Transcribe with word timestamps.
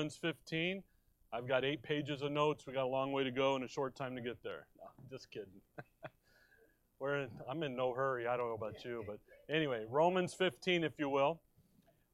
Romans 0.00 0.16
15. 0.16 0.82
I've 1.30 1.46
got 1.46 1.62
eight 1.62 1.82
pages 1.82 2.22
of 2.22 2.32
notes. 2.32 2.66
We 2.66 2.72
got 2.72 2.84
a 2.84 2.88
long 2.88 3.12
way 3.12 3.22
to 3.22 3.30
go 3.30 3.54
and 3.54 3.62
a 3.62 3.68
short 3.68 3.94
time 3.94 4.16
to 4.16 4.22
get 4.22 4.42
there. 4.42 4.66
No, 4.78 4.86
just 5.10 5.30
kidding. 5.30 5.60
We're 6.98 7.18
in, 7.18 7.28
I'm 7.46 7.62
in 7.62 7.76
no 7.76 7.92
hurry. 7.92 8.26
I 8.26 8.38
don't 8.38 8.48
know 8.48 8.54
about 8.54 8.82
you, 8.82 9.04
but 9.06 9.18
anyway, 9.54 9.84
Romans 9.90 10.32
15, 10.32 10.84
if 10.84 10.98
you 10.98 11.10
will. 11.10 11.42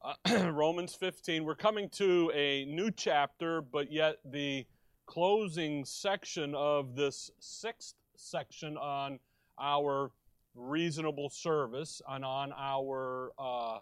Uh, 0.03 0.51
Romans 0.53 0.97
15. 0.97 1.45
We're 1.45 1.55
coming 1.55 1.89
to 1.91 2.33
a 2.35 2.65
new 2.65 2.91
chapter, 2.91 3.63
but 3.63 3.93
yet 3.93 4.17
the 4.25 4.67
closing 5.07 5.85
section 5.85 6.57
of 6.57 6.97
this 6.97 7.31
sixth 7.39 7.95
section 8.17 8.77
on 8.77 9.21
our 9.61 10.11
reasonable 10.57 11.31
service 11.31 12.03
and 12.09 12.25
on 12.25 12.53
our 12.59 13.31
uh, 13.39 13.79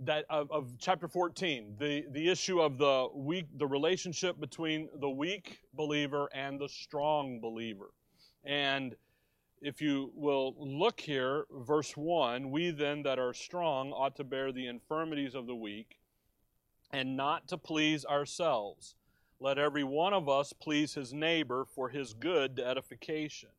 that 0.00 0.24
of, 0.30 0.50
of, 0.50 0.72
chapter 0.78 1.08
14 1.08 1.74
the 1.78 2.04
the 2.12 2.28
issue 2.28 2.60
of 2.60 2.78
the 2.78 3.08
weak 3.14 3.46
the 3.58 3.66
relationship 3.66 4.38
between 4.38 4.88
the 5.00 5.10
weak 5.10 5.60
believer 5.74 6.28
and 6.32 6.60
the 6.60 6.68
strong 6.68 7.40
believer. 7.40 7.90
And 8.44 8.94
if 9.60 9.80
you 9.80 10.12
will 10.14 10.54
look 10.56 11.00
here 11.00 11.46
verse 11.50 11.96
1 11.96 12.50
we 12.50 12.70
then 12.70 13.02
that 13.02 13.18
are 13.18 13.34
strong 13.34 13.92
ought 13.92 14.14
to 14.16 14.24
bear 14.24 14.52
the 14.52 14.66
infirmities 14.66 15.34
of 15.34 15.46
the 15.46 15.54
weak 15.54 15.98
and 16.92 17.16
not 17.16 17.48
to 17.48 17.58
please 17.58 18.04
ourselves. 18.04 18.94
Let 19.40 19.58
every 19.58 19.84
one 19.84 20.14
of 20.14 20.28
us 20.28 20.52
please 20.52 20.94
his 20.94 21.12
neighbor 21.12 21.64
for 21.64 21.88
his 21.88 22.14
good 22.14 22.58
edification. 22.58 23.50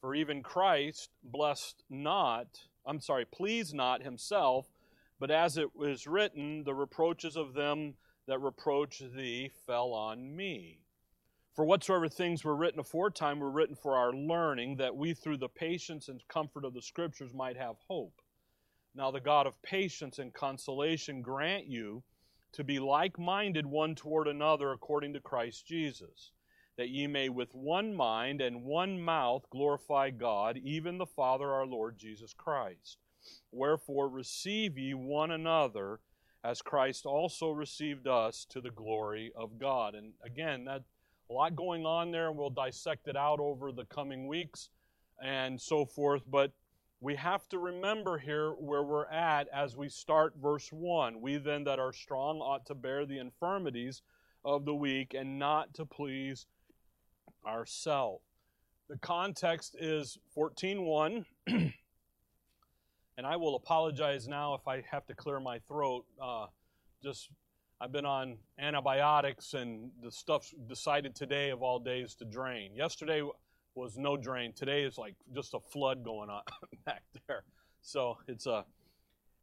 For 0.00 0.14
even 0.14 0.42
Christ 0.42 1.10
blessed 1.22 1.84
not 1.88 2.48
I'm 2.84 3.00
sorry 3.00 3.26
pleased 3.26 3.74
not 3.74 4.02
himself 4.02 4.66
but 5.18 5.30
as 5.30 5.56
it 5.56 5.74
was 5.74 6.06
written, 6.06 6.64
the 6.64 6.74
reproaches 6.74 7.36
of 7.36 7.54
them 7.54 7.94
that 8.26 8.40
reproach 8.40 8.98
thee 8.98 9.50
fell 9.66 9.92
on 9.92 10.36
me. 10.36 10.80
For 11.54 11.64
whatsoever 11.64 12.08
things 12.08 12.44
were 12.44 12.54
written 12.54 12.78
aforetime 12.78 13.40
were 13.40 13.50
written 13.50 13.74
for 13.74 13.96
our 13.96 14.12
learning, 14.12 14.76
that 14.76 14.94
we 14.94 15.14
through 15.14 15.38
the 15.38 15.48
patience 15.48 16.08
and 16.08 16.22
comfort 16.28 16.64
of 16.64 16.72
the 16.72 16.82
Scriptures 16.82 17.34
might 17.34 17.56
have 17.56 17.76
hope. 17.88 18.22
Now 18.94 19.10
the 19.10 19.20
God 19.20 19.46
of 19.46 19.60
patience 19.62 20.18
and 20.18 20.32
consolation 20.32 21.20
grant 21.20 21.66
you 21.66 22.04
to 22.52 22.62
be 22.62 22.78
like 22.78 23.18
minded 23.18 23.66
one 23.66 23.94
toward 23.94 24.28
another 24.28 24.72
according 24.72 25.14
to 25.14 25.20
Christ 25.20 25.66
Jesus, 25.66 26.30
that 26.76 26.90
ye 26.90 27.06
may 27.06 27.28
with 27.28 27.54
one 27.54 27.92
mind 27.92 28.40
and 28.40 28.64
one 28.64 29.00
mouth 29.00 29.44
glorify 29.50 30.10
God, 30.10 30.58
even 30.58 30.96
the 30.96 31.06
Father 31.06 31.50
our 31.50 31.66
Lord 31.66 31.98
Jesus 31.98 32.32
Christ. 32.32 32.98
Wherefore 33.52 34.08
receive 34.08 34.78
ye 34.78 34.94
one 34.94 35.30
another 35.30 36.00
as 36.44 36.62
Christ 36.62 37.06
also 37.06 37.50
received 37.50 38.06
us 38.06 38.46
to 38.50 38.60
the 38.60 38.70
glory 38.70 39.32
of 39.34 39.58
God. 39.58 39.94
And 39.94 40.12
again, 40.24 40.64
that 40.66 40.82
a 41.30 41.32
lot 41.32 41.56
going 41.56 41.84
on 41.84 42.10
there, 42.10 42.28
and 42.28 42.36
we'll 42.38 42.50
dissect 42.50 43.08
it 43.08 43.16
out 43.16 43.40
over 43.40 43.72
the 43.72 43.84
coming 43.84 44.28
weeks 44.28 44.70
and 45.22 45.60
so 45.60 45.84
forth. 45.84 46.22
But 46.30 46.52
we 47.00 47.14
have 47.16 47.48
to 47.50 47.58
remember 47.58 48.18
here 48.18 48.52
where 48.52 48.82
we're 48.82 49.06
at 49.06 49.48
as 49.48 49.76
we 49.76 49.88
start 49.88 50.34
verse 50.40 50.68
1. 50.70 51.20
We 51.20 51.36
then 51.36 51.64
that 51.64 51.78
are 51.78 51.92
strong 51.92 52.38
ought 52.38 52.66
to 52.66 52.74
bear 52.74 53.04
the 53.04 53.18
infirmities 53.18 54.02
of 54.44 54.64
the 54.64 54.74
weak 54.74 55.14
and 55.14 55.38
not 55.38 55.74
to 55.74 55.84
please 55.84 56.46
ourselves. 57.46 58.22
The 58.88 58.98
context 58.98 59.76
is 59.78 60.18
14:1 60.36 61.26
and 63.18 63.26
I 63.26 63.36
will 63.36 63.56
apologize 63.56 64.28
now 64.28 64.54
if 64.54 64.66
I 64.68 64.82
have 64.90 65.04
to 65.08 65.14
clear 65.14 65.40
my 65.40 65.58
throat. 65.66 66.06
Uh, 66.22 66.46
just 67.02 67.30
I've 67.80 67.90
been 67.90 68.06
on 68.06 68.38
antibiotics, 68.58 69.54
and 69.54 69.90
the 70.02 70.10
stuff's 70.10 70.54
decided 70.68 71.16
today 71.16 71.50
of 71.50 71.60
all 71.60 71.80
days 71.80 72.14
to 72.16 72.24
drain. 72.24 72.74
Yesterday 72.76 73.28
was 73.74 73.98
no 73.98 74.16
drain. 74.16 74.52
Today 74.52 74.84
is 74.84 74.98
like 74.98 75.16
just 75.34 75.52
a 75.54 75.60
flood 75.60 76.04
going 76.04 76.30
on 76.30 76.42
back 76.86 77.02
there. 77.26 77.42
So 77.82 78.18
it's 78.28 78.46
a 78.46 78.64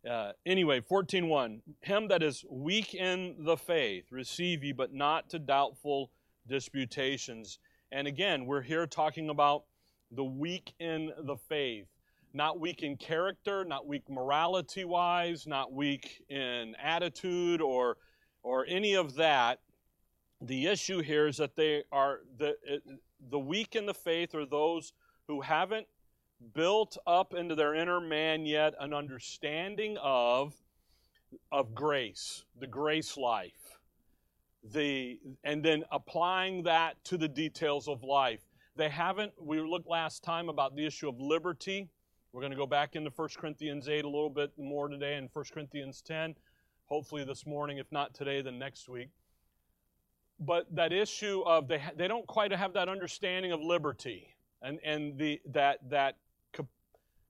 uh, 0.10 0.32
anyway, 0.46 0.80
14.1, 0.80 1.62
Him 1.82 2.08
that 2.10 2.22
is 2.22 2.46
weak 2.50 2.94
in 2.94 3.36
the 3.40 3.58
faith, 3.58 4.06
receive 4.12 4.64
ye, 4.64 4.72
but 4.72 4.94
not 4.94 5.32
to 5.32 5.40
doubtful 5.40 6.12
disputations. 6.48 7.58
And 7.92 8.08
again, 8.08 8.46
we're 8.46 8.62
here 8.62 8.86
talking 8.86 9.30
about 9.30 9.64
the 10.12 10.24
weak 10.24 10.74
in 10.80 11.12
the 11.18 11.36
faith 11.36 11.88
not 12.36 12.60
weak 12.60 12.84
in 12.84 12.98
character, 12.98 13.64
not 13.64 13.88
weak 13.88 14.04
morality 14.10 14.84
wise, 14.84 15.48
not 15.48 15.72
weak 15.72 16.22
in 16.28 16.76
attitude 16.76 17.62
or, 17.62 17.96
or 18.44 18.66
any 18.68 18.94
of 18.94 19.16
that. 19.16 19.60
The 20.42 20.68
issue 20.68 21.02
here 21.02 21.28
is 21.28 21.38
that 21.38 21.56
they 21.56 21.84
are 21.94 22.20
the, 22.38 22.58
the 23.30 23.40
weak 23.40 23.76
in 23.76 23.86
the 23.86 23.94
faith 23.94 24.36
are 24.36 24.46
those 24.46 24.92
who 25.30 25.40
haven't 25.40 25.88
built 26.54 26.98
up 27.08 27.34
into 27.34 27.56
their 27.56 27.74
inner 27.74 28.02
man 28.02 28.46
yet 28.46 28.74
an 28.82 28.94
understanding 28.94 29.98
of, 30.04 30.54
of 31.54 31.74
grace, 31.74 32.44
the 32.60 32.68
grace 32.68 33.16
life. 33.16 33.80
The, 34.74 35.20
and 35.46 35.64
then 35.64 35.86
applying 35.90 36.64
that 36.64 37.02
to 37.06 37.18
the 37.18 37.30
details 37.30 37.88
of 37.88 38.04
life. 38.04 38.42
They 38.76 38.90
haven't, 38.90 39.32
we 39.40 39.62
looked 39.62 39.88
last 39.88 40.22
time 40.22 40.50
about 40.50 40.76
the 40.76 40.86
issue 40.86 41.08
of 41.08 41.18
liberty 41.22 41.88
we're 42.36 42.42
going 42.42 42.52
to 42.52 42.58
go 42.58 42.68
back 42.68 42.98
into 42.98 43.10
1 43.16 43.30
Corinthians 43.38 43.88
8 43.88 44.04
a 44.04 44.10
little 44.10 44.30
bit 44.30 44.52
more 44.58 44.90
today 44.90 45.14
and 45.16 45.30
1 45.32 45.46
Corinthians 45.54 46.02
10, 46.02 46.36
hopefully 46.84 47.24
this 47.24 47.46
morning, 47.46 47.78
if 47.78 47.90
not 47.94 48.14
today, 48.14 48.42
then 48.42 48.60
next 48.60 48.90
week. 48.90 49.08
But 50.38 50.68
that 50.76 50.92
issue 50.92 51.44
of 51.46 51.70
they, 51.70 51.82
they 51.96 52.10
don't 52.10 52.28
quite 52.28 52.52
have 52.52 52.74
that 52.74 52.90
understanding 52.90 53.54
of 53.54 53.62
liberty 53.62 54.36
and, 54.62 54.80
and 54.84 55.18
the, 55.18 55.40
that, 55.54 55.90
that, 55.90 56.18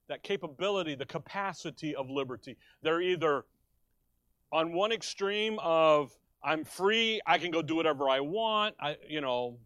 that 0.08 0.24
capability, 0.24 0.96
the 0.96 1.06
capacity 1.06 1.94
of 1.94 2.10
liberty. 2.10 2.56
They're 2.82 3.00
either 3.00 3.44
on 4.50 4.72
one 4.72 4.90
extreme 4.90 5.60
of 5.62 6.10
I'm 6.42 6.64
free, 6.64 7.20
I 7.24 7.38
can 7.38 7.52
go 7.52 7.62
do 7.62 7.76
whatever 7.76 8.08
I 8.08 8.18
want, 8.18 8.74
I, 8.80 8.96
you 9.08 9.20
know, 9.20 9.58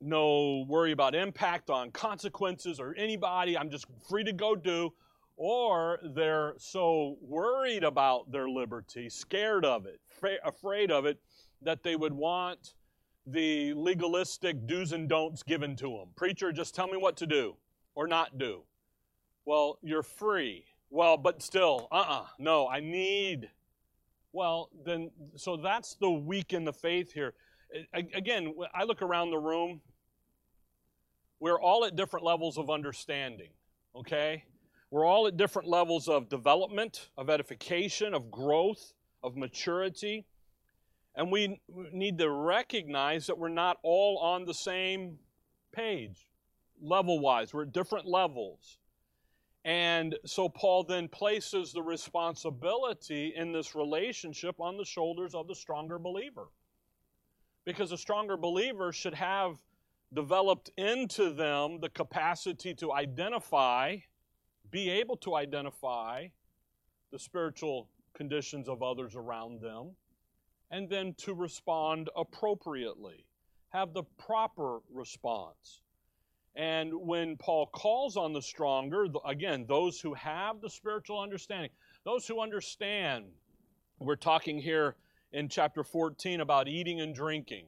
no 0.00 0.64
worry 0.68 0.92
about 0.92 1.14
impact 1.14 1.70
on 1.70 1.90
consequences 1.90 2.80
or 2.80 2.94
anybody. 2.96 3.56
I'm 3.56 3.70
just 3.70 3.86
free 4.08 4.24
to 4.24 4.32
go 4.32 4.54
do. 4.54 4.92
Or 5.36 5.98
they're 6.02 6.54
so 6.58 7.16
worried 7.22 7.82
about 7.82 8.30
their 8.30 8.46
liberty, 8.46 9.08
scared 9.08 9.64
of 9.64 9.86
it, 9.86 9.98
afraid 10.44 10.90
of 10.90 11.06
it, 11.06 11.18
that 11.62 11.82
they 11.82 11.96
would 11.96 12.12
want 12.12 12.74
the 13.26 13.72
legalistic 13.72 14.66
do's 14.66 14.92
and 14.92 15.08
don'ts 15.08 15.42
given 15.42 15.76
to 15.76 15.88
them. 15.88 16.08
Preacher, 16.14 16.52
just 16.52 16.74
tell 16.74 16.88
me 16.88 16.98
what 16.98 17.16
to 17.16 17.26
do 17.26 17.56
or 17.94 18.06
not 18.06 18.36
do. 18.36 18.64
Well, 19.46 19.78
you're 19.82 20.02
free. 20.02 20.64
Well, 20.90 21.16
but 21.16 21.42
still, 21.42 21.88
uh 21.90 21.96
uh-uh, 21.96 22.20
uh 22.20 22.26
no, 22.38 22.68
I 22.68 22.80
need. 22.80 23.48
Well, 24.32 24.68
then, 24.84 25.10
so 25.36 25.56
that's 25.56 25.94
the 25.94 26.10
weak 26.10 26.52
in 26.52 26.64
the 26.64 26.72
faith 26.72 27.12
here. 27.12 27.34
Again, 27.94 28.54
I 28.74 28.84
look 28.84 29.00
around 29.00 29.30
the 29.30 29.38
room 29.38 29.80
we're 31.40 31.60
all 31.60 31.84
at 31.84 31.96
different 31.96 32.24
levels 32.24 32.58
of 32.58 32.70
understanding, 32.70 33.48
okay? 33.96 34.44
We're 34.90 35.06
all 35.06 35.26
at 35.26 35.36
different 35.36 35.68
levels 35.68 36.08
of 36.08 36.28
development, 36.28 37.08
of 37.16 37.30
edification, 37.30 38.12
of 38.12 38.30
growth, 38.30 38.92
of 39.22 39.36
maturity. 39.36 40.26
And 41.14 41.32
we 41.32 41.60
need 41.92 42.18
to 42.18 42.30
recognize 42.30 43.26
that 43.26 43.38
we're 43.38 43.48
not 43.48 43.78
all 43.82 44.18
on 44.18 44.44
the 44.44 44.54
same 44.54 45.18
page, 45.72 46.28
level 46.80 47.18
wise. 47.20 47.54
We're 47.54 47.62
at 47.62 47.72
different 47.72 48.06
levels. 48.06 48.78
And 49.64 50.16
so 50.24 50.48
Paul 50.48 50.84
then 50.84 51.08
places 51.08 51.72
the 51.72 51.82
responsibility 51.82 53.34
in 53.36 53.52
this 53.52 53.74
relationship 53.74 54.60
on 54.60 54.76
the 54.76 54.84
shoulders 54.84 55.34
of 55.34 55.48
the 55.48 55.54
stronger 55.54 55.98
believer. 55.98 56.48
Because 57.64 57.92
a 57.92 57.98
stronger 57.98 58.36
believer 58.36 58.92
should 58.92 59.14
have 59.14 59.58
developed 60.12 60.70
into 60.76 61.32
them 61.32 61.78
the 61.80 61.88
capacity 61.88 62.74
to 62.74 62.92
identify, 62.92 63.96
be 64.70 64.90
able 64.90 65.16
to 65.18 65.36
identify 65.36 66.26
the 67.12 67.18
spiritual 67.18 67.88
conditions 68.14 68.68
of 68.68 68.82
others 68.82 69.14
around 69.14 69.60
them, 69.60 69.90
and 70.70 70.88
then 70.88 71.14
to 71.14 71.34
respond 71.34 72.08
appropriately, 72.16 73.26
have 73.70 73.92
the 73.92 74.02
proper 74.18 74.80
response. 74.92 75.80
And 76.56 76.92
when 76.92 77.36
Paul 77.36 77.66
calls 77.66 78.16
on 78.16 78.32
the 78.32 78.42
stronger, 78.42 79.06
again, 79.24 79.64
those 79.68 80.00
who 80.00 80.14
have 80.14 80.60
the 80.60 80.70
spiritual 80.70 81.20
understanding, 81.20 81.70
those 82.04 82.26
who 82.26 82.40
understand, 82.40 83.26
we're 84.00 84.16
talking 84.16 84.58
here 84.58 84.96
in 85.32 85.48
chapter 85.48 85.84
14 85.84 86.40
about 86.40 86.66
eating 86.66 87.00
and 87.00 87.14
drinking 87.14 87.66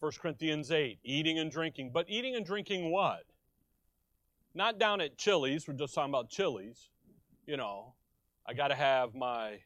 1 0.00 0.12
Corinthians 0.20 0.70
8, 0.70 0.98
eating 1.04 1.38
and 1.38 1.50
drinking. 1.50 1.90
But 1.92 2.06
eating 2.08 2.34
and 2.34 2.44
drinking 2.44 2.90
what? 2.90 3.24
Not 4.54 4.78
down 4.78 5.00
at 5.00 5.16
Chili's, 5.16 5.68
we're 5.68 5.74
just 5.74 5.94
talking 5.94 6.10
about 6.10 6.28
Chili's. 6.28 6.88
You 7.46 7.56
know, 7.56 7.94
I 8.46 8.54
got 8.54 8.68
to 8.68 8.74
have 8.74 9.14
my 9.14 9.60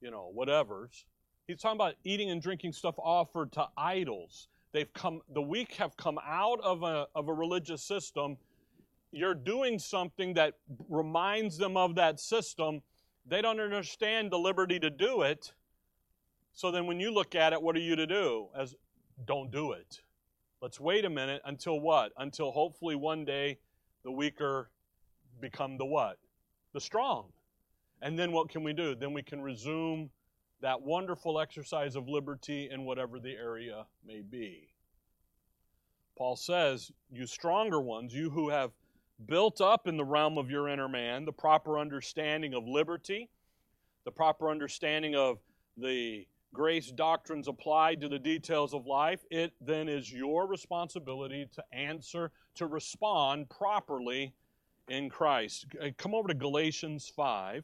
you 0.00 0.10
know, 0.10 0.32
whatevers. 0.36 1.04
He's 1.46 1.60
talking 1.60 1.76
about 1.76 1.94
eating 2.04 2.30
and 2.30 2.42
drinking 2.42 2.72
stuff 2.72 2.94
offered 2.98 3.52
to 3.52 3.68
idols. 3.76 4.48
They've 4.72 4.92
come, 4.92 5.20
the 5.32 5.42
weak 5.42 5.72
have 5.74 5.96
come 5.96 6.18
out 6.26 6.60
of 6.62 6.82
a, 6.82 7.06
of 7.14 7.28
a 7.28 7.32
religious 7.32 7.82
system. 7.82 8.36
You're 9.12 9.34
doing 9.34 9.78
something 9.78 10.34
that 10.34 10.54
reminds 10.88 11.56
them 11.56 11.76
of 11.76 11.94
that 11.94 12.20
system. 12.20 12.82
They 13.26 13.40
don't 13.40 13.60
understand 13.60 14.30
the 14.30 14.38
liberty 14.38 14.78
to 14.80 14.90
do 14.90 15.22
it. 15.22 15.52
So 16.52 16.70
then 16.70 16.86
when 16.86 17.00
you 17.00 17.12
look 17.12 17.34
at 17.34 17.52
it, 17.52 17.62
what 17.62 17.76
are 17.76 17.80
you 17.80 17.96
to 17.96 18.06
do? 18.06 18.48
As 18.56 18.74
don't 19.24 19.50
do 19.50 19.72
it. 19.72 20.00
Let's 20.60 20.80
wait 20.80 21.04
a 21.04 21.10
minute 21.10 21.42
until 21.44 21.80
what? 21.80 22.12
Until 22.16 22.50
hopefully 22.50 22.96
one 22.96 23.24
day 23.24 23.58
the 24.04 24.10
weaker 24.10 24.70
become 25.40 25.78
the 25.78 25.86
what? 25.86 26.18
The 26.72 26.80
strong. 26.80 27.26
And 28.02 28.18
then 28.18 28.32
what 28.32 28.48
can 28.48 28.62
we 28.62 28.72
do? 28.72 28.94
Then 28.94 29.12
we 29.12 29.22
can 29.22 29.40
resume 29.40 30.10
that 30.60 30.80
wonderful 30.80 31.40
exercise 31.40 31.96
of 31.96 32.08
liberty 32.08 32.70
in 32.70 32.84
whatever 32.84 33.18
the 33.18 33.32
area 33.32 33.86
may 34.06 34.22
be. 34.22 34.68
Paul 36.16 36.36
says, 36.36 36.90
You 37.10 37.26
stronger 37.26 37.80
ones, 37.80 38.14
you 38.14 38.30
who 38.30 38.48
have 38.48 38.72
built 39.26 39.60
up 39.60 39.86
in 39.86 39.96
the 39.96 40.04
realm 40.04 40.38
of 40.38 40.50
your 40.50 40.68
inner 40.68 40.88
man 40.88 41.24
the 41.24 41.32
proper 41.32 41.78
understanding 41.78 42.54
of 42.54 42.66
liberty, 42.66 43.30
the 44.04 44.10
proper 44.10 44.50
understanding 44.50 45.14
of 45.14 45.38
the 45.76 46.26
grace 46.56 46.90
doctrines 46.90 47.48
applied 47.48 48.00
to 48.00 48.08
the 48.08 48.18
details 48.18 48.72
of 48.72 48.86
life, 48.86 49.24
it 49.30 49.52
then 49.60 49.88
is 49.88 50.10
your 50.10 50.46
responsibility 50.46 51.46
to 51.52 51.62
answer, 51.72 52.32
to 52.54 52.66
respond 52.66 53.48
properly 53.50 54.32
in 54.88 55.10
Christ. 55.10 55.66
Uh, 55.80 55.88
come 55.98 56.14
over 56.14 56.28
to 56.28 56.34
Galatians 56.34 57.12
5 57.14 57.62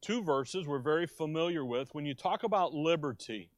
two 0.00 0.22
verses 0.22 0.66
we're 0.66 0.78
very 0.78 1.06
familiar 1.06 1.64
with. 1.64 1.94
When 1.94 2.06
you 2.06 2.14
talk 2.14 2.42
about 2.42 2.72
liberty, 2.74 3.50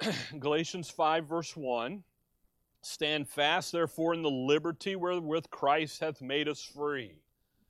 Galatians 0.38 0.90
5, 0.90 1.26
verse 1.26 1.56
1 1.56 2.02
Stand 2.82 3.28
fast, 3.28 3.72
therefore, 3.72 4.14
in 4.14 4.22
the 4.22 4.30
liberty 4.30 4.96
wherewith 4.96 5.50
Christ 5.50 6.00
hath 6.00 6.22
made 6.22 6.48
us 6.48 6.62
free. 6.62 7.12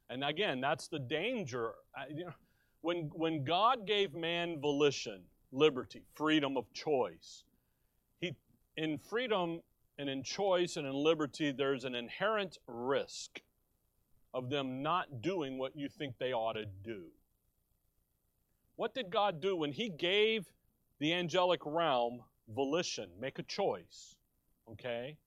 And 0.08 0.22
again, 0.22 0.60
that's 0.60 0.86
the 0.86 1.00
danger. 1.00 1.72
When, 2.82 3.10
when 3.14 3.44
God 3.44 3.86
gave 3.86 4.14
man 4.14 4.60
volition, 4.60 5.22
liberty, 5.52 6.02
freedom 6.14 6.56
of 6.56 6.72
choice, 6.72 7.44
he, 8.20 8.34
in 8.76 8.98
freedom 8.98 9.60
and 9.98 10.08
in 10.08 10.22
choice 10.22 10.76
and 10.76 10.86
in 10.86 10.94
liberty, 10.94 11.52
there's 11.52 11.84
an 11.84 11.94
inherent 11.94 12.58
risk 12.66 13.40
of 14.32 14.48
them 14.48 14.82
not 14.82 15.22
doing 15.22 15.58
what 15.58 15.76
you 15.76 15.88
think 15.88 16.14
they 16.18 16.32
ought 16.32 16.54
to 16.54 16.64
do. 16.82 17.04
What 18.76 18.94
did 18.94 19.10
God 19.10 19.42
do 19.42 19.56
when 19.56 19.72
He 19.72 19.90
gave 19.90 20.46
the 21.00 21.12
angelic 21.12 21.60
realm 21.66 22.22
volition, 22.48 23.10
make 23.20 23.38
a 23.38 23.42
choice? 23.42 24.16
Okay? 24.72 25.18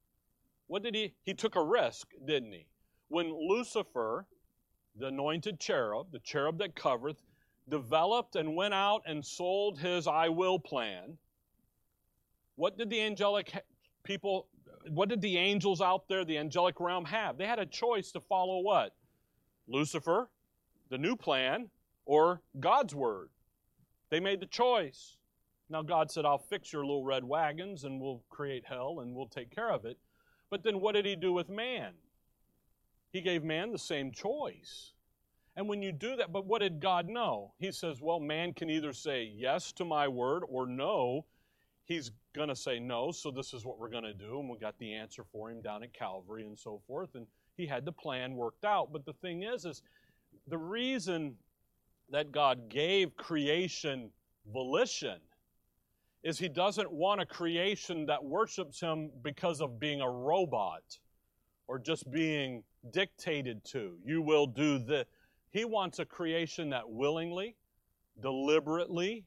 What 0.68 0.82
did 0.82 0.96
He? 0.96 1.14
He 1.24 1.36
took 1.36 1.56
a 1.56 1.64
risk, 1.64 2.08
didn't 2.26 2.52
He? 2.52 2.66
When 3.10 3.32
Lucifer, 3.32 4.26
the 4.96 5.08
anointed 5.08 5.60
cherub, 5.60 6.12
the 6.12 6.20
cherub 6.20 6.58
that 6.60 6.76
covereth, 6.76 7.22
developed 7.70 8.36
and 8.36 8.56
went 8.56 8.74
out 8.74 9.04
and 9.06 9.26
sold 9.26 9.80
his 9.80 10.08
I 10.08 10.30
will 10.30 10.60
plan, 10.60 11.18
what 12.56 12.78
did 12.78 12.90
the 12.90 13.02
angelic 13.02 13.54
people 14.04 14.48
what 14.90 15.10
did 15.10 15.22
the 15.22 15.38
angels 15.38 15.82
out 15.82 16.08
there, 16.08 16.26
the 16.26 16.38
angelic 16.38 16.80
realm, 16.80 17.06
have? 17.06 17.38
They 17.38 17.46
had 17.46 17.60
a 17.60 17.66
choice 17.66 18.12
to 18.12 18.20
follow 18.20 18.60
what? 18.60 18.94
Lucifer, 19.68 20.30
the 20.90 20.98
new 20.98 21.16
plan, 21.16 21.70
or 22.06 22.42
God's 22.60 22.94
word. 22.94 23.30
They 24.10 24.20
made 24.20 24.42
the 24.42 24.46
choice. 24.46 25.18
Now, 25.70 25.82
God 25.82 26.12
said, 26.12 26.26
I'll 26.26 26.38
fix 26.38 26.74
your 26.74 26.86
little 26.86 27.06
red 27.06 27.24
wagons 27.24 27.84
and 27.84 28.00
we'll 28.00 28.24
create 28.30 28.66
hell 28.68 29.00
and 29.02 29.16
we'll 29.16 29.28
take 29.28 29.54
care 29.54 29.72
of 29.72 29.86
it. 29.86 29.98
But 30.50 30.64
then 30.64 30.82
what 30.82 30.96
did 30.96 31.06
He 31.06 31.16
do 31.16 31.34
with 31.34 31.50
man? 31.50 31.94
He 33.12 33.22
gave 33.22 33.44
man 33.44 33.72
the 33.72 33.80
same 33.80 34.12
choice. 34.12 34.93
And 35.56 35.68
when 35.68 35.82
you 35.82 35.92
do 35.92 36.16
that, 36.16 36.32
but 36.32 36.46
what 36.46 36.62
did 36.62 36.80
God 36.80 37.08
know? 37.08 37.54
He 37.60 37.72
says, 37.72 38.02
well, 38.02 38.20
man 38.20 38.54
can 38.54 38.70
either 38.70 38.94
say 38.94 39.32
yes 39.36 39.72
to 39.74 39.86
my 39.86 40.08
word 40.08 40.44
or 40.48 40.66
no 40.66 41.26
he's 41.86 42.12
going 42.34 42.50
to 42.50 42.56
say 42.56 42.80
no, 42.80 43.12
so 43.12 43.32
this 43.32 43.54
is 43.54 43.66
what 43.66 43.80
we're 43.80 43.90
going 43.90 44.04
to 44.04 44.14
do. 44.14 44.40
And 44.40 44.50
we 44.50 44.58
got 44.58 44.78
the 44.80 44.94
answer 44.94 45.24
for 45.32 45.52
him 45.52 45.62
down 45.62 45.84
at 45.84 45.94
Calvary 45.94 46.46
and 46.46 46.58
so 46.58 46.82
forth. 46.88 47.16
And 47.16 47.28
he 47.56 47.66
had 47.68 47.86
the 47.86 47.92
plan 47.92 48.36
worked 48.36 48.66
out. 48.66 48.92
But 48.92 49.06
the 49.06 49.14
thing 49.14 49.44
is, 49.44 49.66
is 49.66 49.82
the 50.48 50.58
reason 50.58 51.36
that 52.10 52.32
God 52.32 52.70
gave 52.70 53.16
creation 53.16 54.10
volition 54.52 55.18
is 56.24 56.40
he 56.40 56.50
doesn't 56.50 56.92
want 56.92 57.22
a 57.22 57.26
creation 57.26 58.06
that 58.06 58.24
worships 58.24 58.80
him 58.80 59.12
because 59.22 59.62
of 59.62 59.80
being 59.80 60.02
a 60.02 60.10
robot 60.10 60.84
or 61.68 61.78
just 61.78 62.10
being 62.12 62.64
dictated 62.92 63.64
to. 63.66 63.98
You 64.06 64.22
will 64.22 64.48
do 64.48 64.80
the. 64.80 65.06
He 65.54 65.66
wants 65.66 66.00
a 66.00 66.06
creation 66.06 66.72
that 66.72 66.90
willingly, 66.90 67.56
deliberately, 68.20 69.24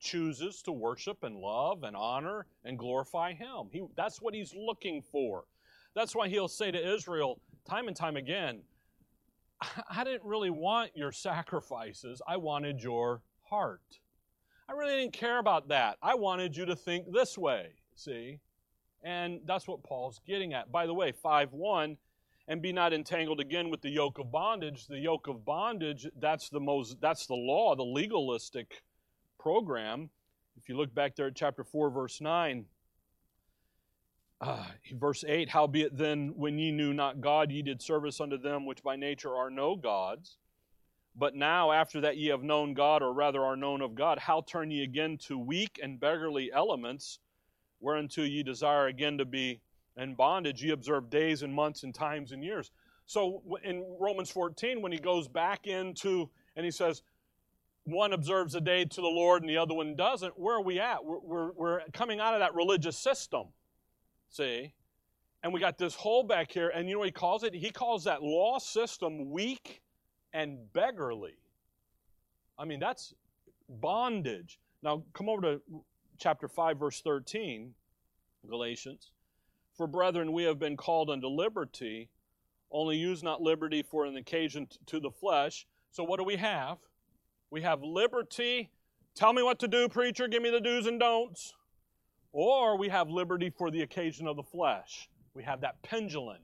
chooses 0.00 0.60
to 0.62 0.72
worship 0.72 1.22
and 1.22 1.36
love 1.36 1.84
and 1.84 1.96
honor 1.96 2.46
and 2.64 2.76
glorify 2.76 3.32
Him. 3.32 3.68
He, 3.70 3.84
that's 3.96 4.20
what 4.20 4.34
He's 4.34 4.52
looking 4.52 5.00
for. 5.00 5.44
That's 5.94 6.14
why 6.14 6.28
He'll 6.28 6.48
say 6.48 6.72
to 6.72 6.94
Israel 6.94 7.40
time 7.68 7.86
and 7.86 7.96
time 7.96 8.16
again, 8.16 8.62
I 9.88 10.02
didn't 10.02 10.24
really 10.24 10.50
want 10.50 10.90
your 10.96 11.12
sacrifices, 11.12 12.20
I 12.26 12.36
wanted 12.36 12.82
your 12.82 13.22
heart. 13.44 14.00
I 14.68 14.72
really 14.72 15.02
didn't 15.02 15.12
care 15.12 15.38
about 15.38 15.68
that. 15.68 15.98
I 16.02 16.16
wanted 16.16 16.56
you 16.56 16.66
to 16.66 16.74
think 16.74 17.12
this 17.12 17.38
way, 17.38 17.68
see? 17.94 18.40
And 19.04 19.40
that's 19.44 19.68
what 19.68 19.84
Paul's 19.84 20.20
getting 20.26 20.52
at. 20.52 20.72
By 20.72 20.86
the 20.86 20.94
way, 20.94 21.12
5 21.12 21.52
1, 21.52 21.96
and 22.46 22.60
be 22.60 22.72
not 22.72 22.92
entangled 22.92 23.40
again 23.40 23.70
with 23.70 23.80
the 23.80 23.90
yoke 23.90 24.18
of 24.18 24.30
bondage. 24.30 24.86
The 24.86 24.98
yoke 24.98 25.28
of 25.28 25.44
bondage, 25.44 26.06
that's 26.18 26.48
the 26.50 26.60
most 26.60 27.00
that's 27.00 27.26
the 27.26 27.34
law, 27.34 27.74
the 27.74 27.84
legalistic 27.84 28.82
program. 29.38 30.10
If 30.56 30.68
you 30.68 30.76
look 30.76 30.94
back 30.94 31.16
there 31.16 31.26
at 31.26 31.34
chapter 31.34 31.64
4, 31.64 31.90
verse 31.90 32.20
9, 32.20 32.66
uh, 34.40 34.64
verse 34.92 35.24
8, 35.26 35.48
Howbeit 35.48 35.96
then, 35.96 36.32
when 36.36 36.58
ye 36.58 36.70
knew 36.70 36.92
not 36.92 37.20
God, 37.20 37.50
ye 37.50 37.62
did 37.62 37.82
service 37.82 38.20
unto 38.20 38.38
them 38.38 38.66
which 38.66 38.82
by 38.82 38.96
nature 38.96 39.34
are 39.34 39.50
no 39.50 39.74
gods. 39.74 40.36
But 41.16 41.34
now, 41.34 41.72
after 41.72 42.00
that 42.02 42.16
ye 42.16 42.28
have 42.28 42.42
known 42.42 42.74
God, 42.74 43.02
or 43.02 43.12
rather 43.12 43.42
are 43.42 43.56
known 43.56 43.80
of 43.80 43.94
God, 43.94 44.18
how 44.18 44.42
turn 44.42 44.70
ye 44.70 44.82
again 44.82 45.16
to 45.28 45.38
weak 45.38 45.78
and 45.82 46.00
beggarly 46.00 46.52
elements, 46.52 47.20
whereunto 47.80 48.22
ye 48.22 48.42
desire 48.42 48.86
again 48.86 49.18
to 49.18 49.24
be 49.24 49.60
in 49.96 50.14
bondage? 50.14 50.60
he 50.60 50.70
observed 50.70 51.10
days 51.10 51.42
and 51.42 51.54
months 51.54 51.82
and 51.82 51.94
times 51.94 52.32
and 52.32 52.42
years. 52.42 52.70
So 53.06 53.42
in 53.62 53.84
Romans 53.98 54.30
14, 54.30 54.80
when 54.80 54.92
he 54.92 54.98
goes 54.98 55.28
back 55.28 55.66
into, 55.66 56.30
and 56.56 56.64
he 56.64 56.70
says, 56.70 57.02
one 57.84 58.14
observes 58.14 58.54
a 58.54 58.60
day 58.60 58.84
to 58.84 59.00
the 59.00 59.06
Lord 59.06 59.42
and 59.42 59.50
the 59.50 59.58
other 59.58 59.74
one 59.74 59.94
doesn't, 59.94 60.38
where 60.38 60.56
are 60.56 60.62
we 60.62 60.80
at? 60.80 61.04
We're, 61.04 61.18
we're, 61.18 61.52
we're 61.52 61.80
coming 61.92 62.18
out 62.18 62.34
of 62.34 62.40
that 62.40 62.54
religious 62.54 62.98
system, 62.98 63.48
see? 64.30 64.72
And 65.42 65.52
we 65.52 65.60
got 65.60 65.76
this 65.76 65.94
hole 65.94 66.22
back 66.22 66.50
here, 66.50 66.70
and 66.70 66.88
you 66.88 66.96
know 66.96 67.02
he 67.02 67.10
calls 67.10 67.44
it? 67.44 67.54
He 67.54 67.70
calls 67.70 68.04
that 68.04 68.22
law 68.22 68.58
system 68.58 69.30
weak 69.30 69.82
and 70.32 70.72
beggarly. 70.72 71.36
I 72.58 72.64
mean, 72.64 72.80
that's 72.80 73.12
bondage. 73.68 74.58
Now, 74.82 75.02
come 75.12 75.28
over 75.28 75.42
to 75.42 75.60
chapter 76.18 76.48
5, 76.48 76.78
verse 76.78 77.02
13, 77.02 77.74
Galatians. 78.48 79.10
For 79.74 79.86
brethren, 79.86 80.32
we 80.32 80.44
have 80.44 80.58
been 80.58 80.76
called 80.76 81.10
unto 81.10 81.26
liberty, 81.26 82.08
only 82.70 82.96
use 82.96 83.22
not 83.22 83.42
liberty 83.42 83.82
for 83.82 84.04
an 84.06 84.16
occasion 84.16 84.68
to 84.86 85.00
the 85.00 85.10
flesh. 85.10 85.66
So, 85.90 86.04
what 86.04 86.18
do 86.18 86.24
we 86.24 86.36
have? 86.36 86.78
We 87.50 87.62
have 87.62 87.82
liberty. 87.82 88.70
Tell 89.14 89.32
me 89.32 89.42
what 89.42 89.58
to 89.60 89.68
do, 89.68 89.88
preacher. 89.88 90.28
Give 90.28 90.42
me 90.42 90.50
the 90.50 90.60
do's 90.60 90.86
and 90.86 90.98
don'ts. 90.98 91.54
Or 92.32 92.76
we 92.76 92.88
have 92.88 93.08
liberty 93.08 93.50
for 93.50 93.70
the 93.70 93.82
occasion 93.82 94.26
of 94.26 94.36
the 94.36 94.42
flesh. 94.42 95.08
We 95.34 95.44
have 95.44 95.60
that 95.60 95.82
pendulum. 95.82 96.38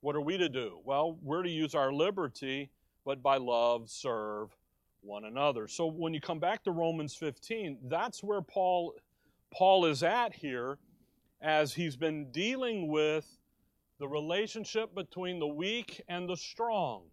What 0.00 0.16
are 0.16 0.20
we 0.20 0.38
to 0.38 0.48
do? 0.48 0.78
Well, 0.84 1.18
we're 1.22 1.42
to 1.42 1.50
use 1.50 1.74
our 1.74 1.92
liberty, 1.92 2.70
but 3.04 3.22
by 3.22 3.36
love 3.36 3.90
serve 3.90 4.56
one 5.02 5.24
another. 5.24 5.68
So 5.68 5.86
when 5.86 6.14
you 6.14 6.20
come 6.20 6.38
back 6.38 6.62
to 6.64 6.70
Romans 6.70 7.14
15, 7.14 7.78
that's 7.84 8.22
where 8.22 8.42
Paul 8.42 8.94
Paul 9.50 9.86
is 9.86 10.02
at 10.02 10.34
here 10.34 10.78
as 11.40 11.74
he's 11.74 11.96
been 11.96 12.30
dealing 12.30 12.88
with 12.88 13.38
the 13.98 14.08
relationship 14.08 14.94
between 14.94 15.38
the 15.38 15.46
weak 15.46 16.02
and 16.08 16.28
the 16.28 16.36
strong 16.36 17.04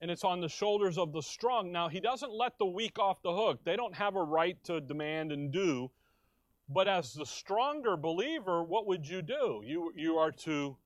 and 0.00 0.10
it's 0.10 0.24
on 0.24 0.40
the 0.40 0.48
shoulders 0.48 0.98
of 0.98 1.12
the 1.12 1.22
strong. 1.22 1.72
Now, 1.72 1.88
he 1.88 2.00
doesn't 2.00 2.32
let 2.32 2.58
the 2.58 2.66
weak 2.66 2.98
off 2.98 3.22
the 3.22 3.32
hook. 3.32 3.60
They 3.64 3.76
don't 3.76 3.94
have 3.94 4.14
a 4.14 4.22
right 4.22 4.62
to 4.64 4.80
demand 4.80 5.32
and 5.32 5.50
do. 5.50 5.90
But 6.68 6.88
as 6.88 7.14
the 7.14 7.24
stronger 7.24 7.96
believer, 7.96 8.62
what 8.62 8.86
would 8.86 9.08
you 9.08 9.22
do? 9.22 9.62
You, 9.64 9.92
you 9.96 10.16
are 10.18 10.32
to 10.32 10.76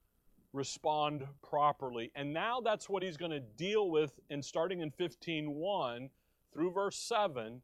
respond 0.53 1.25
properly. 1.43 2.13
And 2.15 2.33
now 2.33 2.61
that's 2.61 2.89
what 2.89 3.03
he's 3.03 3.17
going 3.17 3.31
to 3.33 3.41
deal 3.41 3.91
with 3.91 4.13
in 4.29 4.43
starting 4.43 4.81
in 4.81 4.91
15:1 4.91 6.11
through 6.53 6.73
verse 6.73 6.97
7, 6.97 7.63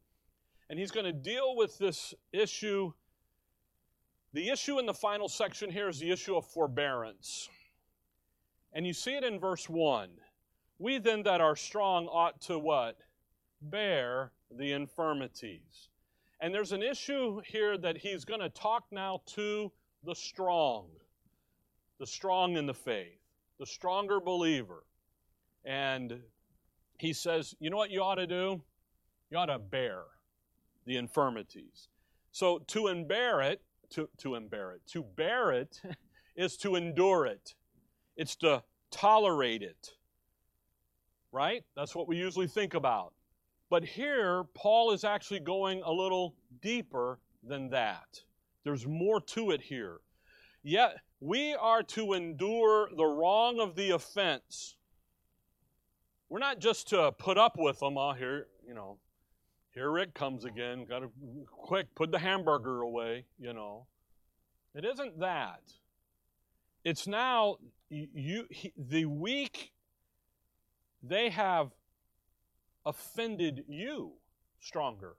and 0.69 0.79
he's 0.79 0.91
going 0.91 1.05
to 1.05 1.13
deal 1.13 1.55
with 1.55 1.77
this 1.77 2.13
issue. 2.31 2.93
The 4.33 4.49
issue 4.49 4.79
in 4.79 4.85
the 4.85 4.93
final 4.93 5.29
section 5.29 5.69
here 5.69 5.87
is 5.87 5.99
the 5.99 6.11
issue 6.11 6.35
of 6.35 6.45
forbearance. 6.45 7.49
And 8.73 8.85
you 8.85 8.93
see 8.93 9.15
it 9.15 9.23
in 9.23 9.39
verse 9.39 9.69
1. 9.69 10.09
We 10.79 10.99
then 10.99 11.23
that 11.23 11.41
are 11.41 11.55
strong 11.55 12.07
ought 12.07 12.41
to 12.41 12.59
what? 12.59 12.97
Bear 13.61 14.31
the 14.51 14.73
infirmities. 14.73 15.89
And 16.39 16.53
there's 16.53 16.71
an 16.71 16.83
issue 16.83 17.41
here 17.45 17.77
that 17.77 17.97
he's 17.97 18.25
going 18.25 18.41
to 18.41 18.49
talk 18.49 18.83
now 18.91 19.21
to 19.27 19.71
the 20.03 20.13
strong, 20.13 20.85
the 21.99 22.05
strong 22.05 22.57
in 22.57 22.67
the 22.67 22.73
faith, 22.73 23.19
the 23.59 23.65
stronger 23.65 24.19
believer. 24.19 24.83
And 25.65 26.21
he 26.99 27.13
says, 27.13 27.55
you 27.59 27.69
know 27.69 27.77
what 27.77 27.89
you 27.89 28.03
ought 28.03 28.15
to 28.15 28.27
do? 28.27 28.61
You 29.31 29.37
ought 29.37 29.47
to 29.47 29.59
bear 29.59 30.03
the 30.85 30.97
infirmities. 30.97 31.89
So 32.31 32.59
to 32.59 33.05
bear 33.05 33.41
it, 33.41 33.61
to, 33.91 34.09
to 34.17 34.39
bear 34.39 34.71
it, 34.71 34.81
to 34.87 35.03
bear 35.03 35.51
it 35.51 35.81
is 36.35 36.57
to 36.57 36.75
endure 36.75 37.25
it. 37.25 37.55
It's 38.15 38.35
to 38.37 38.63
tolerate 38.91 39.61
it. 39.61 39.91
Right? 41.31 41.63
That's 41.75 41.95
what 41.95 42.07
we 42.07 42.17
usually 42.17 42.47
think 42.47 42.73
about. 42.73 43.13
But 43.69 43.83
here, 43.83 44.45
Paul 44.53 44.91
is 44.91 45.03
actually 45.03 45.41
going 45.41 45.81
a 45.83 45.91
little 45.91 46.35
deeper 46.61 47.19
than 47.43 47.69
that. 47.71 48.21
There's 48.63 48.87
more 48.87 49.19
to 49.21 49.51
it 49.51 49.61
here. 49.61 49.99
Yet, 50.63 50.97
we 51.19 51.53
are 51.55 51.83
to 51.83 52.13
endure 52.13 52.89
the 52.95 53.05
wrong 53.05 53.59
of 53.59 53.75
the 53.75 53.91
offense. 53.91 54.75
We're 56.29 56.39
not 56.39 56.59
just 56.59 56.89
to 56.89 57.11
put 57.13 57.37
up 57.37 57.55
with 57.57 57.79
them. 57.79 57.97
Oh, 57.97 58.13
here, 58.13 58.47
you 58.67 58.73
know, 58.73 58.97
here 59.77 59.91
Rick 59.91 60.15
comes 60.15 60.43
again. 60.43 60.85
Got 60.89 60.99
to 60.99 61.11
quick 61.51 61.93
put 61.93 62.11
the 62.11 62.17
hamburger 62.17 62.81
away. 62.81 63.25
You 63.37 63.53
know, 63.53 63.85
it 64.73 64.83
isn't 64.83 65.19
that. 65.19 65.61
It's 66.83 67.05
now 67.05 67.57
you. 67.89 68.45
He, 68.49 68.73
the 68.75 69.05
weak. 69.05 69.71
They 71.03 71.29
have 71.29 71.69
offended 72.87 73.65
you 73.67 74.13
stronger. 74.59 75.15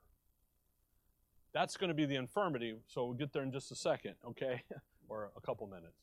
That's 1.54 1.76
going 1.76 1.88
to 1.88 1.94
be 1.94 2.04
the 2.04 2.16
infirmity. 2.16 2.74
So 2.88 3.04
we'll 3.04 3.14
get 3.14 3.32
there 3.32 3.44
in 3.44 3.52
just 3.52 3.70
a 3.70 3.76
second, 3.76 4.14
okay? 4.26 4.62
or 5.08 5.30
a 5.36 5.40
couple 5.40 5.68
minutes. 5.68 6.02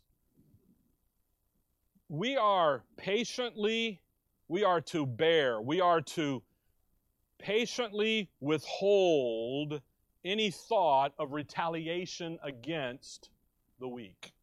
We 2.07 2.37
are 2.37 2.83
patiently, 2.95 4.01
we 4.47 4.63
are 4.63 4.79
to 4.81 5.05
bear, 5.05 5.61
we 5.61 5.81
are 5.81 6.01
to 6.01 6.41
patiently 7.37 8.29
withhold 8.39 9.81
any 10.23 10.51
thought 10.51 11.13
of 11.19 11.33
retaliation 11.33 12.39
against 12.43 13.29
the 13.79 13.87
weak. 13.87 14.33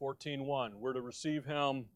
14.1, 0.00 0.74
we're 0.74 0.92
to 0.92 1.00
receive 1.00 1.44
him 1.44 1.86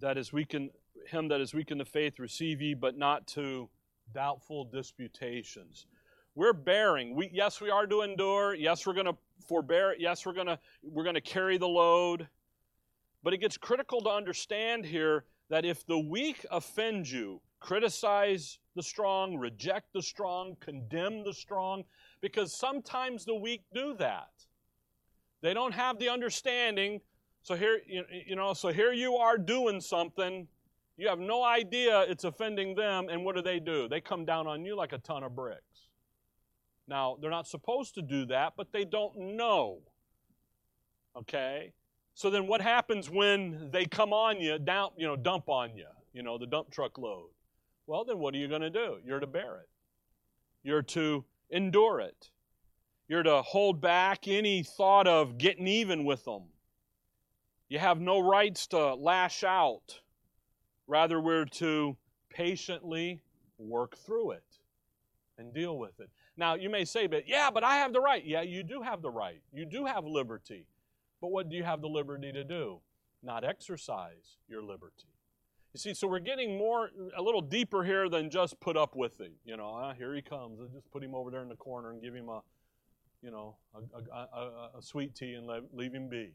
that 0.00 0.18
is 0.18 0.32
weak 0.32 0.54
in, 0.54 0.70
him 1.06 1.28
that 1.28 1.40
is 1.40 1.54
weak 1.54 1.70
in 1.70 1.78
the 1.78 1.84
faith, 1.84 2.18
receive 2.18 2.60
ye, 2.60 2.74
but 2.74 2.96
not 2.96 3.26
to 3.28 3.68
doubtful 4.12 4.64
disputations. 4.64 5.86
We're 6.34 6.52
bearing. 6.52 7.14
We, 7.14 7.30
yes, 7.32 7.60
we 7.60 7.70
are 7.70 7.86
to 7.86 8.02
endure. 8.02 8.54
Yes, 8.54 8.86
we're 8.86 8.94
going 8.94 9.06
to 9.06 9.16
forbear. 9.48 9.96
Yes, 9.98 10.24
we're 10.24 10.32
going 10.32 10.46
to 10.46 10.58
we're 10.82 11.02
going 11.02 11.14
to 11.14 11.20
carry 11.20 11.58
the 11.58 11.68
load. 11.68 12.28
But 13.22 13.34
it 13.34 13.38
gets 13.38 13.58
critical 13.58 14.00
to 14.02 14.10
understand 14.10 14.84
here 14.86 15.24
that 15.50 15.64
if 15.64 15.84
the 15.86 15.98
weak 15.98 16.46
offend 16.50 17.10
you, 17.10 17.40
criticize 17.60 18.58
the 18.74 18.82
strong, 18.82 19.36
reject 19.36 19.92
the 19.92 20.02
strong, 20.02 20.56
condemn 20.60 21.24
the 21.24 21.32
strong, 21.32 21.84
because 22.20 22.54
sometimes 22.54 23.24
the 23.24 23.34
weak 23.34 23.62
do 23.74 23.94
that. 23.98 24.30
They 25.42 25.54
don't 25.54 25.72
have 25.72 25.98
the 25.98 26.08
understanding. 26.08 27.00
So 27.42 27.54
here, 27.54 27.80
you 27.86 28.36
know, 28.36 28.52
so 28.52 28.68
here 28.68 28.92
you 28.92 29.16
are 29.16 29.38
doing 29.38 29.80
something. 29.80 30.48
You 30.96 31.08
have 31.08 31.18
no 31.18 31.42
idea 31.42 32.02
it's 32.02 32.24
offending 32.24 32.74
them, 32.74 33.08
and 33.08 33.24
what 33.24 33.36
do 33.36 33.42
they 33.42 33.58
do? 33.58 33.88
They 33.88 34.00
come 34.00 34.24
down 34.24 34.46
on 34.46 34.64
you 34.64 34.76
like 34.76 34.92
a 34.92 34.98
ton 34.98 35.22
of 35.22 35.34
bricks. 35.34 35.88
Now, 36.88 37.16
they're 37.20 37.30
not 37.30 37.46
supposed 37.46 37.94
to 37.94 38.02
do 38.02 38.26
that, 38.26 38.54
but 38.56 38.72
they 38.72 38.84
don't 38.84 39.36
know. 39.36 39.78
Okay? 41.16 41.72
So 42.14 42.28
then 42.28 42.46
what 42.46 42.60
happens 42.60 43.08
when 43.08 43.70
they 43.70 43.86
come 43.86 44.12
on 44.12 44.40
you, 44.40 44.58
down, 44.58 44.90
you 44.98 45.06
know, 45.06 45.16
dump 45.16 45.48
on 45.48 45.74
you, 45.74 45.86
you 46.12 46.22
know, 46.22 46.36
the 46.36 46.46
dump 46.46 46.70
truck 46.70 46.98
load? 46.98 47.28
Well, 47.90 48.04
then 48.04 48.20
what 48.20 48.36
are 48.36 48.38
you 48.38 48.46
going 48.46 48.60
to 48.60 48.70
do? 48.70 48.98
You're 49.04 49.18
to 49.18 49.26
bear 49.26 49.56
it. 49.56 49.68
You're 50.62 50.82
to 50.82 51.24
endure 51.50 51.98
it. 51.98 52.30
You're 53.08 53.24
to 53.24 53.42
hold 53.42 53.80
back 53.80 54.28
any 54.28 54.62
thought 54.62 55.08
of 55.08 55.38
getting 55.38 55.66
even 55.66 56.04
with 56.04 56.24
them. 56.24 56.44
You 57.68 57.80
have 57.80 58.00
no 58.00 58.20
rights 58.20 58.68
to 58.68 58.94
lash 58.94 59.42
out. 59.42 60.02
Rather, 60.86 61.20
we're 61.20 61.46
to 61.46 61.96
patiently 62.32 63.24
work 63.58 63.96
through 63.96 64.32
it 64.32 64.58
and 65.36 65.52
deal 65.52 65.76
with 65.76 65.98
it. 65.98 66.10
Now, 66.36 66.54
you 66.54 66.70
may 66.70 66.84
say, 66.84 67.08
but 67.08 67.26
yeah, 67.26 67.50
but 67.50 67.64
I 67.64 67.78
have 67.78 67.92
the 67.92 68.00
right. 68.00 68.24
Yeah, 68.24 68.42
you 68.42 68.62
do 68.62 68.82
have 68.82 69.02
the 69.02 69.10
right. 69.10 69.42
You 69.52 69.64
do 69.64 69.84
have 69.84 70.04
liberty. 70.04 70.68
But 71.20 71.32
what 71.32 71.48
do 71.48 71.56
you 71.56 71.64
have 71.64 71.80
the 71.80 71.88
liberty 71.88 72.30
to 72.30 72.44
do? 72.44 72.78
Not 73.20 73.42
exercise 73.42 74.36
your 74.48 74.62
liberty. 74.62 75.09
You 75.72 75.78
see, 75.78 75.94
so 75.94 76.08
we're 76.08 76.18
getting 76.18 76.58
more, 76.58 76.90
a 77.16 77.22
little 77.22 77.40
deeper 77.40 77.84
here 77.84 78.08
than 78.08 78.28
just 78.28 78.58
put 78.60 78.76
up 78.76 78.96
with 78.96 79.20
it. 79.20 79.32
You 79.44 79.56
know, 79.56 79.68
ah, 79.68 79.94
here 79.94 80.14
he 80.14 80.22
comes. 80.22 80.58
Let's 80.58 80.72
just 80.72 80.90
put 80.90 81.02
him 81.02 81.14
over 81.14 81.30
there 81.30 81.42
in 81.42 81.48
the 81.48 81.56
corner 81.56 81.90
and 81.90 82.02
give 82.02 82.14
him 82.14 82.28
a, 82.28 82.42
you 83.22 83.30
know, 83.30 83.56
a, 83.74 84.12
a, 84.12 84.18
a, 84.18 84.70
a 84.78 84.82
sweet 84.82 85.14
tea 85.14 85.34
and 85.34 85.46
leave, 85.46 85.62
leave 85.72 85.94
him 85.94 86.08
be. 86.08 86.32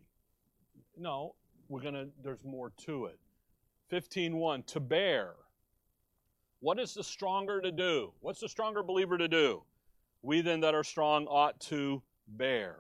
No, 0.98 1.36
we're 1.68 1.82
gonna. 1.82 2.08
There's 2.24 2.44
more 2.46 2.72
to 2.86 3.06
it. 3.06 3.20
15:1 3.92 4.66
to 4.68 4.80
bear. 4.80 5.34
What 6.62 6.80
is 6.80 6.94
the 6.94 7.04
stronger 7.04 7.60
to 7.60 7.72
do? 7.72 8.14
What's 8.22 8.40
the 8.40 8.50
stronger 8.50 8.84
believer 8.84 9.18
to 9.18 9.28
do? 9.28 9.64
we 10.26 10.42
then 10.42 10.60
that 10.62 10.74
are 10.74 10.84
strong 10.84 11.28
ought 11.28 11.60
to 11.60 12.02
bear. 12.28 12.80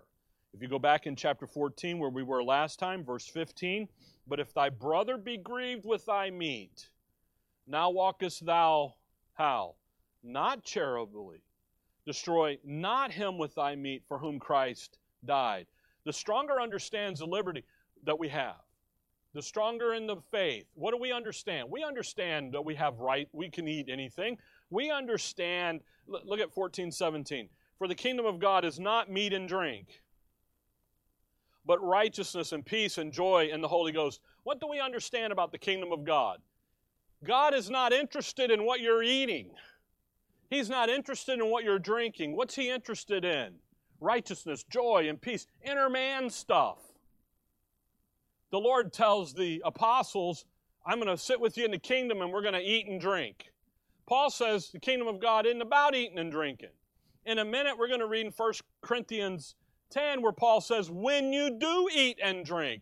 If 0.54 0.62
you 0.62 0.68
go 0.68 0.80
back 0.80 1.06
in 1.06 1.16
chapter 1.16 1.46
14 1.46 2.00
where 2.00 2.10
we 2.10 2.24
were 2.24 2.44
last 2.44 2.80
time, 2.80 3.04
verse 3.04 3.28
15, 3.28 3.88
but 4.28 4.40
if 4.40 4.54
thy 4.54 4.70
brother 4.70 5.18
be 5.18 5.38
grieved 5.38 5.86
with 5.86 6.06
thy 6.06 6.30
meat, 6.30 6.90
now 7.68 7.90
walkest 7.90 8.46
thou 8.46 8.96
how? 9.34 9.76
Not 10.24 10.64
charitably. 10.64 11.42
Destroy 12.06 12.58
not 12.64 13.12
him 13.12 13.38
with 13.38 13.56
thy 13.56 13.76
meat 13.76 14.04
for 14.08 14.18
whom 14.18 14.40
Christ 14.40 14.98
died. 15.26 15.66
The 16.06 16.14
stronger 16.14 16.62
understands 16.62 17.20
the 17.20 17.26
liberty 17.26 17.64
that 18.04 18.20
we 18.20 18.30
have. 18.30 18.62
The 19.34 19.42
stronger 19.42 19.94
in 19.94 20.08
the 20.08 20.18
faith. 20.32 20.66
What 20.76 20.92
do 20.92 20.98
we 20.98 21.12
understand? 21.12 21.70
We 21.70 21.84
understand 21.84 22.54
that 22.54 22.64
we 22.64 22.76
have 22.76 23.00
right, 23.00 23.28
we 23.34 23.50
can 23.50 23.68
eat 23.68 23.90
anything. 23.90 24.38
We 24.70 24.92
understand 24.92 25.82
Look 26.08 26.40
at 26.40 26.54
14, 26.54 26.92
17. 26.92 27.50
For 27.78 27.88
the 27.88 27.96
kingdom 27.96 28.26
of 28.26 28.40
God 28.40 28.64
is 28.64 28.80
not 28.80 29.12
meat 29.12 29.34
and 29.34 29.48
drink, 29.48 30.02
but 31.66 31.84
righteousness 31.84 32.52
and 32.52 32.66
peace 32.66 32.98
and 32.98 33.12
joy 33.12 33.50
in 33.52 33.62
the 33.62 33.68
Holy 33.68 33.92
Ghost. 33.92 34.22
What 34.44 34.60
do 34.60 34.68
we 34.68 34.80
understand 34.80 35.34
about 35.34 35.52
the 35.52 35.58
kingdom 35.58 35.92
of 35.92 36.04
God? 36.04 36.40
God 37.24 37.54
is 37.54 37.70
not 37.70 37.94
interested 37.94 38.52
in 38.52 38.66
what 38.66 38.82
you're 38.82 39.04
eating. 39.04 39.50
He's 40.50 40.70
not 40.70 40.90
interested 40.90 41.40
in 41.40 41.50
what 41.50 41.64
you're 41.64 41.80
drinking. 41.80 42.36
What's 42.36 42.56
He 42.56 42.70
interested 42.70 43.26
in? 43.26 43.56
Righteousness, 44.00 44.64
joy, 44.64 45.08
and 45.10 45.20
peace. 45.20 45.48
Inner 45.64 45.90
man 45.90 46.30
stuff. 46.30 46.78
The 48.52 48.60
Lord 48.60 48.94
tells 48.94 49.34
the 49.34 49.62
apostles, 49.66 50.46
I'm 50.86 51.00
going 51.00 51.08
to 51.08 51.22
sit 51.22 51.40
with 51.40 51.58
you 51.58 51.66
in 51.66 51.72
the 51.72 51.80
kingdom 51.80 52.22
and 52.22 52.32
we're 52.32 52.44
going 52.44 52.54
to 52.54 52.62
eat 52.62 52.88
and 52.88 53.02
drink. 53.02 53.52
Paul 54.06 54.30
says 54.30 54.70
the 54.70 54.80
kingdom 54.80 55.08
of 55.08 55.20
God 55.20 55.48
isn't 55.48 55.62
about 55.62 55.96
eating 55.96 56.20
and 56.20 56.32
drinking. 56.32 56.70
In 57.26 57.40
a 57.40 57.46
minute, 57.46 57.76
we're 57.78 57.88
going 57.88 58.02
to 58.02 58.06
read 58.06 58.28
in 58.28 58.32
1 58.32 58.54
Corinthians 58.82 59.56
10 59.96 60.22
where 60.22 60.34
Paul 60.34 60.60
says, 60.60 60.92
When 60.92 61.32
you 61.32 61.58
do 61.58 61.88
eat 61.94 62.20
and 62.22 62.46
drink, 62.46 62.82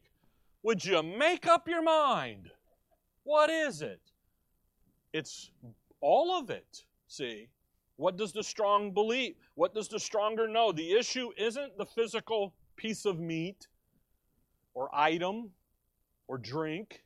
would 0.63 0.83
you 0.83 1.03
make 1.03 1.47
up 1.47 1.67
your 1.67 1.83
mind? 1.83 2.49
What 3.23 3.49
is 3.49 3.81
it? 3.81 4.01
It's 5.13 5.51
all 6.01 6.37
of 6.37 6.49
it. 6.49 6.85
See? 7.07 7.49
What 7.97 8.17
does 8.17 8.33
the 8.33 8.43
strong 8.43 8.91
believe? 8.91 9.35
What 9.53 9.75
does 9.75 9.87
the 9.87 9.99
stronger 9.99 10.47
know? 10.47 10.71
The 10.71 10.93
issue 10.93 11.29
isn't 11.37 11.77
the 11.77 11.85
physical 11.85 12.55
piece 12.75 13.05
of 13.05 13.19
meat 13.19 13.67
or 14.73 14.89
item 14.91 15.51
or 16.27 16.39
drink. 16.39 17.03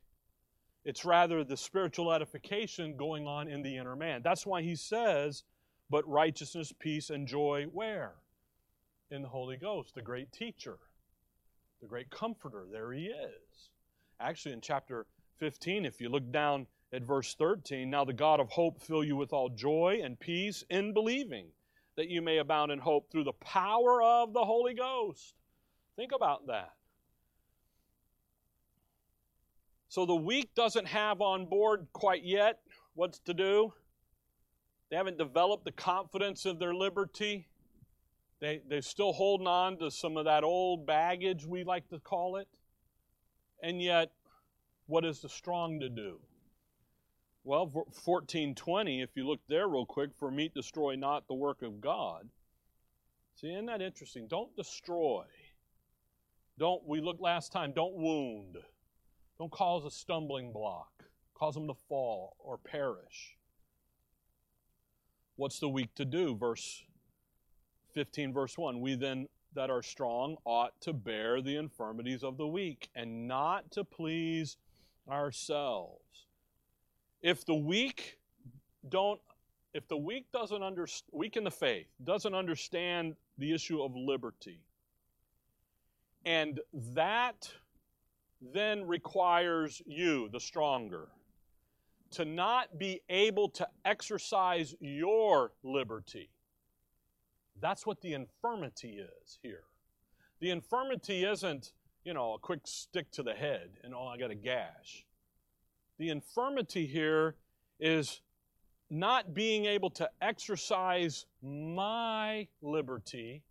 It's 0.86 1.04
rather 1.04 1.44
the 1.44 1.58
spiritual 1.58 2.14
edification 2.14 2.96
going 2.96 3.26
on 3.26 3.48
in 3.48 3.60
the 3.60 3.76
inner 3.76 3.94
man. 3.94 4.22
That's 4.24 4.46
why 4.46 4.62
he 4.62 4.74
says, 4.74 5.44
but 5.90 6.08
righteousness, 6.08 6.72
peace, 6.78 7.10
and 7.10 7.28
joy 7.28 7.66
where? 7.70 8.14
In 9.10 9.22
the 9.22 9.28
Holy 9.28 9.56
Ghost, 9.56 9.94
the 9.94 10.02
great 10.02 10.32
teacher, 10.32 10.78
the 11.80 11.86
great 11.86 12.10
comforter. 12.10 12.66
There 12.70 12.92
he 12.92 13.06
is. 13.06 13.70
Actually, 14.20 14.52
in 14.52 14.60
chapter 14.60 15.06
15, 15.38 15.84
if 15.84 16.00
you 16.00 16.08
look 16.08 16.30
down 16.30 16.66
at 16.92 17.02
verse 17.02 17.34
13. 17.34 17.90
Now 17.90 18.04
the 18.04 18.12
God 18.12 18.40
of 18.40 18.48
hope 18.48 18.80
fill 18.80 19.04
you 19.04 19.16
with 19.16 19.32
all 19.32 19.48
joy 19.48 20.00
and 20.02 20.18
peace 20.18 20.64
in 20.70 20.92
believing, 20.92 21.46
that 21.96 22.08
you 22.08 22.22
may 22.22 22.38
abound 22.38 22.72
in 22.72 22.78
hope 22.78 23.10
through 23.10 23.24
the 23.24 23.32
power 23.32 24.02
of 24.02 24.32
the 24.32 24.44
Holy 24.44 24.74
Ghost. 24.74 25.34
Think 25.96 26.12
about 26.14 26.46
that. 26.46 26.72
So 29.88 30.06
the 30.06 30.14
weak 30.14 30.54
doesn't 30.54 30.86
have 30.86 31.20
on 31.20 31.46
board 31.46 31.86
quite 31.92 32.22
yet 32.22 32.60
what's 32.94 33.18
to 33.20 33.34
do. 33.34 33.72
They 34.90 34.96
haven't 34.96 35.18
developed 35.18 35.64
the 35.64 35.72
confidence 35.72 36.46
of 36.46 36.58
their 36.58 36.74
liberty. 36.74 37.48
They, 38.40 38.62
they're 38.68 38.82
still 38.82 39.12
holding 39.12 39.46
on 39.46 39.78
to 39.78 39.90
some 39.90 40.16
of 40.16 40.24
that 40.26 40.44
old 40.44 40.86
baggage, 40.86 41.44
we 41.44 41.64
like 41.64 41.88
to 41.88 41.98
call 41.98 42.36
it. 42.36 42.48
And 43.62 43.82
yet, 43.82 44.12
what 44.86 45.04
is 45.04 45.20
the 45.20 45.28
strong 45.28 45.80
to 45.80 45.88
do? 45.88 46.20
Well, 47.42 47.66
1420, 47.66 49.00
if 49.02 49.10
you 49.16 49.26
look 49.26 49.40
there 49.48 49.66
real 49.68 49.86
quick, 49.86 50.10
for 50.18 50.30
meat 50.30 50.54
destroy 50.54 50.94
not 50.94 51.26
the 51.26 51.34
work 51.34 51.62
of 51.62 51.80
God. 51.80 52.28
See, 53.34 53.52
isn't 53.52 53.66
that 53.66 53.82
interesting? 53.82 54.26
Don't 54.28 54.54
destroy. 54.56 55.24
Don't, 56.58 56.86
we 56.86 57.00
looked 57.00 57.20
last 57.20 57.52
time, 57.52 57.72
don't 57.74 57.94
wound. 57.94 58.58
Don't 59.38 59.50
cause 59.50 59.84
a 59.84 59.90
stumbling 59.90 60.52
block. 60.52 61.04
Cause 61.34 61.54
them 61.54 61.68
to 61.68 61.74
fall 61.88 62.36
or 62.40 62.58
perish. 62.58 63.36
What's 65.36 65.60
the 65.60 65.68
weak 65.68 65.94
to 65.94 66.04
do? 66.04 66.36
Verse 66.36 66.82
15, 67.98 68.32
verse 68.32 68.56
1. 68.56 68.80
We 68.80 68.94
then 68.94 69.26
that 69.56 69.70
are 69.70 69.82
strong 69.82 70.36
ought 70.44 70.80
to 70.82 70.92
bear 70.92 71.42
the 71.42 71.56
infirmities 71.56 72.22
of 72.22 72.36
the 72.36 72.46
weak 72.46 72.90
and 72.94 73.26
not 73.26 73.68
to 73.72 73.82
please 73.82 74.56
ourselves. 75.10 76.26
If 77.22 77.44
the 77.44 77.56
weak 77.56 78.20
don't 78.88 79.20
if 79.74 79.88
the 79.88 79.96
weak 79.96 80.26
doesn't 80.32 80.62
under, 80.62 80.86
weak 81.10 81.36
in 81.36 81.42
the 81.42 81.50
faith 81.50 81.88
doesn't 82.04 82.36
understand 82.36 83.16
the 83.36 83.52
issue 83.52 83.82
of 83.82 83.96
liberty 83.96 84.60
and 86.24 86.60
that 86.94 87.50
then 88.40 88.86
requires 88.86 89.82
you 89.86 90.28
the 90.28 90.38
stronger 90.38 91.08
to 92.12 92.24
not 92.24 92.78
be 92.78 93.00
able 93.08 93.48
to 93.48 93.68
exercise 93.84 94.76
your 94.78 95.50
liberty 95.64 96.30
that's 97.60 97.86
what 97.86 98.00
the 98.00 98.14
infirmity 98.14 99.00
is 99.22 99.38
here. 99.42 99.62
The 100.40 100.50
infirmity 100.50 101.24
isn't, 101.24 101.72
you 102.04 102.14
know, 102.14 102.34
a 102.34 102.38
quick 102.38 102.60
stick 102.64 103.10
to 103.12 103.22
the 103.22 103.34
head 103.34 103.70
and, 103.82 103.94
oh, 103.94 104.06
I 104.06 104.18
got 104.18 104.30
a 104.30 104.34
gash. 104.34 105.04
The 105.98 106.10
infirmity 106.10 106.86
here 106.86 107.34
is 107.80 108.20
not 108.90 109.34
being 109.34 109.66
able 109.66 109.90
to 109.90 110.08
exercise 110.22 111.26
my 111.42 112.46
liberty 112.62 113.42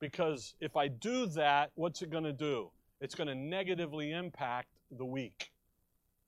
because 0.00 0.54
if 0.60 0.76
I 0.76 0.88
do 0.88 1.26
that, 1.26 1.70
what's 1.74 2.02
it 2.02 2.10
going 2.10 2.24
to 2.24 2.32
do? 2.32 2.70
It's 3.00 3.14
going 3.14 3.28
to 3.28 3.34
negatively 3.34 4.12
impact 4.12 4.68
the 4.90 5.04
weak 5.04 5.50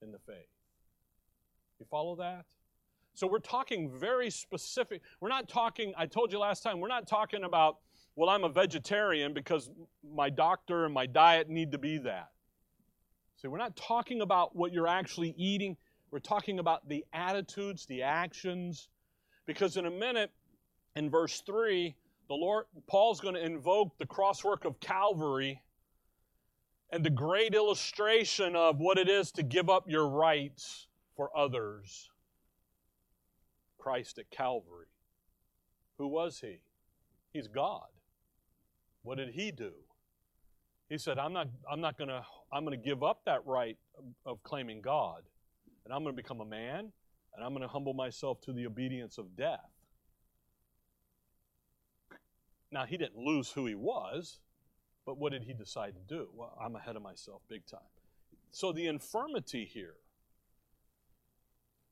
in 0.01 0.11
the 0.11 0.19
faith. 0.19 0.47
You 1.79 1.85
follow 1.89 2.15
that? 2.15 2.45
So 3.17 3.25
we're 3.25 3.39
talking 3.39 3.89
very 3.89 4.29
specific. 4.29 5.01
We're 5.21 5.29
not 5.29 5.49
talking, 5.49 5.91
I 5.97 6.05
told 6.05 6.31
you 6.31 6.37
last 6.37 6.61
time, 6.61 6.79
we're 6.79 6.87
not 6.87 7.07
talking 7.07 7.45
about, 7.45 7.77
well, 8.15 8.29
I'm 8.29 8.43
a 8.43 8.49
vegetarian 8.49 9.33
because 9.33 9.71
my 10.13 10.29
doctor 10.29 10.85
and 10.85 10.93
my 10.93 11.07
diet 11.07 11.49
need 11.49 11.71
to 11.71 11.79
be 11.79 11.97
that. 11.97 12.29
See, 13.41 13.47
we're 13.47 13.57
not 13.57 13.75
talking 13.75 14.21
about 14.21 14.55
what 14.55 14.71
you're 14.71 14.87
actually 14.87 15.33
eating. 15.35 15.77
We're 16.11 16.19
talking 16.19 16.59
about 16.59 16.87
the 16.87 17.03
attitudes, 17.11 17.87
the 17.87 18.03
actions. 18.03 18.87
Because 19.47 19.77
in 19.77 19.87
a 19.87 19.91
minute, 19.91 20.29
in 20.95 21.09
verse 21.09 21.41
3, 21.41 21.95
the 22.27 22.35
Lord 22.35 22.65
Paul's 22.85 23.19
going 23.19 23.33
to 23.33 23.43
invoke 23.43 23.97
the 23.97 24.05
crosswork 24.05 24.63
of 24.63 24.79
Calvary 24.79 25.63
and 26.91 27.03
the 27.03 27.09
great 27.09 27.55
illustration 27.55 28.55
of 28.55 28.77
what 28.77 28.99
it 28.99 29.09
is 29.09 29.31
to 29.31 29.41
give 29.41 29.71
up 29.71 29.85
your 29.89 30.07
rights 30.07 30.85
for 31.15 31.35
others. 31.35 32.11
Christ 33.77 34.17
at 34.17 34.29
Calvary. 34.29 34.87
Who 35.97 36.07
was 36.07 36.39
he? 36.39 36.59
He's 37.31 37.47
God. 37.47 37.87
What 39.03 39.17
did 39.17 39.29
he 39.29 39.51
do? 39.51 39.71
He 40.89 40.97
said, 40.97 41.17
I'm 41.17 41.33
not, 41.33 41.47
I'm 41.69 41.81
not 41.81 41.97
to, 41.97 42.23
I'm 42.51 42.65
to 42.67 42.77
give 42.77 43.03
up 43.03 43.21
that 43.25 43.45
right 43.45 43.77
of 44.25 44.41
claiming 44.43 44.81
God. 44.81 45.23
And 45.85 45.93
I'm 45.93 46.03
going 46.03 46.15
to 46.15 46.21
become 46.21 46.41
a 46.41 46.45
man, 46.45 46.91
and 47.35 47.43
I'm 47.43 47.51
going 47.51 47.61
to 47.61 47.67
humble 47.67 47.93
myself 47.93 48.41
to 48.41 48.53
the 48.53 48.65
obedience 48.65 49.17
of 49.17 49.35
death. 49.35 49.69
Now, 52.71 52.85
he 52.85 52.97
didn't 52.97 53.17
lose 53.17 53.49
who 53.49 53.65
he 53.65 53.75
was, 53.75 54.39
but 55.05 55.17
what 55.17 55.31
did 55.31 55.43
he 55.43 55.53
decide 55.53 55.93
to 55.95 56.15
do? 56.15 56.27
Well, 56.33 56.57
I'm 56.61 56.75
ahead 56.75 56.97
of 56.97 57.01
myself 57.01 57.41
big 57.47 57.65
time. 57.65 57.79
So 58.51 58.73
the 58.73 58.87
infirmity 58.87 59.63
here 59.65 59.95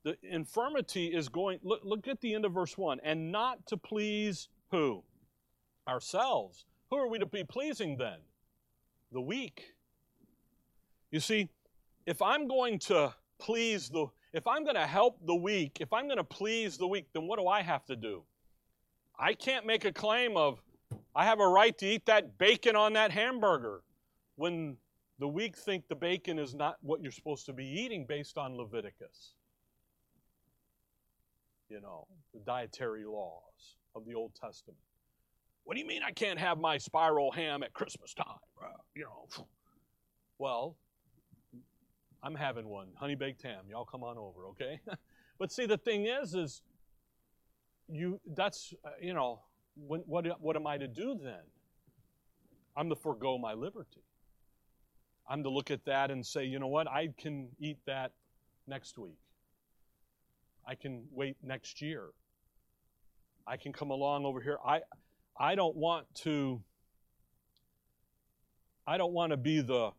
the 0.05 0.15
infirmity 0.21 1.07
is 1.07 1.29
going, 1.29 1.59
look, 1.63 1.81
look 1.83 2.07
at 2.07 2.21
the 2.21 2.35
end 2.35 2.45
of 2.45 2.53
verse 2.53 2.77
1, 2.77 2.99
and 3.03 3.31
not 3.31 3.65
to 3.65 3.75
please 3.75 4.49
who? 4.69 5.03
Ourselves. 5.87 6.65
Who 6.91 6.97
are 6.97 7.09
we 7.09 7.17
to 7.17 7.25
be 7.25 7.43
pleasing 7.43 7.97
then? 7.97 8.19
The 9.11 9.19
weak. 9.19 9.73
You 11.09 11.19
see, 11.19 11.49
if 12.05 12.21
I'm 12.21 12.47
going 12.47 12.77
to 12.79 13.15
please 13.39 13.89
the, 13.89 14.05
if 14.31 14.45
I'm 14.45 14.63
going 14.63 14.75
to 14.75 14.85
help 14.85 15.17
the 15.25 15.35
weak, 15.35 15.79
if 15.81 15.91
I'm 15.91 16.05
going 16.05 16.17
to 16.17 16.23
please 16.23 16.77
the 16.77 16.87
weak, 16.87 17.07
then 17.13 17.25
what 17.25 17.39
do 17.39 17.47
I 17.47 17.63
have 17.63 17.83
to 17.85 17.95
do? 17.95 18.21
I 19.17 19.33
can't 19.33 19.65
make 19.65 19.85
a 19.85 19.91
claim 19.91 20.37
of, 20.37 20.61
I 21.15 21.25
have 21.25 21.39
a 21.39 21.47
right 21.47 21.75
to 21.79 21.85
eat 21.85 22.05
that 22.05 22.37
bacon 22.37 22.75
on 22.75 22.93
that 22.93 23.09
hamburger 23.09 23.81
when 24.35 24.77
the 25.17 25.27
weak 25.27 25.57
think 25.57 25.87
the 25.87 25.95
bacon 25.95 26.37
is 26.37 26.53
not 26.53 26.77
what 26.81 27.01
you're 27.01 27.11
supposed 27.11 27.47
to 27.47 27.53
be 27.53 27.65
eating 27.65 28.05
based 28.05 28.37
on 28.37 28.55
Leviticus 28.55 29.34
you 31.69 31.81
know, 31.81 32.07
the 32.33 32.39
dietary 32.39 33.05
laws 33.05 33.77
of 33.95 34.05
the 34.05 34.13
Old 34.13 34.33
Testament. 34.35 34.77
What 35.63 35.75
do 35.75 35.81
you 35.81 35.87
mean 35.87 36.01
I 36.05 36.11
can't 36.11 36.39
have 36.39 36.59
my 36.59 36.77
spiral 36.77 37.31
ham 37.31 37.63
at 37.63 37.73
Christmas 37.73 38.13
time? 38.13 38.37
You 38.95 39.03
know, 39.03 39.45
well, 40.37 40.77
I'm 42.21 42.35
having 42.35 42.67
one, 42.67 42.87
honey 42.95 43.15
baked 43.15 43.41
ham. 43.43 43.65
Y'all 43.69 43.85
come 43.85 44.03
on 44.03 44.17
over, 44.17 44.47
okay? 44.49 44.79
but 45.39 45.51
see, 45.51 45.65
the 45.65 45.77
thing 45.77 46.05
is, 46.05 46.35
is 46.35 46.61
you 47.87 48.19
that's 48.35 48.73
uh, 48.83 48.89
you 49.01 49.13
know, 49.13 49.41
when, 49.75 50.01
what 50.01 50.25
what 50.41 50.55
am 50.55 50.67
I 50.67 50.77
to 50.77 50.87
do 50.87 51.19
then? 51.21 51.43
I'm 52.77 52.89
to 52.89 52.95
forego 52.95 53.37
my 53.37 53.53
liberty. 53.53 54.03
I'm 55.27 55.43
to 55.43 55.49
look 55.49 55.71
at 55.71 55.85
that 55.85 56.11
and 56.11 56.25
say, 56.25 56.45
you 56.45 56.59
know 56.59 56.67
what, 56.67 56.87
I 56.87 57.09
can 57.17 57.47
eat 57.59 57.77
that 57.87 58.11
next 58.67 58.97
week. 58.97 59.17
I 60.67 60.75
can 60.75 61.03
wait 61.11 61.37
next 61.43 61.81
year. 61.81 62.09
I 63.47 63.57
can 63.57 63.71
come 63.71 63.91
along 63.91 64.25
over 64.25 64.41
here. 64.41 64.57
I 64.65 64.81
I 65.37 65.55
don't 65.55 65.75
want 65.75 66.07
to 66.23 66.63
I 68.87 68.97
don't 68.97 69.13
want 69.13 69.31
to 69.31 69.37
be 69.37 69.61
the 69.61 69.91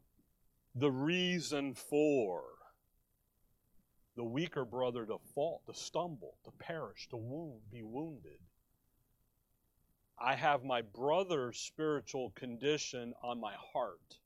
the 0.75 0.91
reason 0.91 1.75
for 1.75 2.43
the 4.17 4.25
weaker 4.25 4.65
brother 4.65 5.05
to 5.07 5.19
fall, 5.35 5.63
to 5.67 5.75
stumble, 5.75 6.39
to 6.45 6.51
perish, 6.51 7.07
to 7.11 7.17
wound, 7.17 7.61
be 7.71 7.83
wounded. 7.83 8.39
I 10.19 10.35
have 10.35 10.65
my 10.65 10.81
brother's 10.81 11.59
spiritual 11.59 12.31
condition 12.31 13.13
on 13.23 13.39
my 13.39 13.53
heart. 13.73 14.19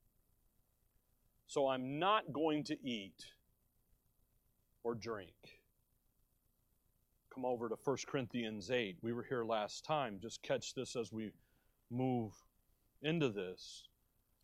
So 1.47 1.67
I'm 1.67 1.99
not 1.99 2.31
going 2.31 2.63
to 2.65 2.77
eat 2.81 3.25
or 4.83 4.95
drink 4.95 5.60
over 7.45 7.69
to 7.69 7.75
1 7.83 7.97
Corinthians 8.07 8.71
8. 8.71 8.97
We 9.01 9.13
were 9.13 9.23
here 9.23 9.43
last 9.43 9.85
time. 9.85 10.19
Just 10.21 10.41
catch 10.41 10.73
this 10.73 10.95
as 10.95 11.11
we 11.11 11.31
move 11.89 12.33
into 13.01 13.29
this. 13.29 13.87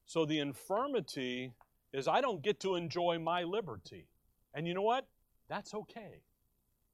So 0.05 0.25
the 0.25 0.39
infirmity 0.39 1.53
is 1.93 2.07
I 2.07 2.21
don't 2.21 2.41
get 2.41 2.59
to 2.61 2.75
enjoy 2.75 3.19
my 3.19 3.43
liberty. 3.43 4.07
And 4.53 4.67
you 4.67 4.73
know 4.73 4.81
what? 4.81 5.07
That's 5.49 5.73
okay. 5.73 6.21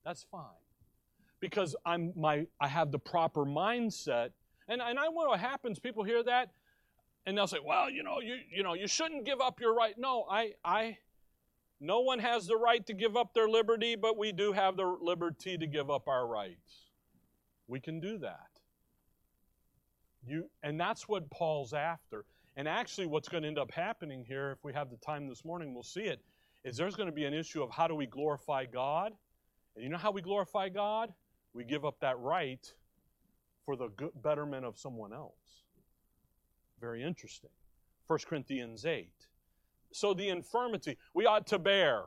That's 0.06 0.26
fine. 0.32 0.44
Because 1.39 1.76
I'm 1.86 2.13
my 2.16 2.48
I 2.60 2.68
have 2.68 2.92
the 2.92 3.00
proper 3.00 3.46
mindset. 3.46 4.30
And, 4.68 4.82
and 4.82 4.98
I 4.98 5.10
what 5.10 5.39
happens, 5.39 5.80
people 5.80 6.04
hear 6.04 6.24
that 6.24 6.52
and 7.26 7.38
they'll 7.38 7.48
say, 7.48 7.60
Well, 7.63 7.89
you 7.89 8.04
know, 8.04 8.20
you 8.20 8.38
you 8.52 8.63
know, 8.63 8.74
you 8.74 8.88
shouldn't 8.88 9.26
give 9.26 9.42
up 9.42 9.60
your 9.60 9.74
right. 9.74 9.96
No, 9.98 10.26
I 10.30 10.54
I 10.63 10.98
no 11.80 12.02
one 12.02 12.20
has 12.20 12.48
the 12.48 12.56
right 12.56 12.86
to 12.86 12.94
give 12.94 13.18
up 13.18 13.34
their 13.34 13.48
liberty, 13.48 13.96
but 13.96 14.18
we 14.18 14.32
do 14.32 14.54
have 14.54 14.78
the 14.78 14.86
liberty 14.86 15.58
to 15.58 15.68
give 15.68 15.90
up 15.90 16.08
our 16.08 16.28
rights. 16.28 16.92
We 17.68 17.80
can 17.80 18.00
do 18.00 18.18
that. 18.20 18.48
You, 20.26 20.50
and 20.62 20.80
that's 20.80 21.08
what 21.08 21.30
Paul's 21.30 21.74
after. 21.74 22.26
And 22.56 22.68
actually, 22.68 23.08
what's 23.08 23.28
going 23.28 23.44
to 23.44 23.50
end 23.50 23.58
up 23.58 23.72
happening 23.72 24.24
here, 24.26 24.52
if 24.52 24.64
we 24.64 24.74
have 24.74 24.90
the 24.90 24.98
time 24.98 25.28
this 25.28 25.44
morning, 25.44 25.74
we'll 25.74 25.84
see 25.84 26.04
it, 26.04 26.22
is 26.64 26.78
there's 26.78 26.96
going 26.96 27.10
to 27.10 27.14
be 27.14 27.26
an 27.26 27.34
issue 27.34 27.62
of 27.62 27.72
how 27.72 27.88
do 27.88 27.96
we 27.96 28.06
glorify 28.06 28.66
God? 28.66 29.12
And 29.76 29.84
you 29.84 29.90
know 29.90 29.98
how 29.98 30.12
we 30.12 30.22
glorify 30.22 30.70
God? 30.70 31.12
We 31.54 31.64
give 31.64 31.84
up 31.84 32.00
that 32.02 32.18
right 32.20 32.72
for 33.66 33.76
the 33.76 33.90
betterment 34.24 34.66
of 34.66 34.78
someone 34.78 35.14
else. 35.14 35.64
Very 36.80 37.04
interesting. 37.04 37.50
1 38.08 38.20
Corinthians 38.28 38.86
8. 38.86 39.10
So 39.94 40.14
the 40.14 40.30
infirmity, 40.30 40.98
we 41.14 41.26
ought 41.26 41.48
to 41.48 41.60
bear 41.60 42.04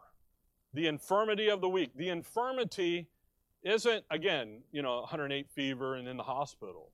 the 0.75 0.87
infirmity 0.87 1.49
of 1.49 1.61
the 1.61 1.69
weak. 1.69 1.91
The 1.97 2.11
infirmity 2.11 3.09
isn't, 3.63 4.05
again, 4.11 4.63
you 4.73 4.83
know, 4.83 5.01
108 5.01 5.51
fever 5.51 5.95
and 5.95 6.07
in 6.07 6.17
the 6.17 6.23
hospital. 6.23 6.93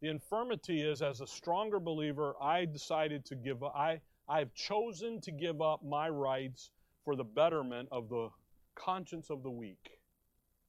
The 0.00 0.08
infirmity 0.08 0.80
is, 0.80 1.02
as 1.02 1.20
a 1.20 1.26
stronger 1.26 1.78
believer, 1.78 2.34
I 2.40 2.64
decided 2.64 3.24
to 3.26 3.34
give 3.34 3.62
up, 3.62 3.74
I, 3.76 4.00
I 4.28 4.38
have 4.38 4.54
chosen 4.54 5.20
to 5.22 5.30
give 5.30 5.60
up 5.60 5.84
my 5.84 6.08
rights 6.08 6.70
for 7.04 7.16
the 7.16 7.24
betterment 7.24 7.88
of 7.92 8.08
the 8.08 8.30
conscience 8.74 9.28
of 9.28 9.42
the 9.42 9.50
weak 9.50 10.00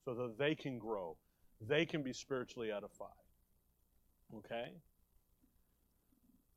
so 0.04 0.14
that 0.14 0.38
they 0.38 0.56
can 0.56 0.78
grow, 0.78 1.16
they 1.62 1.86
can 1.86 2.04
be 2.04 2.12
spiritually 2.12 2.72
edified. 2.72 3.10
Okay? 4.36 4.74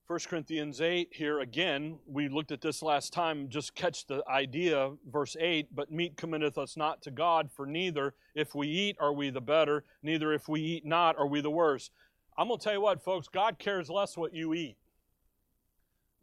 1 0.07 0.19
Corinthians 0.29 0.83
8, 0.83 1.09
here 1.13 1.41
again, 1.41 1.99
we 2.07 2.29
looked 2.29 2.53
at 2.53 2.61
this 2.61 2.83
last 2.83 3.15
time. 3.15 3.49
Just 3.49 3.75
catch 3.75 4.07
the 4.07 4.23
idea, 4.29 4.93
verse 5.11 5.35
8. 5.41 5.75
But 5.75 5.91
meat 5.91 6.19
commendeth 6.19 6.59
us 6.59 6.77
not 6.77 7.01
to 7.03 7.11
God, 7.11 7.51
for 7.51 7.65
neither 7.65 8.13
if 8.35 8.55
we 8.55 8.69
eat 8.69 8.97
are 9.01 9.15
we 9.15 9.31
the 9.31 9.41
better, 9.41 9.83
neither 10.03 10.35
if 10.35 10.47
we 10.47 10.61
eat 10.61 10.85
not 10.85 11.17
are 11.19 11.27
we 11.27 11.41
the 11.41 11.51
worse. 11.51 11.91
I'm 12.37 12.49
going 12.49 12.59
to 12.59 12.65
tell 12.65 12.75
you 12.75 12.83
what, 12.83 13.03
folks, 13.03 13.29
God 13.29 13.59
cares 13.59 13.89
less 13.89 14.15
what 14.15 14.35
you 14.35 14.53
eat. 14.53 14.77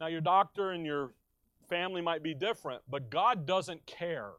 Now, 0.00 0.06
your 0.06 0.20
doctor 0.20 0.70
and 0.70 0.86
your 0.86 1.14
family 1.68 2.02
might 2.02 2.22
be 2.22 2.34
different, 2.34 2.82
but 2.88 3.10
God 3.10 3.46
doesn't 3.46 3.84
care. 3.86 4.30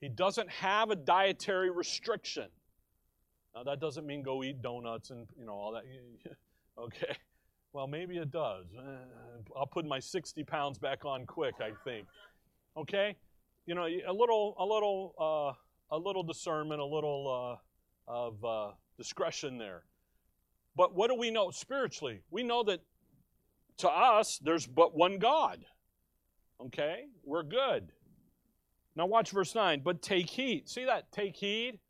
He 0.00 0.08
doesn't 0.08 0.50
have 0.50 0.90
a 0.90 0.96
dietary 0.96 1.70
restriction. 1.70 2.46
Now, 3.56 3.64
that 3.64 3.80
doesn't 3.80 4.06
mean 4.06 4.22
go 4.22 4.44
eat 4.44 4.62
donuts 4.62 5.10
and, 5.10 5.26
you 5.36 5.44
know, 5.44 5.54
all 5.54 5.72
that. 5.72 5.84
okay. 6.78 7.16
Well, 7.74 7.88
maybe 7.88 8.18
it 8.18 8.30
does. 8.30 8.66
Uh, 8.78 8.82
I'll 9.58 9.66
put 9.66 9.84
my 9.84 9.98
60 9.98 10.44
pounds 10.44 10.78
back 10.78 11.04
on 11.04 11.26
quick, 11.26 11.56
I 11.60 11.72
think. 11.82 12.06
Okay? 12.76 13.16
You 13.66 13.74
know, 13.74 13.84
a 13.86 14.12
little, 14.12 14.54
a 14.60 14.64
little, 14.64 15.14
uh, 15.18 15.94
a 15.94 15.98
little 15.98 16.22
discernment, 16.22 16.80
a 16.80 16.84
little 16.84 17.58
uh, 18.08 18.12
of 18.12 18.44
uh, 18.44 18.72
discretion 18.96 19.58
there. 19.58 19.82
But 20.76 20.94
what 20.94 21.10
do 21.10 21.16
we 21.16 21.32
know 21.32 21.50
spiritually? 21.50 22.20
We 22.30 22.44
know 22.44 22.62
that 22.62 22.80
to 23.78 23.90
us, 23.90 24.38
there's 24.38 24.68
but 24.68 24.96
one 24.96 25.18
God. 25.18 25.64
Okay? 26.60 27.06
We're 27.24 27.42
good. 27.42 27.90
Now 28.94 29.06
watch 29.06 29.32
verse 29.32 29.52
9. 29.52 29.80
But 29.84 30.00
take 30.00 30.30
heed. 30.30 30.68
See 30.68 30.84
that? 30.84 31.10
Take 31.10 31.34
heed. 31.34 31.80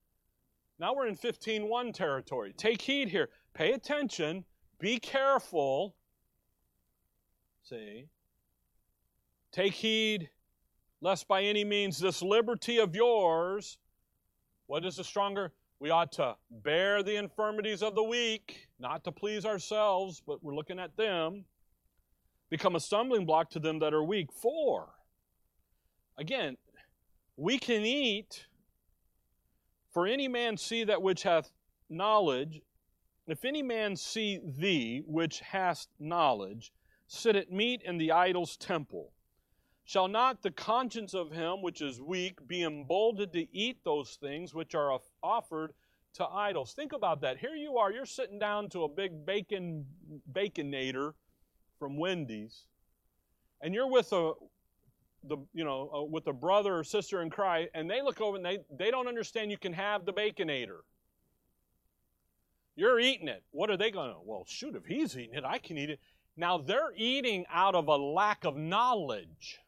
Now 0.79 0.95
we're 0.95 1.09
in 1.09 1.17
15.1 1.17 1.93
territory. 1.93 2.55
Take 2.57 2.81
heed 2.81 3.11
here. 3.11 3.29
Pay 3.53 3.73
attention 3.73 4.47
be 4.79 4.99
careful. 4.99 5.95
See? 7.63 8.07
Take 9.53 9.73
heed 9.75 10.31
lest 11.01 11.29
by 11.29 11.43
any 11.43 11.65
means 11.65 11.99
this 11.99 12.23
liberty 12.23 12.79
of 12.79 12.97
yours, 12.97 13.77
what 14.67 14.85
is 14.87 14.97
the 14.97 15.05
stronger? 15.05 15.53
We 15.79 15.91
ought 15.91 16.13
to 16.13 16.37
bear 16.51 17.03
the 17.03 17.17
infirmities 17.17 17.83
of 17.83 17.95
the 17.95 18.03
weak, 18.03 18.69
not 18.79 19.05
to 19.05 19.13
please 19.13 19.45
ourselves, 19.45 20.23
but 20.27 20.43
we're 20.43 20.55
looking 20.55 20.79
at 20.79 20.97
them, 20.97 21.45
become 22.49 22.75
a 22.75 22.81
stumbling 22.81 23.27
block 23.27 23.51
to 23.51 23.59
them 23.59 23.81
that 23.81 23.93
are 23.93 24.03
weak. 24.03 24.33
For, 24.33 24.89
again, 26.17 26.57
we 27.37 27.59
can 27.59 27.85
eat, 27.85 28.47
for 29.93 30.07
any 30.07 30.27
man 30.27 30.57
see 30.57 30.85
that 30.85 31.03
which 31.03 31.23
hath 31.23 31.51
knowledge, 31.91 32.63
if 33.27 33.45
any 33.45 33.63
man 33.63 33.97
see 33.97 34.41
thee, 34.45 35.03
which 35.07 35.41
hast 35.41 35.89
knowledge, 35.99 36.73
sit 37.07 37.37
at 37.37 37.51
meat 37.51 37.83
in 37.85 37.99
the 37.99 38.13
idol's 38.13 38.57
temple, 38.57 39.13
shall 39.85 40.09
not 40.09 40.43
the 40.43 40.51
conscience 40.51 41.15
of 41.15 41.31
him 41.31 41.63
which 41.63 41.81
is 41.81 42.01
weak 42.01 42.47
be 42.47 42.63
emboldened 42.63 43.33
to 43.33 43.47
eat 43.57 43.79
those 43.85 44.17
things 44.21 44.55
which 44.55 44.75
are 44.75 44.99
offered 45.23 45.73
to 46.15 46.27
idols? 46.27 46.75
Think 46.75 46.93
about 46.93 47.21
that. 47.23 47.39
Here 47.39 47.55
you 47.55 47.79
are, 47.79 47.93
you're 47.93 48.07
sitting 48.07 48.39
down 48.39 48.69
to 48.71 48.85
a 48.85 48.89
big 48.89 49.25
bacon 49.25 49.87
baconator 50.33 51.15
from 51.79 51.97
Wendy's, 51.99 52.65
and 53.61 53.75
you're 53.75 53.91
with 53.91 54.13
a 54.13 54.33
the 55.27 55.39
you 55.55 55.65
know 55.65 55.91
uh, 55.95 56.03
with 56.03 56.27
a 56.27 56.33
brother 56.33 56.79
or 56.79 56.85
sister 56.85 57.23
in 57.23 57.31
Christ, 57.31 57.71
and 57.75 57.91
they 57.91 58.03
look 58.03 58.21
over 58.21 58.37
and 58.37 58.45
they 58.45 58.59
they 58.77 58.91
don't 58.91 59.09
understand 59.09 59.51
you 59.51 59.59
can 59.59 59.73
have 59.73 60.05
the 60.05 60.13
baconator. 60.13 60.81
You're 62.77 62.99
eating 62.99 63.29
it. 63.29 63.43
What 63.53 63.71
are 63.71 63.77
they 63.77 63.91
going 63.91 64.11
to? 64.11 64.17
Well, 64.25 64.45
shoot, 64.47 64.75
if 64.75 64.85
he's 64.85 65.17
eating 65.17 65.35
it, 65.35 65.45
I 65.45 65.59
can 65.59 65.79
eat 65.79 65.91
it. 65.91 66.01
Now 66.37 66.59
they're 66.59 66.93
eating 66.97 67.45
out 67.51 67.75
of 67.75 67.89
a 67.89 67.97
lack 67.97 68.45
of 68.45 68.57
knowledge. 68.57 69.61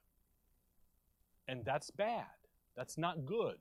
And 1.47 1.64
that's 1.64 1.90
bad. 1.90 2.27
That's 2.77 2.99
not 2.99 3.25
good. 3.25 3.57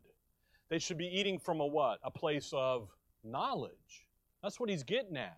They 0.69 0.79
should 0.79 0.97
be 0.97 1.07
eating 1.07 1.37
from 1.37 1.59
a 1.59 1.65
what? 1.65 1.99
A 2.03 2.09
place 2.09 2.51
of 2.53 2.89
knowledge. 3.23 4.07
That's 4.41 4.59
what 4.59 4.69
he's 4.69 4.83
getting 4.83 5.17
at. 5.17 5.37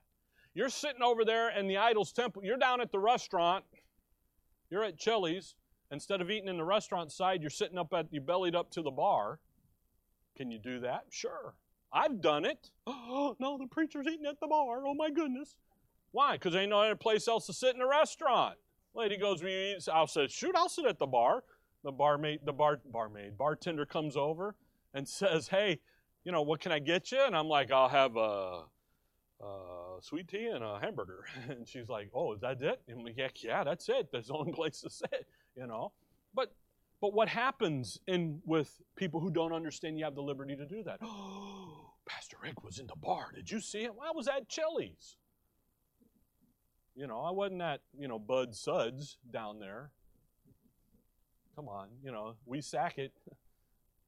You're 0.54 0.70
sitting 0.70 1.04
over 1.04 1.26
there 1.26 1.50
in 1.50 1.68
the 1.68 1.78
idol's 1.78 2.14
temple. 2.14 2.44
You're 2.44 2.58
down 2.58 2.82
at 2.82 2.92
the 2.92 3.00
restaurant. 3.00 3.66
You're 4.70 4.84
at 4.84 4.98
Chili's. 4.98 5.56
Instead 5.92 6.20
of 6.20 6.30
eating 6.30 6.50
in 6.50 6.58
the 6.58 6.64
restaurant 6.64 7.12
side, 7.12 7.42
you're 7.42 7.50
sitting 7.50 7.78
up 7.78 7.94
at 7.94 8.08
you 8.12 8.20
bellied 8.22 8.56
up 8.56 8.72
to 8.72 8.82
the 8.82 8.92
bar. 8.92 9.40
Can 10.36 10.52
you 10.52 10.60
do 10.60 10.80
that? 10.82 11.04
Sure. 11.10 11.54
I've 11.92 12.22
done 12.22 12.46
it. 12.46 12.70
Oh, 12.86 13.36
no, 13.40 13.58
the 13.58 13.68
preacher's 13.68 14.08
eating 14.08 14.26
at 14.26 14.40
the 14.40 14.48
bar. 14.48 14.86
Oh, 14.86 14.94
my 14.94 15.10
goodness. 15.10 15.56
Why? 16.12 16.34
Because 16.34 16.56
ain't 16.56 16.70
no 16.70 16.82
other 16.82 16.96
place 16.96 17.28
else 17.28 17.46
to 17.48 17.54
sit 17.54 17.76
in 17.76 17.82
a 17.82 17.88
restaurant. 17.88 18.56
Lady 18.96 19.18
goes. 19.18 19.44
I'll 19.92 20.08
say, 20.08 20.28
shoot, 20.28 20.56
I'll 20.56 20.70
sit 20.70 20.86
at 20.86 21.00
the 21.00 21.06
bar. 21.06 21.44
The 21.84 21.92
barmaid, 21.92 22.40
the 22.44 22.54
bar, 22.54 22.80
barmaid, 22.92 23.38
bartender 23.38 23.86
comes 23.86 24.18
over 24.18 24.56
and 24.94 25.08
says, 25.08 25.48
hey, 25.48 25.80
you 26.24 26.32
know, 26.32 26.42
what 26.42 26.60
can 26.60 26.72
I 26.72 26.80
get 26.80 27.12
you? 27.12 27.22
And 27.22 27.36
I'm 27.36 27.48
like, 27.48 27.72
I'll 27.72 27.88
have 27.88 28.18
a, 28.18 28.64
a 29.42 30.02
sweet 30.02 30.28
tea 30.28 30.48
and 30.48 30.64
a 30.64 30.80
hamburger. 30.80 31.26
And 31.50 31.68
she's 31.68 31.88
like, 31.88 32.10
oh, 32.14 32.34
is 32.34 32.42
that 32.42 32.62
it? 32.62 32.82
And 32.88 33.00
I'm 33.00 33.06
like, 33.06 33.18
yeah, 33.18 33.30
yeah, 33.38 33.64
that's 33.64 33.88
it. 33.90 34.12
There's 34.12 34.30
only 34.30 34.52
place 34.54 34.82
to 34.82 34.90
sit, 34.90 35.28
you 35.56 35.68
know. 35.68 35.92
But 36.34 36.54
but 37.00 37.14
what 37.14 37.30
happens 37.30 38.00
in 38.08 38.42
with 38.46 38.82
people 38.96 39.20
who 39.20 39.30
don't 39.30 39.54
understand 39.54 39.98
you 40.00 40.06
have 40.06 40.16
the 40.16 40.22
liberty 40.22 40.56
to 40.56 40.66
do 40.66 40.84
that? 40.84 40.98
Oh, 41.02 41.92
Pastor 42.08 42.38
Rick 42.42 42.64
was 42.64 42.80
in 42.80 42.88
the 42.88 42.96
bar. 42.96 43.32
Did 43.36 43.52
you 43.52 43.60
see 43.60 43.82
him? 43.82 43.94
I 44.02 44.12
was 44.16 44.28
at 44.28 44.48
Chili's. 44.50 45.18
You 46.96 47.06
know, 47.06 47.22
I 47.22 47.32
wasn't 47.32 47.62
at, 47.62 47.82
you 47.98 48.08
know, 48.08 48.18
Bud 48.18 48.56
Suds 48.56 49.18
down 49.32 49.60
there. 49.60 49.92
Come 51.56 51.68
on, 51.68 51.90
you 52.04 52.12
know, 52.12 52.36
we 52.46 52.62
sack 52.62 52.98
it. 52.98 53.12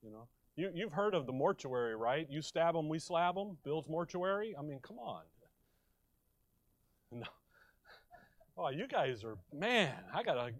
You 0.01 0.11
know, 0.11 0.29
you, 0.55 0.71
you've 0.73 0.93
heard 0.93 1.13
of 1.13 1.25
the 1.25 1.33
mortuary, 1.33 1.93
right? 1.93 2.25
You 2.29 2.41
stab 2.41 2.73
them, 2.73 2.87
we 2.87 2.99
slab 2.99 3.35
them. 3.35 3.57
Bill's 3.65 3.89
mortuary. 3.89 4.55
I 4.57 4.61
mean, 4.61 4.79
come 4.81 4.97
on. 4.97 5.23
No. 7.11 7.25
Oh, 8.57 8.69
you 8.69 8.87
guys 8.87 9.25
are 9.25 9.37
man. 9.53 9.93
I 10.13 10.23
gotta. 10.23 10.51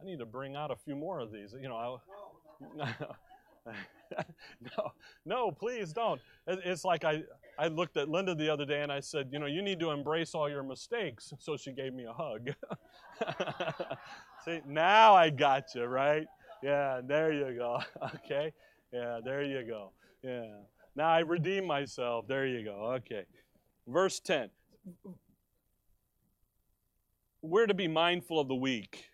I 0.00 0.04
need 0.04 0.18
to 0.18 0.26
bring 0.26 0.54
out 0.56 0.70
a 0.70 0.76
few 0.76 0.94
more 0.94 1.18
of 1.20 1.32
these. 1.32 1.54
You 1.60 1.68
know, 1.68 2.00
I, 2.76 2.94
no, 4.60 4.92
no, 5.24 5.50
please 5.50 5.92
don't. 5.92 6.20
It's 6.46 6.84
like 6.84 7.04
I, 7.04 7.22
I 7.58 7.68
looked 7.68 7.96
at 7.96 8.08
Linda 8.08 8.34
the 8.34 8.48
other 8.48 8.64
day 8.64 8.82
and 8.82 8.92
I 8.92 9.00
said, 9.00 9.28
you 9.32 9.38
know, 9.38 9.46
you 9.46 9.62
need 9.62 9.80
to 9.80 9.90
embrace 9.90 10.34
all 10.34 10.48
your 10.48 10.62
mistakes. 10.62 11.32
So 11.38 11.56
she 11.56 11.72
gave 11.72 11.92
me 11.92 12.04
a 12.04 12.12
hug. 12.12 12.50
See, 14.44 14.60
now 14.66 15.14
I 15.14 15.30
got 15.30 15.74
you, 15.74 15.84
right? 15.84 16.26
Yeah, 16.62 17.00
there 17.04 17.32
you 17.32 17.56
go. 17.56 17.80
Okay. 18.24 18.52
Yeah, 18.92 19.20
there 19.22 19.42
you 19.42 19.64
go. 19.66 19.92
Yeah. 20.22 20.46
Now 20.96 21.08
I 21.08 21.20
redeem 21.20 21.66
myself. 21.66 22.26
There 22.26 22.46
you 22.46 22.64
go. 22.64 22.92
Okay. 22.94 23.24
Verse 23.86 24.18
10. 24.20 24.48
We're 27.42 27.66
to 27.66 27.74
be 27.74 27.86
mindful 27.88 28.40
of 28.40 28.48
the 28.48 28.54
weak. 28.54 29.07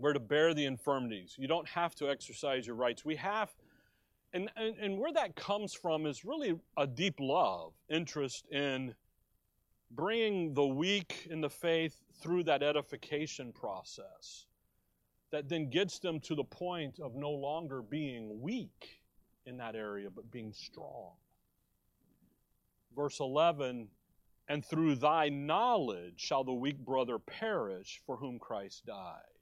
We're 0.00 0.14
to 0.14 0.20
bear 0.20 0.54
the 0.54 0.64
infirmities. 0.64 1.36
You 1.38 1.46
don't 1.46 1.68
have 1.68 1.94
to 1.96 2.08
exercise 2.08 2.66
your 2.66 2.76
rights. 2.76 3.04
We 3.04 3.16
have, 3.16 3.50
and, 4.32 4.50
and, 4.56 4.76
and 4.78 4.98
where 4.98 5.12
that 5.12 5.36
comes 5.36 5.74
from 5.74 6.06
is 6.06 6.24
really 6.24 6.58
a 6.76 6.86
deep 6.86 7.16
love, 7.20 7.72
interest 7.90 8.46
in 8.50 8.94
bringing 9.90 10.54
the 10.54 10.66
weak 10.66 11.26
in 11.30 11.40
the 11.40 11.50
faith 11.50 12.00
through 12.22 12.44
that 12.44 12.62
edification 12.62 13.52
process 13.52 14.46
that 15.30 15.48
then 15.48 15.68
gets 15.68 15.98
them 15.98 16.18
to 16.20 16.34
the 16.34 16.44
point 16.44 16.98
of 16.98 17.14
no 17.14 17.30
longer 17.30 17.82
being 17.82 18.40
weak 18.40 19.02
in 19.46 19.56
that 19.58 19.74
area, 19.74 20.08
but 20.10 20.30
being 20.30 20.52
strong. 20.52 21.12
Verse 22.96 23.20
11, 23.20 23.88
and 24.48 24.64
through 24.64 24.96
thy 24.96 25.28
knowledge 25.28 26.14
shall 26.16 26.42
the 26.42 26.52
weak 26.52 26.78
brother 26.78 27.18
perish 27.18 28.00
for 28.06 28.16
whom 28.16 28.38
Christ 28.38 28.86
died. 28.86 29.39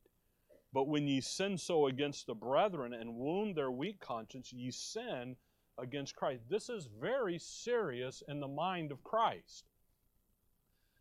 But 0.73 0.89
when 0.89 1.07
ye 1.07 1.21
sin 1.21 1.57
so 1.57 1.87
against 1.87 2.27
the 2.27 2.35
brethren 2.35 2.93
and 2.93 3.17
wound 3.17 3.57
their 3.57 3.71
weak 3.71 4.01
conscience, 4.01 4.53
ye 4.53 4.71
sin 4.71 5.37
against 5.79 6.15
Christ. 6.15 6.43
This 6.49 6.69
is 6.69 6.89
very 7.01 7.39
serious 7.39 8.23
in 8.29 8.41
the 8.41 8.49
mind 8.49 8.93
of 8.93 9.03
Christ. 9.05 9.65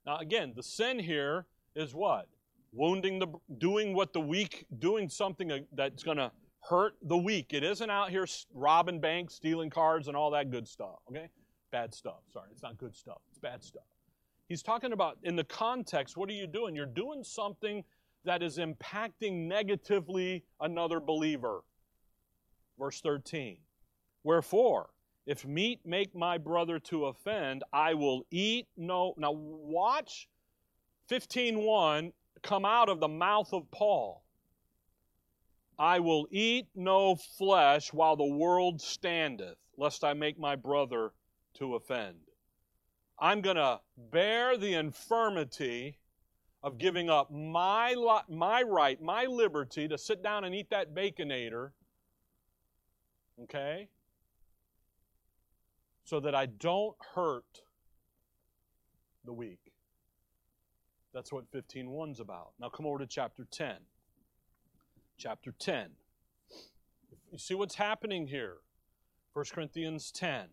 Now, 0.05 0.17
again, 0.17 0.53
the 0.55 0.63
sin 0.63 0.99
here 0.99 1.45
is 1.75 1.93
what? 1.93 2.27
Wounding 2.71 3.19
the, 3.19 3.27
doing 3.57 3.93
what 3.93 4.13
the 4.13 4.21
weak, 4.21 4.65
doing 4.79 5.09
something 5.09 5.51
uh, 5.51 5.59
that's 5.73 6.03
going 6.03 6.17
to 6.17 6.31
hurt 6.61 6.95
the 7.01 7.17
weak. 7.17 7.53
It 7.53 7.63
isn't 7.63 7.89
out 7.89 8.09
here 8.09 8.25
robbing 8.53 8.99
banks, 8.99 9.33
stealing 9.35 9.69
cars, 9.69 10.07
and 10.07 10.15
all 10.15 10.31
that 10.31 10.49
good 10.51 10.67
stuff, 10.67 10.99
okay? 11.09 11.29
Bad 11.71 11.93
stuff. 11.93 12.19
Sorry, 12.31 12.47
it's 12.51 12.63
not 12.63 12.77
good 12.77 12.95
stuff, 12.95 13.19
it's 13.29 13.39
bad 13.39 13.63
stuff. 13.63 13.83
He's 14.47 14.63
talking 14.63 14.93
about, 14.93 15.17
in 15.23 15.35
the 15.35 15.43
context, 15.43 16.15
what 16.15 16.29
are 16.29 16.33
you 16.33 16.47
doing? 16.47 16.75
You're 16.75 16.85
doing 16.85 17.23
something 17.23 17.83
that 18.25 18.43
is 18.43 18.57
impacting 18.57 19.47
negatively 19.47 20.43
another 20.59 20.99
believer. 20.99 21.63
Verse 22.77 23.01
13. 23.01 23.57
Wherefore, 24.23 24.89
if 25.25 25.45
meat 25.45 25.81
make 25.85 26.15
my 26.15 26.37
brother 26.37 26.79
to 26.79 27.05
offend, 27.07 27.63
I 27.73 27.93
will 27.93 28.23
eat 28.31 28.67
no. 28.77 29.13
Now 29.17 29.31
watch 29.31 30.27
15:1 31.09 32.13
come 32.41 32.65
out 32.65 32.89
of 32.89 32.99
the 32.99 33.07
mouth 33.07 33.53
of 33.53 33.69
Paul. 33.71 34.23
I 35.79 35.99
will 35.99 36.27
eat 36.31 36.67
no 36.75 37.15
flesh 37.15 37.93
while 37.93 38.15
the 38.15 38.23
world 38.23 38.81
standeth, 38.81 39.57
lest 39.77 40.03
I 40.03 40.13
make 40.13 40.39
my 40.39 40.55
brother 40.55 41.13
to 41.55 41.75
offend. 41.75 42.19
I'm 43.19 43.41
going 43.41 43.57
to 43.57 43.81
bear 43.97 44.57
the 44.57 44.73
infirmity 44.73 45.99
of 46.67 46.77
giving 46.77 47.09
up 47.09 47.31
my, 47.31 47.95
my 48.27 48.61
right, 48.61 49.01
my 49.01 49.23
liberty 49.23 49.87
to 49.87 49.97
sit 49.97 50.21
down 50.21 50.43
and 50.43 50.53
eat 50.53 50.69
that 50.69 50.93
baconator, 50.93 51.69
okay? 53.41 53.87
So 56.03 56.19
that 56.19 56.35
I 56.35 56.47
don't 56.47 56.97
hurt 57.15 57.61
the 59.23 59.31
weak. 59.31 59.71
That's 61.13 61.31
what 61.31 61.49
15.1's 61.53 62.19
about. 62.19 62.51
Now 62.59 62.67
come 62.67 62.85
over 62.85 62.99
to 62.99 63.07
chapter 63.07 63.47
10. 63.49 63.75
Chapter 65.17 65.53
10. 65.57 65.91
You 67.31 67.37
see 67.37 67.55
what's 67.55 67.75
happening 67.75 68.27
here? 68.27 68.57
1 69.31 69.45
Corinthians 69.53 70.11
10. 70.11 70.47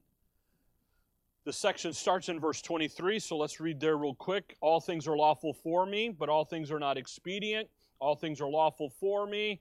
The 1.44 1.52
section 1.52 1.92
starts 1.92 2.30
in 2.30 2.40
verse 2.40 2.62
23, 2.62 3.18
so 3.18 3.36
let's 3.36 3.60
read 3.60 3.78
there 3.78 3.98
real 3.98 4.14
quick. 4.14 4.56
All 4.62 4.80
things 4.80 5.06
are 5.06 5.16
lawful 5.16 5.52
for 5.52 5.84
me, 5.84 6.08
but 6.08 6.30
all 6.30 6.46
things 6.46 6.70
are 6.70 6.78
not 6.78 6.96
expedient. 6.96 7.68
All 7.98 8.16
things 8.16 8.40
are 8.40 8.48
lawful 8.48 8.88
for 8.88 9.26
me, 9.26 9.60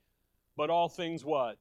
but 0.55 0.69
all 0.69 0.87
things 0.87 1.25
what? 1.25 1.57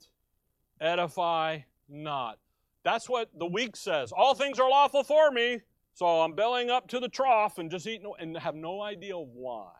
Edify 0.81 1.59
not. 1.89 2.39
That's 2.85 3.09
what 3.09 3.31
the 3.37 3.47
weak 3.47 3.75
says. 3.75 4.13
All 4.13 4.35
things 4.35 4.61
are 4.61 4.71
lawful 4.71 5.03
for 5.03 5.33
me, 5.33 5.61
so 5.93 6.07
I'm 6.07 6.35
bellying 6.35 6.71
up 6.71 6.87
to 6.89 7.01
the 7.01 7.09
trough 7.09 7.59
and 7.59 7.69
just 7.69 7.89
eating 7.89 8.13
and 8.21 8.37
have 8.39 8.55
no 8.55 8.81
idea 8.81 9.19
why. 9.19 9.73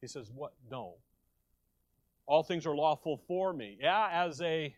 He 0.00 0.06
says, 0.06 0.30
What? 0.32 0.52
No. 0.70 0.94
All 2.26 2.44
things 2.44 2.66
are 2.66 2.74
lawful 2.74 3.20
for 3.26 3.52
me. 3.52 3.78
Yeah, 3.80 4.08
as 4.12 4.40
a 4.40 4.74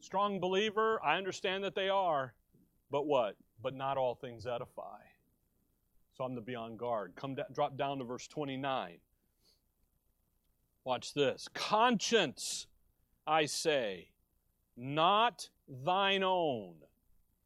strong 0.00 0.38
believer, 0.38 1.00
I 1.04 1.16
understand 1.16 1.64
that 1.64 1.74
they 1.74 1.88
are. 1.88 2.34
But 2.90 3.06
what? 3.06 3.36
But 3.62 3.74
not 3.74 3.96
all 3.96 4.14
things 4.14 4.46
edify. 4.46 4.98
So 6.16 6.24
I'm 6.24 6.34
to 6.34 6.40
be 6.40 6.54
on 6.54 6.76
guard. 6.76 7.12
Come 7.16 7.36
down, 7.36 7.46
drop 7.52 7.76
down 7.76 7.98
to 7.98 8.04
verse 8.04 8.26
29. 8.26 8.98
Watch 10.84 11.14
this. 11.14 11.48
Conscience, 11.54 12.66
I 13.26 13.46
say, 13.46 14.08
not 14.76 15.48
thine 15.84 16.22
own, 16.22 16.74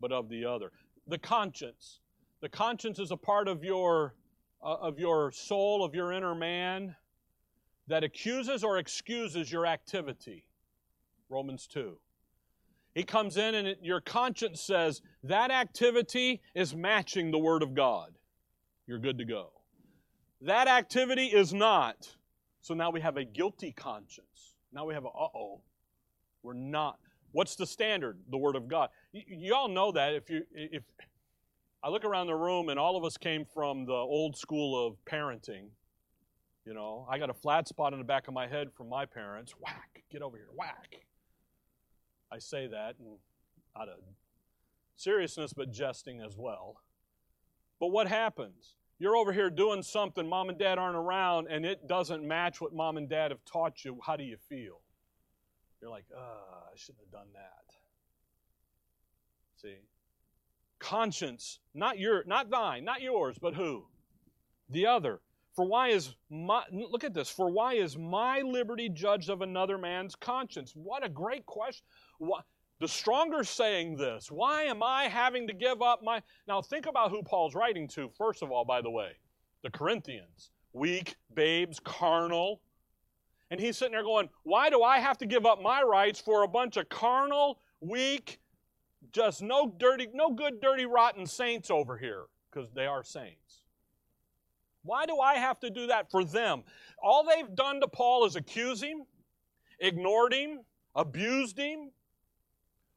but 0.01 0.13
of 0.13 0.29
the 0.29 0.45
other. 0.45 0.71
The 1.07 1.19
conscience. 1.19 2.01
The 2.41 2.49
conscience 2.49 2.99
is 2.99 3.11
a 3.11 3.17
part 3.17 3.49
of 3.49 3.65
your 3.65 4.15
uh, 4.63 4.77
of 4.81 4.99
your 4.99 5.33
soul, 5.33 5.85
of 5.85 5.95
your 5.95 6.13
inner 6.13 6.37
man, 6.37 6.95
that 7.89 8.05
accuses 8.05 8.63
or 8.63 8.79
excuses 8.79 9.51
your 9.51 9.67
activity. 9.67 10.45
Romans 11.29 11.67
2. 11.67 11.97
He 12.95 13.05
comes 13.05 13.37
in 13.37 13.55
and 13.55 13.69
it, 13.69 13.79
your 13.83 14.01
conscience 14.01 14.61
says 14.61 15.01
that 15.25 15.51
activity 15.51 16.43
is 16.55 16.75
matching 16.75 17.31
the 17.31 17.39
Word 17.39 17.63
of 17.63 17.75
God. 17.75 18.11
You're 18.87 18.99
good 18.99 19.19
to 19.19 19.25
go. 19.25 19.51
That 20.43 20.69
activity 20.69 21.27
is 21.27 21.55
not. 21.55 22.09
So 22.61 22.75
now 22.75 22.91
we 22.91 23.01
have 23.01 23.17
a 23.17 23.25
guilty 23.25 23.73
conscience. 23.73 24.55
Now 24.73 24.85
we 24.85 24.95
have 24.95 25.05
a, 25.05 25.09
uh 25.09 25.29
oh, 25.35 25.61
we're 26.43 26.53
not. 26.55 26.99
What's 27.33 27.57
the 27.57 27.67
standard? 27.67 28.19
The 28.31 28.37
Word 28.37 28.57
of 28.57 28.69
God. 28.69 28.91
Y- 29.15 29.25
you 29.27 29.55
all 29.55 29.69
know 29.69 29.93
that 29.93 30.15
if 30.15 30.29
you, 30.29 30.43
if, 30.53 30.83
I 31.83 31.89
look 31.89 32.05
around 32.05 32.27
the 32.27 32.35
room 32.35 32.69
and 32.69 32.79
all 32.79 32.97
of 32.97 33.05
us 33.05 33.17
came 33.17 33.45
from 33.45 33.87
the 33.87 33.93
old 33.93 34.37
school 34.37 34.87
of 34.87 34.97
parenting. 35.11 35.69
You 36.67 36.75
know, 36.75 37.07
I 37.11 37.19
got 37.19 37.31
a 37.31 37.35
flat 37.35 37.67
spot 37.67 37.93
in 37.93 37.99
the 37.99 38.05
back 38.05 38.29
of 38.29 38.35
my 38.35 38.47
head 38.47 38.69
from 38.77 38.89
my 38.89 39.07
parents. 39.07 39.55
Whack, 39.59 40.05
get 40.13 40.23
over 40.23 40.37
here, 40.37 40.51
whack. 40.55 40.95
I 42.33 42.39
say 42.39 42.67
that 42.69 42.95
and 42.99 43.19
out 43.79 43.89
of 43.89 43.99
seriousness, 44.97 45.53
but 45.53 45.71
jesting 45.71 46.21
as 46.21 46.37
well. 46.37 46.77
But 47.79 47.89
what 47.89 48.09
happens? 48.09 48.77
You're 48.99 49.17
over 49.17 49.33
here 49.33 49.51
doing 49.51 49.83
something, 49.83 50.29
mom 50.29 50.49
and 50.49 50.59
dad 50.59 50.79
aren't 50.79 50.97
around, 50.97 51.49
and 51.51 51.67
it 51.67 51.89
doesn't 51.89 52.27
match 52.27 52.61
what 52.61 52.73
mom 52.73 52.97
and 52.97 53.09
dad 53.09 53.33
have 53.33 53.45
taught 53.45 53.85
you. 53.85 53.99
How 54.07 54.17
do 54.17 54.23
you 54.23 54.37
feel? 54.49 54.81
You're 55.81 55.91
like, 55.91 56.05
uh, 56.17 56.21
I 56.21 56.77
shouldn't 56.77 57.05
have 57.05 57.11
done 57.11 57.27
that. 57.35 57.75
See? 59.61 59.79
Conscience, 60.79 61.59
not 61.75 61.99
your, 61.99 62.23
not 62.25 62.49
thine, 62.49 62.85
not 62.85 63.03
yours, 63.03 63.37
but 63.41 63.55
who? 63.55 63.85
The 64.71 64.87
other. 64.87 65.21
For 65.55 65.65
why 65.67 65.89
is 65.89 66.15
my, 66.31 66.63
look 66.71 67.05
at 67.05 67.13
this, 67.13 67.29
for 67.29 67.51
why 67.51 67.75
is 67.75 67.99
my 67.99 68.41
liberty 68.41 68.89
judged 68.89 69.29
of 69.29 69.43
another 69.43 69.77
man's 69.77 70.15
conscience? 70.15 70.73
What 70.75 71.05
a 71.05 71.09
great 71.09 71.45
question. 71.45 71.85
Why, 72.23 72.41
the 72.79 72.87
stronger 72.87 73.43
saying 73.43 73.97
this, 73.97 74.31
why 74.31 74.63
am 74.65 74.81
I 74.81 75.09
having 75.09 75.49
to 75.49 75.53
give 75.53 75.83
up 75.83 76.05
my. 76.05 76.23
Now, 76.47 76.63
think 76.63 76.87
about 76.87 77.11
who 77.11 77.21
Paul's 77.25 77.57
writing 77.57 77.89
to, 77.89 78.11
first 78.17 78.45
of 78.45 78.53
all, 78.53 78.65
by 78.65 78.81
the 78.81 78.91
way. 78.91 79.13
The 79.65 79.71
Corinthians. 79.71 80.51
Weak, 80.73 81.17
babes, 81.35 81.81
carnal. 81.81 82.61
And 83.51 83.59
he's 83.59 83.77
sitting 83.77 83.93
there 83.93 84.05
going, 84.05 84.29
why 84.45 84.71
do 84.71 84.85
I 84.85 85.01
have 85.01 85.19
to 85.19 85.27
give 85.27 85.45
up 85.45 85.61
my 85.61 85.83
rights 85.83 86.21
for 86.21 86.45
a 86.45 86.49
bunch 86.49 86.77
of 86.77 86.89
carnal, 86.89 87.59
weak, 87.81 88.39
just 89.13 89.43
no 89.43 89.75
dirty, 89.77 90.09
no 90.15 90.33
good, 90.33 90.61
dirty, 90.61 90.87
rotten 90.87 91.27
saints 91.27 91.73
over 91.73 91.99
here? 91.99 92.27
Because 92.51 92.71
they 92.73 92.87
are 92.87 93.03
saints. 93.03 93.63
Why 94.85 95.07
do 95.07 95.19
I 95.19 95.35
have 95.35 95.59
to 95.61 95.71
do 95.71 95.89
that 95.89 96.09
for 96.11 96.25
them? 96.25 96.63
All 97.03 97.25
they've 97.25 97.55
done 97.57 97.81
to 97.81 97.89
Paul 97.89 98.27
is 98.27 98.37
accuse 98.37 98.81
him, 98.81 99.07
ignored 99.81 100.33
him, 100.33 100.61
abused 100.95 101.59
him, 101.59 101.91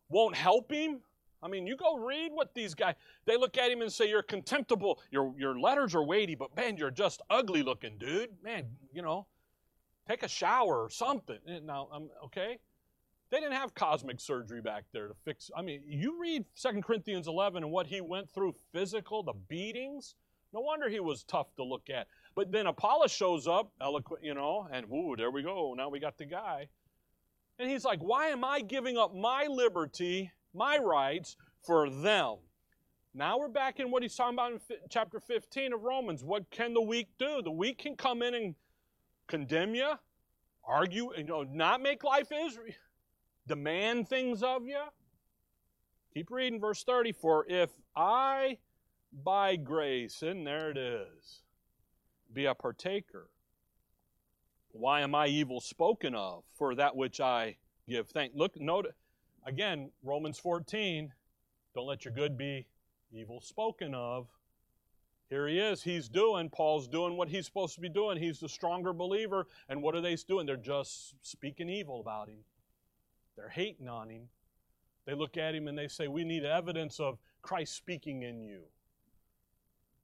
won't 0.09 0.35
help 0.35 0.71
him. 0.71 1.01
I 1.41 1.47
mean, 1.47 1.67
you 1.67 1.75
go 1.75 1.97
read 1.99 2.31
what 2.33 2.53
these 2.55 2.73
guys, 2.73 2.95
they 3.25 3.37
look 3.37 3.57
at 3.57 3.71
him 3.71 3.81
and 3.81 3.91
say, 3.91 4.09
You're 4.09 4.23
contemptible. 4.23 4.99
Your, 5.11 5.33
your 5.37 5.59
letters 5.59 5.93
are 5.93 6.03
weighty, 6.03 6.35
but 6.35 6.55
man, 6.55 6.77
you're 6.77 6.91
just 6.91 7.21
ugly 7.29 7.61
looking, 7.61 7.97
dude. 7.97 8.29
Man, 8.43 8.65
you 8.93 9.01
know, 9.01 9.27
take 10.07 10.23
a 10.23 10.27
shower 10.27 10.83
or 10.83 10.89
something. 10.89 11.37
Now, 11.63 11.87
um, 11.91 12.09
okay? 12.25 12.59
They 13.31 13.39
didn't 13.39 13.53
have 13.53 13.73
cosmic 13.73 14.19
surgery 14.19 14.61
back 14.61 14.85
there 14.93 15.07
to 15.07 15.13
fix. 15.25 15.49
I 15.57 15.61
mean, 15.61 15.81
you 15.87 16.19
read 16.19 16.45
2 16.61 16.81
Corinthians 16.81 17.27
11 17.27 17.63
and 17.63 17.71
what 17.71 17.87
he 17.87 18.01
went 18.01 18.31
through 18.31 18.55
physical, 18.71 19.23
the 19.23 19.33
beatings. 19.47 20.15
No 20.53 20.61
wonder 20.61 20.87
he 20.89 20.99
was 20.99 21.23
tough 21.23 21.47
to 21.57 21.63
look 21.63 21.89
at. 21.89 22.07
But 22.35 22.51
then 22.51 22.67
Apollos 22.67 23.11
shows 23.11 23.47
up, 23.47 23.71
eloquent, 23.81 24.23
you 24.23 24.33
know, 24.33 24.67
and 24.71 24.87
whoo, 24.87 25.15
there 25.15 25.31
we 25.31 25.41
go. 25.41 25.73
Now 25.75 25.89
we 25.89 25.99
got 25.99 26.17
the 26.17 26.25
guy. 26.25 26.67
And 27.57 27.69
he's 27.69 27.85
like, 27.85 27.99
why 27.99 28.27
am 28.27 28.43
I 28.43 28.61
giving 28.61 28.97
up 28.97 29.15
my 29.15 29.47
liberty, 29.49 30.31
my 30.53 30.77
rights, 30.77 31.37
for 31.61 31.89
them? 31.89 32.37
Now 33.13 33.39
we're 33.39 33.47
back 33.47 33.79
in 33.79 33.91
what 33.91 34.03
he's 34.03 34.15
talking 34.15 34.35
about 34.35 34.51
in 34.51 34.59
chapter 34.89 35.21
15 35.21 35.73
of 35.73 35.83
Romans. 35.83 36.23
What 36.23 36.49
can 36.51 36.73
the 36.73 36.81
weak 36.81 37.07
do? 37.17 37.41
The 37.41 37.51
weak 37.51 37.77
can 37.77 37.95
come 37.95 38.21
in 38.21 38.33
and 38.33 38.55
condemn 39.27 39.73
you, 39.73 39.93
argue, 40.65 41.11
you 41.17 41.23
know, 41.23 41.43
not 41.43 41.81
make 41.81 42.03
life 42.03 42.27
Israel, 42.31 42.73
demand 43.47 44.09
things 44.09 44.43
of 44.43 44.65
you. 44.65 44.81
Keep 46.13 46.29
reading 46.29 46.59
verse 46.59 46.83
30. 46.83 47.13
For 47.13 47.45
if 47.47 47.69
I 47.95 48.57
by 49.23 49.55
grace, 49.55 50.21
and 50.21 50.45
there 50.45 50.71
it 50.71 50.77
is, 50.77 51.41
be 52.33 52.45
a 52.45 52.53
partaker. 52.53 53.29
Why 54.77 55.01
am 55.01 55.15
I 55.15 55.27
evil 55.27 55.61
spoken 55.61 56.13
of 56.15 56.43
for 56.53 56.75
that 56.75 56.95
which 56.95 57.21
I 57.21 57.55
give 57.87 58.09
thanks? 58.09 58.35
Look, 58.35 58.59
note 58.59 58.87
again, 59.45 59.89
Romans 60.03 60.37
14, 60.37 61.13
don't 61.73 61.87
let 61.87 62.03
your 62.03 62.13
good 62.13 62.37
be 62.37 62.67
evil 63.13 63.39
spoken 63.39 63.95
of. 63.95 64.27
Here 65.29 65.47
he 65.47 65.59
is. 65.59 65.81
He's 65.81 66.09
doing, 66.09 66.49
Paul's 66.49 66.89
doing 66.89 67.15
what 67.15 67.29
he's 67.29 67.45
supposed 67.45 67.73
to 67.75 67.81
be 67.81 67.87
doing. 67.87 68.17
He's 68.17 68.39
the 68.39 68.49
stronger 68.49 68.91
believer. 68.91 69.47
And 69.69 69.81
what 69.81 69.95
are 69.95 70.01
they 70.01 70.15
doing? 70.15 70.45
They're 70.45 70.57
just 70.57 71.15
speaking 71.21 71.69
evil 71.69 72.01
about 72.01 72.27
him. 72.27 72.39
They're 73.37 73.49
hating 73.49 73.87
on 73.87 74.09
him. 74.09 74.23
They 75.05 75.13
look 75.13 75.37
at 75.37 75.55
him 75.55 75.69
and 75.69 75.77
they 75.77 75.87
say, 75.87 76.09
We 76.09 76.25
need 76.25 76.43
evidence 76.43 76.99
of 76.99 77.17
Christ 77.41 77.75
speaking 77.75 78.23
in 78.23 78.43
you. 78.43 78.61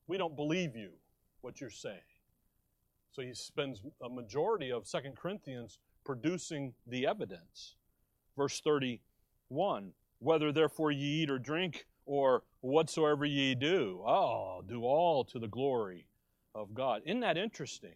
We 0.08 0.18
don't 0.18 0.36
believe 0.36 0.76
you, 0.78 0.92
what 1.42 1.60
you're 1.60 1.70
saying. 1.70 2.00
So 3.12 3.22
he 3.22 3.34
spends 3.34 3.82
a 4.04 4.10
majority 4.10 4.72
of 4.72 4.88
Second 4.88 5.18
Corinthians 5.18 5.80
producing 6.06 6.74
the 6.88 7.06
evidence. 7.06 7.76
Verse 8.38 8.62
31 8.62 9.92
Whether 10.20 10.52
therefore 10.52 10.92
ye 10.92 11.24
eat 11.24 11.30
or 11.30 11.40
drink, 11.40 11.86
or 12.06 12.44
whatsoever 12.62 13.26
ye 13.26 13.56
do, 13.56 14.02
oh, 14.06 14.64
do 14.68 14.84
all 14.84 15.24
to 15.26 15.40
the 15.40 15.48
glory 15.48 16.06
of 16.56 16.74
God. 16.74 17.02
Isn't 17.06 17.22
that 17.22 17.38
interesting? 17.38 17.96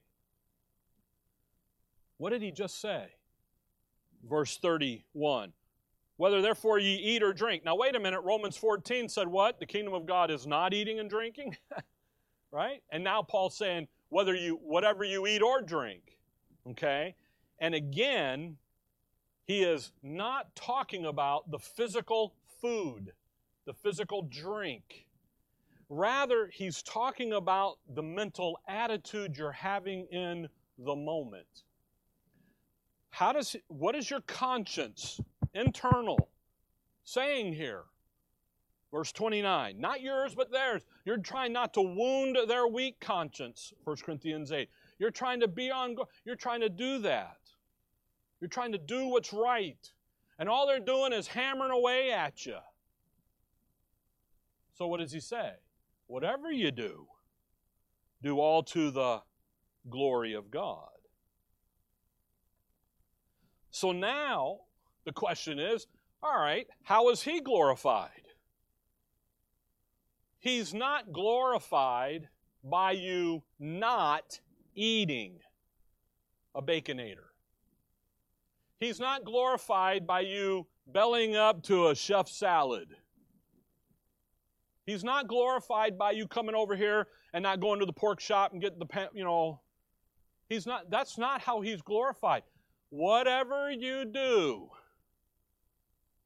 What 2.17 2.31
did 2.31 2.41
he 2.41 2.51
just 2.51 2.79
say? 2.79 3.07
Verse 4.29 4.57
31 4.57 5.53
Whether 6.17 6.41
therefore 6.41 6.79
ye 6.79 6.95
eat 6.95 7.23
or 7.23 7.33
drink. 7.33 7.63
Now, 7.63 7.75
wait 7.75 7.95
a 7.95 7.99
minute. 7.99 8.21
Romans 8.21 8.57
14 8.57 9.07
said 9.07 9.27
what? 9.27 9.59
The 9.59 9.65
kingdom 9.65 9.93
of 9.93 10.05
God 10.05 10.29
is 10.29 10.45
not 10.45 10.73
eating 10.73 10.99
and 10.99 11.09
drinking? 11.09 11.55
right? 12.51 12.81
And 12.89 13.03
now 13.03 13.21
Paul's 13.21 13.57
saying, 13.57 13.87
whether 14.09 14.35
you, 14.35 14.59
whatever 14.63 15.03
you 15.03 15.27
eat 15.27 15.41
or 15.41 15.61
drink. 15.61 16.19
Okay? 16.69 17.15
And 17.59 17.73
again, 17.75 18.57
he 19.45 19.63
is 19.63 19.91
not 20.01 20.55
talking 20.55 21.05
about 21.05 21.49
the 21.51 21.59
physical 21.59 22.33
food, 22.61 23.13
the 23.65 23.73
physical 23.73 24.23
drink. 24.23 25.05
Rather, 25.87 26.49
he's 26.51 26.81
talking 26.81 27.33
about 27.33 27.77
the 27.93 28.01
mental 28.01 28.59
attitude 28.67 29.37
you're 29.37 29.51
having 29.51 30.07
in 30.11 30.47
the 30.79 30.95
moment. 30.95 31.63
How 33.11 33.31
does 33.31 33.55
what 33.67 33.95
is 33.95 34.09
your 34.09 34.21
conscience 34.21 35.21
internal 35.53 36.29
saying 37.03 37.53
here? 37.53 37.83
Verse 38.91 39.11
29, 39.11 39.79
not 39.79 40.01
yours, 40.01 40.35
but 40.35 40.51
theirs. 40.51 40.83
You're 41.05 41.17
trying 41.17 41.51
not 41.51 41.73
to 41.73 41.81
wound 41.81 42.37
their 42.47 42.67
weak 42.67 42.99
conscience, 42.99 43.73
1 43.83 43.97
Corinthians 43.97 44.51
8. 44.51 44.69
You're 44.99 45.11
trying 45.11 45.41
to 45.41 45.47
be 45.47 45.71
on, 45.71 45.95
you're 46.23 46.35
trying 46.35 46.61
to 46.61 46.69
do 46.69 46.99
that. 46.99 47.37
You're 48.39 48.49
trying 48.49 48.71
to 48.71 48.77
do 48.77 49.07
what's 49.07 49.33
right. 49.33 49.91
And 50.37 50.47
all 50.47 50.67
they're 50.67 50.79
doing 50.79 51.13
is 51.13 51.27
hammering 51.27 51.71
away 51.71 52.11
at 52.11 52.45
you. 52.45 52.57
So 54.73 54.87
what 54.87 54.99
does 54.99 55.11
he 55.11 55.19
say? 55.19 55.51
Whatever 56.07 56.51
you 56.51 56.71
do, 56.71 57.07
do 58.21 58.39
all 58.39 58.63
to 58.63 58.91
the 58.91 59.21
glory 59.89 60.33
of 60.33 60.51
God. 60.51 60.89
So 63.71 63.91
now 63.91 64.59
the 65.05 65.11
question 65.11 65.59
is 65.59 65.87
all 66.23 66.39
right, 66.39 66.67
how 66.83 67.09
is 67.09 67.21
he 67.21 67.39
glorified? 67.39 68.09
He's 70.45 70.75
not 70.75 71.11
glorified 71.11 72.29
by 72.63 72.91
you 72.91 73.41
not 73.57 74.39
eating 74.75 75.39
a 76.53 76.61
baconator. 76.61 77.31
He's 78.79 78.99
not 78.99 79.25
glorified 79.25 80.05
by 80.05 80.19
you 80.19 80.67
bellying 80.85 81.35
up 81.35 81.63
to 81.63 81.87
a 81.87 81.95
chef 81.95 82.29
salad. 82.29 82.89
He's 84.85 85.03
not 85.03 85.27
glorified 85.27 85.97
by 85.97 86.11
you 86.11 86.27
coming 86.27 86.53
over 86.53 86.75
here 86.75 87.07
and 87.33 87.41
not 87.41 87.59
going 87.59 87.79
to 87.79 87.87
the 87.87 87.93
pork 87.93 88.19
shop 88.19 88.53
and 88.53 88.61
getting 88.61 88.77
the, 88.77 89.09
you 89.15 89.23
know, 89.23 89.61
he's 90.47 90.67
not, 90.67 90.91
that's 90.91 91.17
not 91.17 91.41
how 91.41 91.61
he's 91.61 91.81
glorified. 91.81 92.43
Whatever 92.89 93.71
you 93.71 94.05
do, 94.05 94.69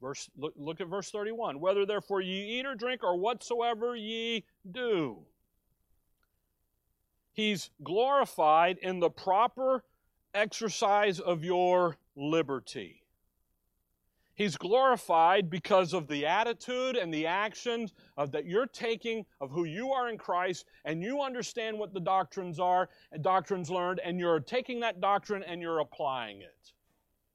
verse, 0.02 0.30
look, 0.38 0.54
look 0.56 0.82
at 0.82 0.88
verse 0.88 1.12
31. 1.12 1.60
Whether 1.60 1.86
therefore 1.86 2.22
ye 2.22 2.60
eat 2.60 2.66
or 2.66 2.76
drink 2.76 3.04
or 3.04 3.18
whatsoever 3.18 3.96
ye 3.96 4.46
do. 4.70 5.20
He's 7.34 7.70
glorified 7.84 8.78
in 8.82 9.00
the 9.00 9.10
proper 9.10 9.84
exercise 10.34 11.20
of 11.20 11.44
your 11.44 11.98
liberty. 12.16 13.04
He's 14.40 14.56
glorified 14.56 15.50
because 15.50 15.94
of 15.94 16.08
the 16.08 16.26
attitude 16.26 16.96
and 16.96 17.14
the 17.14 17.28
actions 17.28 17.94
of 18.16 18.32
that 18.32 18.46
you're 18.46 18.68
taking 18.68 19.26
of 19.42 19.52
who 19.52 19.66
you 19.66 19.92
are 19.92 20.08
in 20.08 20.18
Christ, 20.18 20.66
and 20.86 21.04
you 21.04 21.22
understand 21.22 21.78
what 21.78 21.94
the 21.94 22.00
doctrines 22.00 22.58
are 22.58 22.88
and 23.12 23.22
doctrines 23.22 23.70
learned, 23.70 24.00
and 24.00 24.18
you're 24.18 24.40
taking 24.40 24.80
that 24.80 25.02
doctrine 25.02 25.44
and 25.44 25.62
you're 25.62 25.80
applying 25.80 26.40
it. 26.40 26.72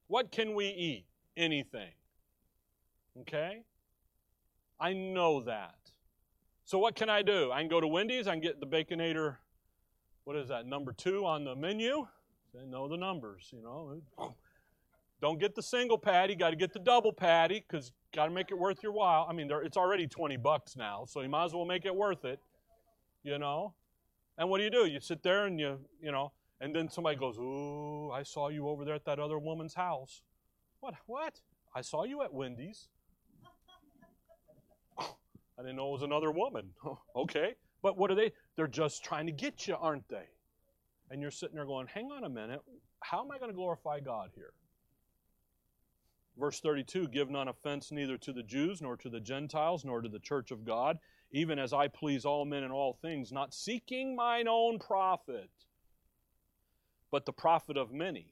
What 0.06 0.32
can 0.32 0.54
we 0.54 0.68
eat? 0.68 1.04
Anything. 1.36 1.90
Okay? 3.20 3.62
I 4.80 4.92
know 4.92 5.42
that. 5.42 5.76
So 6.64 6.78
what 6.78 6.96
can 6.96 7.08
I 7.08 7.22
do? 7.22 7.52
I 7.52 7.60
can 7.60 7.68
go 7.68 7.80
to 7.80 7.86
Wendy's, 7.86 8.26
I 8.26 8.32
can 8.32 8.40
get 8.40 8.60
the 8.60 8.66
Baconator, 8.66 9.36
what 10.24 10.36
is 10.36 10.48
that, 10.48 10.66
number 10.66 10.92
two 10.92 11.26
on 11.26 11.44
the 11.44 11.54
menu? 11.54 12.06
They 12.54 12.64
know 12.64 12.88
the 12.88 12.96
numbers, 12.96 13.50
you 13.52 13.62
know. 13.62 14.00
Don't 15.20 15.38
get 15.38 15.54
the 15.54 15.62
single 15.62 15.98
patty, 15.98 16.34
got 16.34 16.50
to 16.50 16.56
get 16.56 16.72
the 16.72 16.78
double 16.78 17.12
patty 17.12 17.64
because 17.66 17.92
got 18.14 18.26
to 18.26 18.30
make 18.30 18.50
it 18.50 18.58
worth 18.58 18.82
your 18.82 18.92
while. 18.92 19.26
I 19.28 19.32
mean, 19.32 19.50
it's 19.64 19.76
already 19.76 20.06
20 20.06 20.36
bucks 20.36 20.76
now, 20.76 21.04
so 21.06 21.20
you 21.20 21.28
might 21.28 21.44
as 21.44 21.54
well 21.54 21.64
make 21.64 21.84
it 21.84 21.94
worth 21.94 22.24
it, 22.24 22.40
you 23.22 23.38
know? 23.38 23.74
And 24.38 24.48
what 24.48 24.58
do 24.58 24.64
you 24.64 24.70
do? 24.70 24.86
You 24.86 25.00
sit 25.00 25.22
there 25.22 25.46
and 25.46 25.60
you, 25.60 25.78
you 26.02 26.12
know, 26.12 26.32
and 26.60 26.74
then 26.74 26.88
somebody 26.88 27.16
goes, 27.16 27.38
Ooh, 27.38 28.10
I 28.10 28.22
saw 28.22 28.48
you 28.48 28.68
over 28.68 28.84
there 28.84 28.94
at 28.94 29.04
that 29.04 29.18
other 29.18 29.38
woman's 29.38 29.74
house. 29.74 30.22
What? 30.80 30.94
What? 31.06 31.40
I 31.74 31.80
saw 31.80 32.04
you 32.04 32.22
at 32.22 32.32
Wendy's. 32.32 32.88
I 35.58 35.62
didn't 35.62 35.76
know 35.76 35.88
it 35.88 35.92
was 35.92 36.02
another 36.02 36.30
woman. 36.30 36.70
okay. 37.16 37.54
But 37.82 37.98
what 37.98 38.10
are 38.10 38.14
they? 38.14 38.32
They're 38.56 38.66
just 38.66 39.04
trying 39.04 39.26
to 39.26 39.32
get 39.32 39.66
you, 39.66 39.76
aren't 39.78 40.08
they? 40.08 40.26
And 41.10 41.20
you're 41.20 41.30
sitting 41.30 41.54
there 41.54 41.66
going, 41.66 41.86
hang 41.86 42.10
on 42.10 42.24
a 42.24 42.28
minute. 42.28 42.60
How 43.00 43.22
am 43.22 43.30
I 43.30 43.38
going 43.38 43.50
to 43.50 43.56
glorify 43.56 44.00
God 44.00 44.30
here? 44.34 44.52
Verse 46.38 46.60
32 46.60 47.08
Give 47.08 47.30
none 47.30 47.48
offense 47.48 47.92
neither 47.92 48.18
to 48.18 48.32
the 48.32 48.42
Jews, 48.42 48.82
nor 48.82 48.96
to 48.96 49.08
the 49.08 49.20
Gentiles, 49.20 49.84
nor 49.84 50.00
to 50.00 50.08
the 50.08 50.18
church 50.18 50.50
of 50.50 50.64
God, 50.64 50.98
even 51.30 51.58
as 51.58 51.72
I 51.72 51.88
please 51.88 52.24
all 52.24 52.44
men 52.44 52.64
in 52.64 52.70
all 52.70 52.98
things, 53.00 53.32
not 53.32 53.54
seeking 53.54 54.16
mine 54.16 54.48
own 54.48 54.78
profit, 54.78 55.50
but 57.10 57.26
the 57.26 57.32
profit 57.32 57.76
of 57.76 57.92
many, 57.92 58.26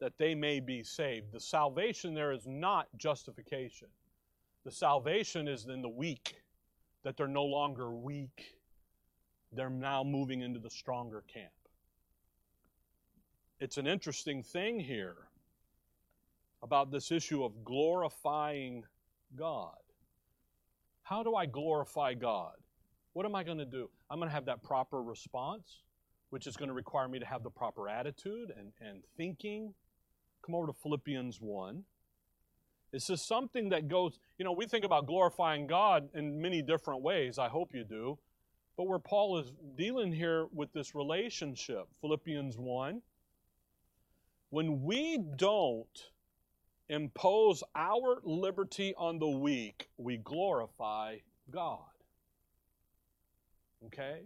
that 0.00 0.18
they 0.18 0.34
may 0.34 0.60
be 0.60 0.82
saved. 0.82 1.32
The 1.32 1.40
salvation 1.40 2.14
there 2.14 2.32
is 2.32 2.46
not 2.46 2.88
justification. 2.96 3.88
The 4.64 4.72
salvation 4.72 5.48
is 5.48 5.66
in 5.66 5.82
the 5.82 5.88
weak, 5.88 6.36
that 7.06 7.16
they're 7.16 7.28
no 7.28 7.44
longer 7.44 7.92
weak. 7.92 8.56
They're 9.52 9.70
now 9.70 10.02
moving 10.02 10.40
into 10.40 10.58
the 10.58 10.68
stronger 10.68 11.22
camp. 11.32 11.52
It's 13.60 13.76
an 13.76 13.86
interesting 13.86 14.42
thing 14.42 14.80
here 14.80 15.14
about 16.64 16.90
this 16.90 17.12
issue 17.12 17.44
of 17.44 17.64
glorifying 17.64 18.82
God. 19.36 19.76
How 21.04 21.22
do 21.22 21.36
I 21.36 21.46
glorify 21.46 22.14
God? 22.14 22.54
What 23.12 23.24
am 23.24 23.36
I 23.36 23.44
going 23.44 23.58
to 23.58 23.64
do? 23.64 23.88
I'm 24.10 24.18
going 24.18 24.28
to 24.28 24.34
have 24.34 24.46
that 24.46 24.64
proper 24.64 25.00
response, 25.00 25.82
which 26.30 26.48
is 26.48 26.56
going 26.56 26.70
to 26.70 26.74
require 26.74 27.06
me 27.06 27.20
to 27.20 27.26
have 27.26 27.44
the 27.44 27.50
proper 27.50 27.88
attitude 27.88 28.52
and, 28.58 28.72
and 28.80 29.04
thinking. 29.16 29.72
Come 30.44 30.56
over 30.56 30.66
to 30.66 30.72
Philippians 30.72 31.40
1. 31.40 31.84
This 32.96 33.10
is 33.10 33.20
something 33.20 33.68
that 33.68 33.88
goes, 33.88 34.18
you 34.38 34.44
know, 34.46 34.52
we 34.52 34.64
think 34.64 34.82
about 34.82 35.06
glorifying 35.06 35.66
God 35.66 36.08
in 36.14 36.40
many 36.40 36.62
different 36.62 37.02
ways. 37.02 37.38
I 37.38 37.46
hope 37.46 37.74
you 37.74 37.84
do. 37.84 38.16
But 38.74 38.86
where 38.86 38.98
Paul 38.98 39.36
is 39.36 39.52
dealing 39.76 40.14
here 40.14 40.46
with 40.54 40.72
this 40.72 40.94
relationship, 40.94 41.88
Philippians 42.00 42.56
1, 42.56 43.02
when 44.48 44.82
we 44.82 45.18
don't 45.18 46.10
impose 46.88 47.62
our 47.74 48.20
liberty 48.24 48.94
on 48.96 49.18
the 49.18 49.28
weak, 49.28 49.90
we 49.98 50.16
glorify 50.16 51.18
God. 51.50 51.80
Okay? 53.84 54.20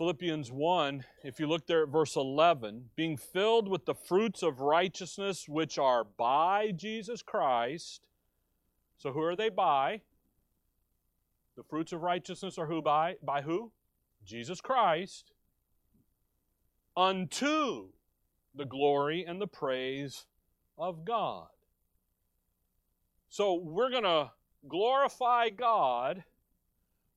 Philippians 0.00 0.50
1, 0.50 1.04
if 1.24 1.38
you 1.38 1.46
look 1.46 1.66
there 1.66 1.82
at 1.82 1.90
verse 1.90 2.16
11, 2.16 2.88
being 2.96 3.18
filled 3.18 3.68
with 3.68 3.84
the 3.84 3.92
fruits 3.92 4.42
of 4.42 4.62
righteousness 4.62 5.46
which 5.46 5.76
are 5.76 6.04
by 6.04 6.70
Jesus 6.74 7.20
Christ. 7.20 8.00
So 8.96 9.12
who 9.12 9.20
are 9.20 9.36
they 9.36 9.50
by? 9.50 10.00
The 11.54 11.64
fruits 11.64 11.92
of 11.92 12.00
righteousness 12.00 12.56
are 12.56 12.64
who 12.64 12.80
by? 12.80 13.16
By 13.22 13.42
who? 13.42 13.72
Jesus 14.24 14.62
Christ. 14.62 15.32
Unto 16.96 17.88
the 18.54 18.64
glory 18.64 19.26
and 19.28 19.38
the 19.38 19.46
praise 19.46 20.24
of 20.78 21.04
God. 21.04 21.48
So 23.28 23.52
we're 23.52 23.90
going 23.90 24.04
to 24.04 24.30
glorify 24.66 25.50
God 25.50 26.24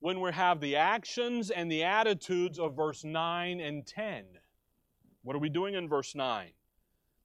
when 0.03 0.19
we 0.19 0.33
have 0.33 0.59
the 0.59 0.75
actions 0.75 1.49
and 1.49 1.71
the 1.71 1.81
attitudes 1.81 2.59
of 2.59 2.75
verse 2.75 3.05
9 3.05 3.61
and 3.61 3.87
10. 3.87 4.25
What 5.21 5.33
are 5.33 5.39
we 5.39 5.47
doing 5.47 5.75
in 5.75 5.87
verse 5.87 6.13
9? 6.13 6.49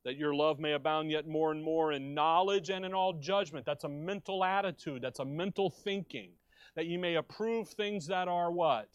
That 0.04 0.16
your 0.16 0.32
love 0.32 0.60
may 0.60 0.74
abound 0.74 1.10
yet 1.10 1.26
more 1.26 1.50
and 1.50 1.60
more 1.60 1.90
in 1.90 2.14
knowledge 2.14 2.70
and 2.70 2.84
in 2.84 2.94
all 2.94 3.14
judgment. 3.14 3.66
That's 3.66 3.82
a 3.82 3.88
mental 3.88 4.44
attitude, 4.44 5.02
that's 5.02 5.18
a 5.18 5.24
mental 5.24 5.70
thinking. 5.70 6.30
That 6.76 6.86
you 6.86 7.00
may 7.00 7.16
approve 7.16 7.68
things 7.68 8.06
that 8.06 8.28
are 8.28 8.52
what? 8.52 8.86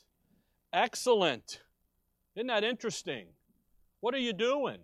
Excellent. 0.71 1.59
Isn't 2.37 2.47
that 2.47 2.63
interesting? 2.63 3.27
What 3.99 4.13
are 4.13 4.19
you 4.19 4.31
doing? 4.31 4.77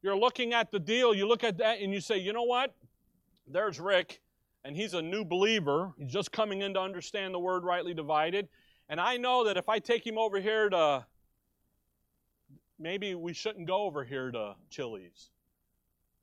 You're 0.00 0.16
looking 0.16 0.54
at 0.54 0.70
the 0.70 0.80
deal, 0.80 1.12
you 1.12 1.28
look 1.28 1.44
at 1.44 1.58
that, 1.58 1.80
and 1.80 1.92
you 1.92 2.00
say, 2.00 2.16
you 2.16 2.32
know 2.32 2.44
what? 2.44 2.74
There's 3.46 3.78
Rick, 3.78 4.22
and 4.66 4.76
he's 4.76 4.94
a 4.94 5.02
new 5.02 5.24
believer. 5.24 5.92
He's 5.96 6.12
just 6.12 6.32
coming 6.32 6.62
in 6.62 6.74
to 6.74 6.80
understand 6.80 7.32
the 7.32 7.38
word 7.38 7.62
rightly 7.62 7.94
divided. 7.94 8.48
And 8.88 9.00
I 9.00 9.16
know 9.16 9.44
that 9.44 9.56
if 9.56 9.68
I 9.68 9.78
take 9.78 10.04
him 10.04 10.18
over 10.18 10.40
here 10.40 10.68
to, 10.68 11.06
maybe 12.76 13.14
we 13.14 13.32
shouldn't 13.32 13.68
go 13.68 13.84
over 13.84 14.02
here 14.02 14.32
to 14.32 14.56
Chili's. 14.68 15.30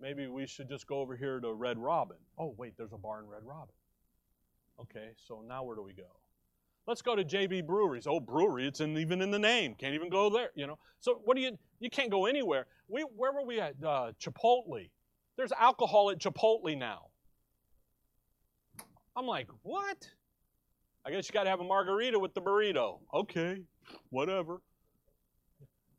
Maybe 0.02 0.28
we 0.28 0.46
should 0.46 0.68
just 0.68 0.88
go 0.88 1.00
over 1.00 1.16
here 1.16 1.39
to 1.39 1.54
Red 1.54 1.78
Robin. 1.78 2.18
Oh, 2.38 2.54
wait, 2.58 2.74
there's 2.78 2.91
a 2.91 2.98
bar 2.98 3.22
in 3.22 3.30
Red 3.30 3.44
Robin. 3.46 3.74
Okay, 4.82 5.12
so 5.16 5.41
now 5.48 5.64
where 5.64 5.78
do 5.78 5.82
we 5.82 5.94
go? 5.94 6.04
Let's 6.86 7.02
go 7.02 7.16
to 7.16 7.24
JB 7.24 7.66
Breweries. 7.66 8.08
Oh, 8.08 8.20
brewery, 8.20 8.68
it's 8.68 8.82
in, 8.82 8.98
even 8.98 9.22
in 9.22 9.32
the 9.32 9.39
name. 9.39 9.74
Can't 9.76 9.96
even 9.96 10.10
go 10.10 10.30
there, 10.30 10.50
you 10.54 10.68
know. 10.68 10.78
So 11.00 11.22
what 11.24 11.38
do 11.38 11.41
you, 11.41 11.58
you 11.80 11.89
can't 11.89 12.12
go 12.12 12.26
anywhere. 12.26 12.66
We, 12.89 13.06
where 13.16 13.32
were 13.32 13.46
we 13.46 13.62
at? 13.62 13.76
Uh, 13.82 14.12
Chipotle. 14.22 14.89
There's 15.38 15.54
alcohol 15.54 16.12
at 16.12 16.18
Chipotle 16.20 16.78
now. 16.78 17.06
I'm 19.16 19.28
like, 19.28 19.47
what? 19.61 20.09
I 21.05 21.11
guess 21.11 21.28
you 21.28 21.34
got 21.34 21.43
to 21.43 21.49
have 21.49 21.59
a 21.59 21.66
margarita 21.66 22.18
with 22.18 22.34
the 22.34 22.41
burrito. 22.41 22.99
Okay, 23.14 23.61
whatever. 24.09 24.61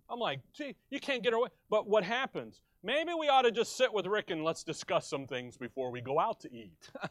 I'm 0.09 0.19
like, 0.19 0.41
gee, 0.53 0.75
you 0.91 1.01
can't 1.01 1.23
get 1.23 1.33
away. 1.33 1.49
But 1.71 1.89
what 1.89 2.05
happens? 2.05 2.61
Maybe 2.83 3.13
we 3.19 3.29
ought 3.29 3.43
to 3.43 3.51
just 3.51 3.77
sit 3.77 3.93
with 3.93 4.07
Rick 4.07 4.31
and 4.31 4.45
let's 4.45 4.63
discuss 4.63 5.09
some 5.09 5.27
things 5.27 5.57
before 5.57 5.91
we 5.91 6.01
go 6.01 6.19
out 6.21 6.41
to 6.41 6.53
eat. 6.55 6.91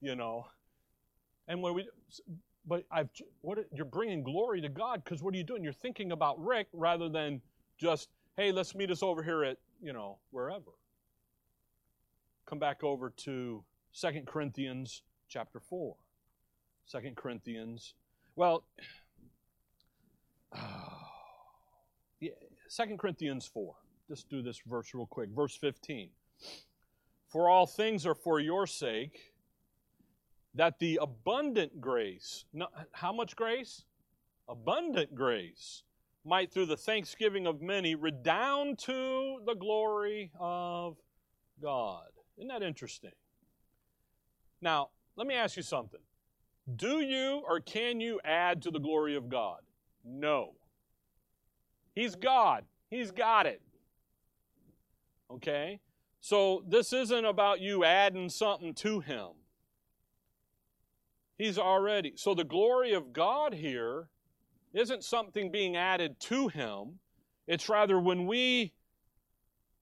you 0.00 0.16
know. 0.16 0.46
And 1.48 1.62
when 1.62 1.74
we, 1.74 1.88
but 2.66 2.84
I've, 2.90 3.08
what 3.40 3.58
you're 3.72 3.86
bringing 3.86 4.22
glory 4.22 4.60
to 4.60 4.68
God 4.68 5.02
because 5.02 5.22
what 5.22 5.34
are 5.34 5.38
you 5.38 5.44
doing? 5.44 5.64
You're 5.64 5.72
thinking 5.72 6.12
about 6.12 6.42
Rick 6.44 6.68
rather 6.72 7.08
than 7.08 7.40
just, 7.78 8.10
hey, 8.36 8.52
let's 8.52 8.74
meet 8.74 8.90
us 8.90 9.02
over 9.02 9.22
here 9.22 9.44
at, 9.44 9.56
you 9.82 9.92
know, 9.92 10.18
wherever. 10.30 10.70
Come 12.46 12.58
back 12.58 12.84
over 12.84 13.10
to 13.10 13.64
Second 13.92 14.26
Corinthians 14.26 15.02
chapter 15.32 15.58
4. 15.60 15.96
2 16.90 16.98
Corinthians. 17.16 17.94
Well, 18.36 18.64
yeah, 22.20 22.32
2 22.76 22.96
Corinthians 22.98 23.46
4. 23.46 23.74
Just 24.08 24.28
do 24.28 24.42
this 24.42 24.60
verse 24.66 24.92
real 24.92 25.06
quick. 25.06 25.30
Verse 25.30 25.56
15. 25.56 26.10
For 27.28 27.48
all 27.48 27.66
things 27.66 28.04
are 28.04 28.14
for 28.14 28.40
your 28.40 28.66
sake, 28.66 29.32
that 30.54 30.78
the 30.78 30.98
abundant 31.00 31.80
grace, 31.80 32.44
how 32.92 33.12
much 33.12 33.34
grace? 33.34 33.84
Abundant 34.48 35.14
grace 35.14 35.82
might 36.26 36.52
through 36.52 36.66
the 36.66 36.76
thanksgiving 36.76 37.46
of 37.46 37.62
many 37.62 37.94
redound 37.94 38.78
to 38.80 39.40
the 39.46 39.54
glory 39.54 40.30
of 40.38 40.96
God. 41.62 42.08
Isn't 42.36 42.48
that 42.48 42.62
interesting? 42.62 43.12
Now, 44.60 44.90
let 45.16 45.26
me 45.26 45.34
ask 45.34 45.56
you 45.56 45.62
something. 45.62 46.00
Do 46.76 47.00
you 47.00 47.42
or 47.48 47.60
can 47.60 48.00
you 48.00 48.20
add 48.24 48.62
to 48.62 48.70
the 48.70 48.78
glory 48.78 49.16
of 49.16 49.28
God? 49.28 49.58
No. 50.04 50.54
He's 51.94 52.14
God. 52.14 52.64
He's 52.88 53.10
got 53.10 53.46
it. 53.46 53.60
Okay? 55.30 55.80
So 56.20 56.62
this 56.68 56.92
isn't 56.92 57.24
about 57.24 57.60
you 57.60 57.84
adding 57.84 58.28
something 58.28 58.74
to 58.74 59.00
Him. 59.00 59.28
He's 61.36 61.58
already. 61.58 62.12
So 62.16 62.34
the 62.34 62.44
glory 62.44 62.92
of 62.92 63.12
God 63.12 63.52
here 63.52 64.08
isn't 64.72 65.02
something 65.02 65.50
being 65.50 65.76
added 65.76 66.20
to 66.20 66.48
Him. 66.48 67.00
It's 67.46 67.68
rather 67.68 67.98
when 67.98 68.26
we 68.26 68.72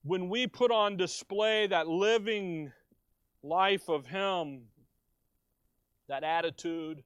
when 0.03 0.31
we 0.31 0.47
put 0.47 0.71
on 0.71 0.97
display 0.97 1.67
that 1.67 1.87
living 1.87 2.73
life 3.43 3.91
of 3.91 4.07
Him 4.07 4.63
that 6.11 6.25
attitude, 6.25 7.03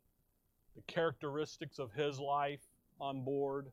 the 0.76 0.82
characteristics 0.86 1.78
of 1.78 1.92
his 1.92 2.18
life 2.18 2.62
on 3.00 3.22
board, 3.22 3.70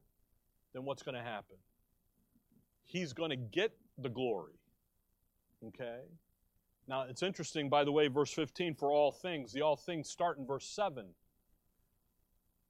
then 0.73 0.83
what's 0.83 1.03
going 1.03 1.15
to 1.15 1.23
happen? 1.23 1.55
He's 2.83 3.13
going 3.13 3.29
to 3.29 3.37
get 3.37 3.71
the 3.97 4.09
glory. 4.09 4.59
Okay? 5.65 6.01
Now, 6.85 7.03
it's 7.03 7.23
interesting, 7.23 7.69
by 7.69 7.85
the 7.85 7.91
way, 7.93 8.09
verse 8.09 8.33
15, 8.33 8.75
for 8.75 8.91
all 8.91 9.13
things. 9.13 9.53
The 9.53 9.61
all 9.61 9.77
things 9.77 10.09
start 10.09 10.37
in 10.37 10.45
verse 10.45 10.67
7. 10.67 11.05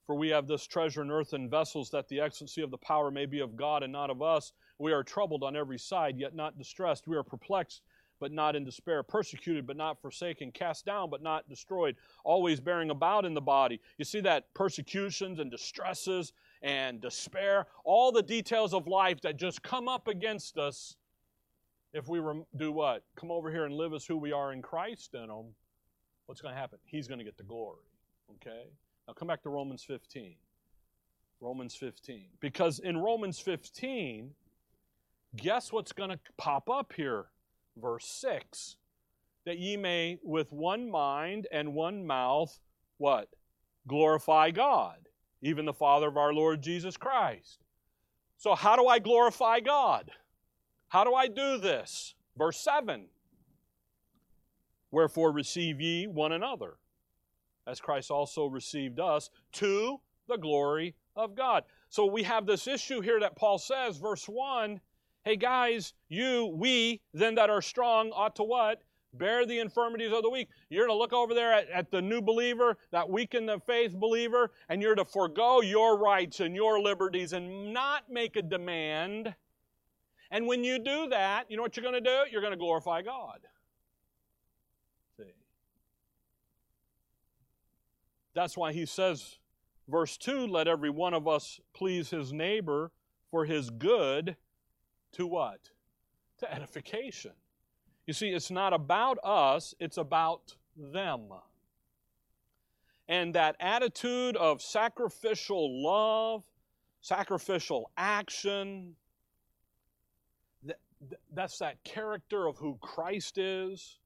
For 0.06 0.14
we 0.14 0.28
have 0.28 0.46
this 0.46 0.64
treasure 0.64 1.02
in 1.02 1.10
earthen 1.10 1.50
vessels, 1.50 1.90
that 1.90 2.08
the 2.08 2.20
excellency 2.20 2.62
of 2.62 2.70
the 2.70 2.78
power 2.78 3.10
may 3.10 3.26
be 3.26 3.40
of 3.40 3.56
God 3.56 3.82
and 3.82 3.92
not 3.92 4.10
of 4.10 4.22
us. 4.22 4.52
We 4.78 4.92
are 4.92 5.02
troubled 5.02 5.42
on 5.42 5.56
every 5.56 5.78
side, 5.78 6.16
yet 6.16 6.36
not 6.36 6.58
distressed. 6.58 7.08
We 7.08 7.16
are 7.16 7.24
perplexed, 7.24 7.82
but 8.22 8.30
not 8.30 8.54
in 8.54 8.64
despair, 8.64 9.02
persecuted, 9.02 9.66
but 9.66 9.76
not 9.76 10.00
forsaken, 10.00 10.52
cast 10.52 10.86
down, 10.86 11.10
but 11.10 11.22
not 11.22 11.48
destroyed, 11.48 11.96
always 12.22 12.60
bearing 12.60 12.90
about 12.90 13.24
in 13.24 13.34
the 13.34 13.40
body. 13.40 13.80
You 13.98 14.04
see 14.04 14.20
that 14.20 14.54
persecutions 14.54 15.40
and 15.40 15.50
distresses 15.50 16.32
and 16.62 17.00
despair, 17.00 17.66
all 17.84 18.12
the 18.12 18.22
details 18.22 18.74
of 18.74 18.86
life 18.86 19.20
that 19.22 19.38
just 19.38 19.60
come 19.64 19.88
up 19.88 20.06
against 20.06 20.56
us 20.56 20.94
if 21.92 22.06
we 22.06 22.20
do 22.56 22.70
what? 22.70 23.02
Come 23.16 23.32
over 23.32 23.50
here 23.50 23.64
and 23.64 23.74
live 23.74 23.92
as 23.92 24.06
who 24.06 24.16
we 24.16 24.30
are 24.30 24.52
in 24.52 24.62
Christ 24.62 25.14
in 25.14 25.22
them. 25.22 25.30
Um, 25.30 25.44
what's 26.26 26.40
going 26.40 26.54
to 26.54 26.60
happen? 26.60 26.78
He's 26.84 27.08
going 27.08 27.18
to 27.18 27.24
get 27.24 27.36
the 27.36 27.42
glory. 27.42 27.82
Okay? 28.36 28.68
Now 29.08 29.14
come 29.14 29.26
back 29.26 29.42
to 29.42 29.50
Romans 29.50 29.82
15. 29.82 30.36
Romans 31.40 31.74
15. 31.74 32.26
Because 32.38 32.78
in 32.78 32.98
Romans 32.98 33.40
15, 33.40 34.30
guess 35.34 35.72
what's 35.72 35.90
going 35.90 36.10
to 36.10 36.20
pop 36.38 36.70
up 36.70 36.92
here? 36.92 37.26
Verse 37.76 38.06
6 38.06 38.76
that 39.44 39.58
ye 39.58 39.76
may 39.76 40.18
with 40.22 40.52
one 40.52 40.90
mind 40.90 41.46
and 41.50 41.74
one 41.74 42.06
mouth 42.06 42.60
what? 42.98 43.28
Glorify 43.86 44.50
god 44.50 45.08
even 45.42 45.64
the 45.64 45.72
father 45.72 46.06
of 46.06 46.16
our 46.16 46.32
lord 46.32 46.62
jesus 46.62 46.96
christ. 46.96 47.58
So 48.38 48.54
how 48.54 48.76
do 48.76 48.86
i 48.86 48.98
glorify 48.98 49.60
god? 49.60 50.10
How 50.88 51.04
do 51.04 51.14
i 51.14 51.26
do 51.26 51.58
this? 51.58 52.14
Verse 52.36 52.58
7 52.58 53.06
wherefore 54.90 55.32
receive 55.32 55.80
ye 55.80 56.06
one 56.06 56.32
another 56.32 56.74
as 57.66 57.80
christ 57.80 58.10
also 58.10 58.46
received 58.46 59.00
us 59.00 59.30
to 59.52 60.00
the 60.28 60.36
glory 60.36 60.94
of 61.16 61.34
god. 61.34 61.64
So 61.88 62.06
we 62.06 62.22
have 62.22 62.46
this 62.46 62.66
issue 62.66 63.00
here 63.00 63.20
that 63.20 63.36
paul 63.36 63.58
says 63.58 63.98
verse 63.98 64.26
1 64.26 64.80
Hey 65.24 65.36
guys, 65.36 65.94
you, 66.08 66.46
we, 66.46 67.00
then 67.14 67.36
that 67.36 67.48
are 67.48 67.62
strong 67.62 68.10
ought 68.10 68.34
to 68.36 68.42
what? 68.42 68.82
Bear 69.14 69.46
the 69.46 69.60
infirmities 69.60 70.12
of 70.12 70.22
the 70.22 70.30
weak. 70.30 70.48
You're 70.68 70.88
to 70.88 70.94
look 70.94 71.12
over 71.12 71.32
there 71.32 71.52
at, 71.52 71.70
at 71.70 71.90
the 71.92 72.02
new 72.02 72.20
believer, 72.20 72.76
that 72.90 73.08
weak 73.08 73.34
in 73.34 73.46
the 73.46 73.60
faith 73.60 73.94
believer, 73.94 74.50
and 74.68 74.82
you're 74.82 74.96
to 74.96 75.04
forego 75.04 75.60
your 75.60 75.96
rights 75.96 76.40
and 76.40 76.56
your 76.56 76.80
liberties 76.80 77.34
and 77.34 77.72
not 77.72 78.10
make 78.10 78.34
a 78.34 78.42
demand. 78.42 79.32
And 80.32 80.48
when 80.48 80.64
you 80.64 80.80
do 80.80 81.08
that, 81.10 81.44
you 81.48 81.56
know 81.56 81.62
what 81.62 81.76
you're 81.76 81.88
going 81.88 82.02
to 82.02 82.10
do? 82.10 82.22
You're 82.32 82.40
going 82.40 82.54
to 82.54 82.58
glorify 82.58 83.02
God. 83.02 83.38
See? 85.16 85.34
That's 88.34 88.56
why 88.56 88.72
he 88.72 88.86
says, 88.86 89.38
verse 89.88 90.16
2 90.16 90.48
let 90.48 90.66
every 90.66 90.90
one 90.90 91.14
of 91.14 91.28
us 91.28 91.60
please 91.74 92.10
his 92.10 92.32
neighbor 92.32 92.90
for 93.30 93.44
his 93.44 93.70
good 93.70 94.36
to 95.12 95.26
what? 95.26 95.70
To 96.38 96.52
edification. 96.52 97.32
You 98.06 98.14
see, 98.14 98.30
it's 98.30 98.50
not 98.50 98.72
about 98.72 99.18
us, 99.22 99.74
it's 99.78 99.96
about 99.96 100.56
them. 100.76 101.28
And 103.08 103.34
that 103.34 103.56
attitude 103.60 104.36
of 104.36 104.62
sacrificial 104.62 105.82
love, 105.82 106.44
sacrificial 107.00 107.90
action, 107.96 108.96
that's 111.34 111.58
that 111.58 111.82
character 111.84 112.46
of 112.46 112.58
who 112.58 112.78
Christ 112.80 113.38
is, 113.38 113.98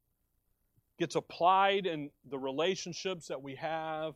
gets 0.99 1.15
applied 1.15 1.87
in 1.87 2.11
the 2.31 2.39
relationships 2.39 3.29
that 3.29 3.43
we 3.43 3.55
have 3.57 4.15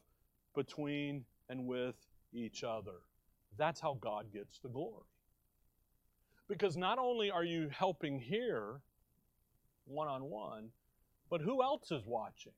between 0.54 1.24
and 1.48 1.66
with 1.66 1.94
each 2.32 2.64
other. 2.64 3.02
That's 3.58 3.80
how 3.80 3.98
God 4.00 4.32
gets 4.32 4.58
the 4.58 4.68
glory. 4.68 5.04
Because 6.50 6.76
not 6.76 6.98
only 6.98 7.30
are 7.30 7.44
you 7.44 7.68
helping 7.70 8.18
here 8.18 8.80
one 9.86 10.08
on 10.08 10.24
one, 10.24 10.70
but 11.30 11.40
who 11.40 11.62
else 11.62 11.92
is 11.92 12.02
watching? 12.04 12.52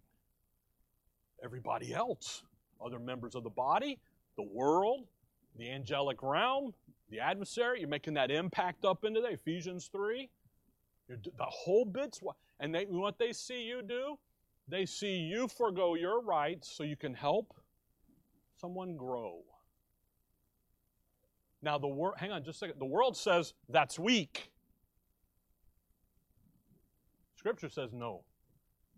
Everybody 1.45 1.93
else. 1.93 2.43
Other 2.85 2.99
members 2.99 3.35
of 3.35 3.45
the 3.45 3.51
body, 3.51 4.01
the 4.37 4.45
world, 4.45 5.05
the 5.59 5.71
angelic 5.71 6.23
realm, 6.23 6.73
the 7.11 7.21
adversary. 7.21 7.81
You're 7.81 7.89
making 7.91 8.15
that 8.15 8.31
impact 8.31 8.87
up 8.87 9.05
into 9.05 9.21
there. 9.21 9.33
Ephesians 9.33 9.91
3. 9.93 10.31
You're, 11.07 11.19
the 11.37 11.45
whole 11.45 11.85
bit's 11.85 12.21
and 12.61 12.75
they, 12.75 12.87
what 12.87 13.19
they 13.19 13.35
see 13.35 13.63
you 13.63 13.83
do, 13.83 14.17
they 14.69 14.87
see 14.87 15.17
you 15.17 15.49
forego 15.49 15.97
your 15.97 16.23
rights 16.23 16.73
so 16.75 16.83
you 16.83 16.97
can 16.97 17.13
help 17.13 17.53
someone 18.59 18.97
grow. 18.97 19.43
Now 21.63 21.79
the 21.79 21.89
world, 21.89 22.15
hang 22.19 22.33
on 22.33 22.43
just 22.43 22.57
a 22.57 22.59
second. 22.59 22.81
The 22.81 22.85
world 22.85 23.17
says 23.17 23.55
that's 23.69 23.99
weak. 23.99 24.51
Scripture 27.37 27.69
says 27.69 27.93
no. 27.93 28.25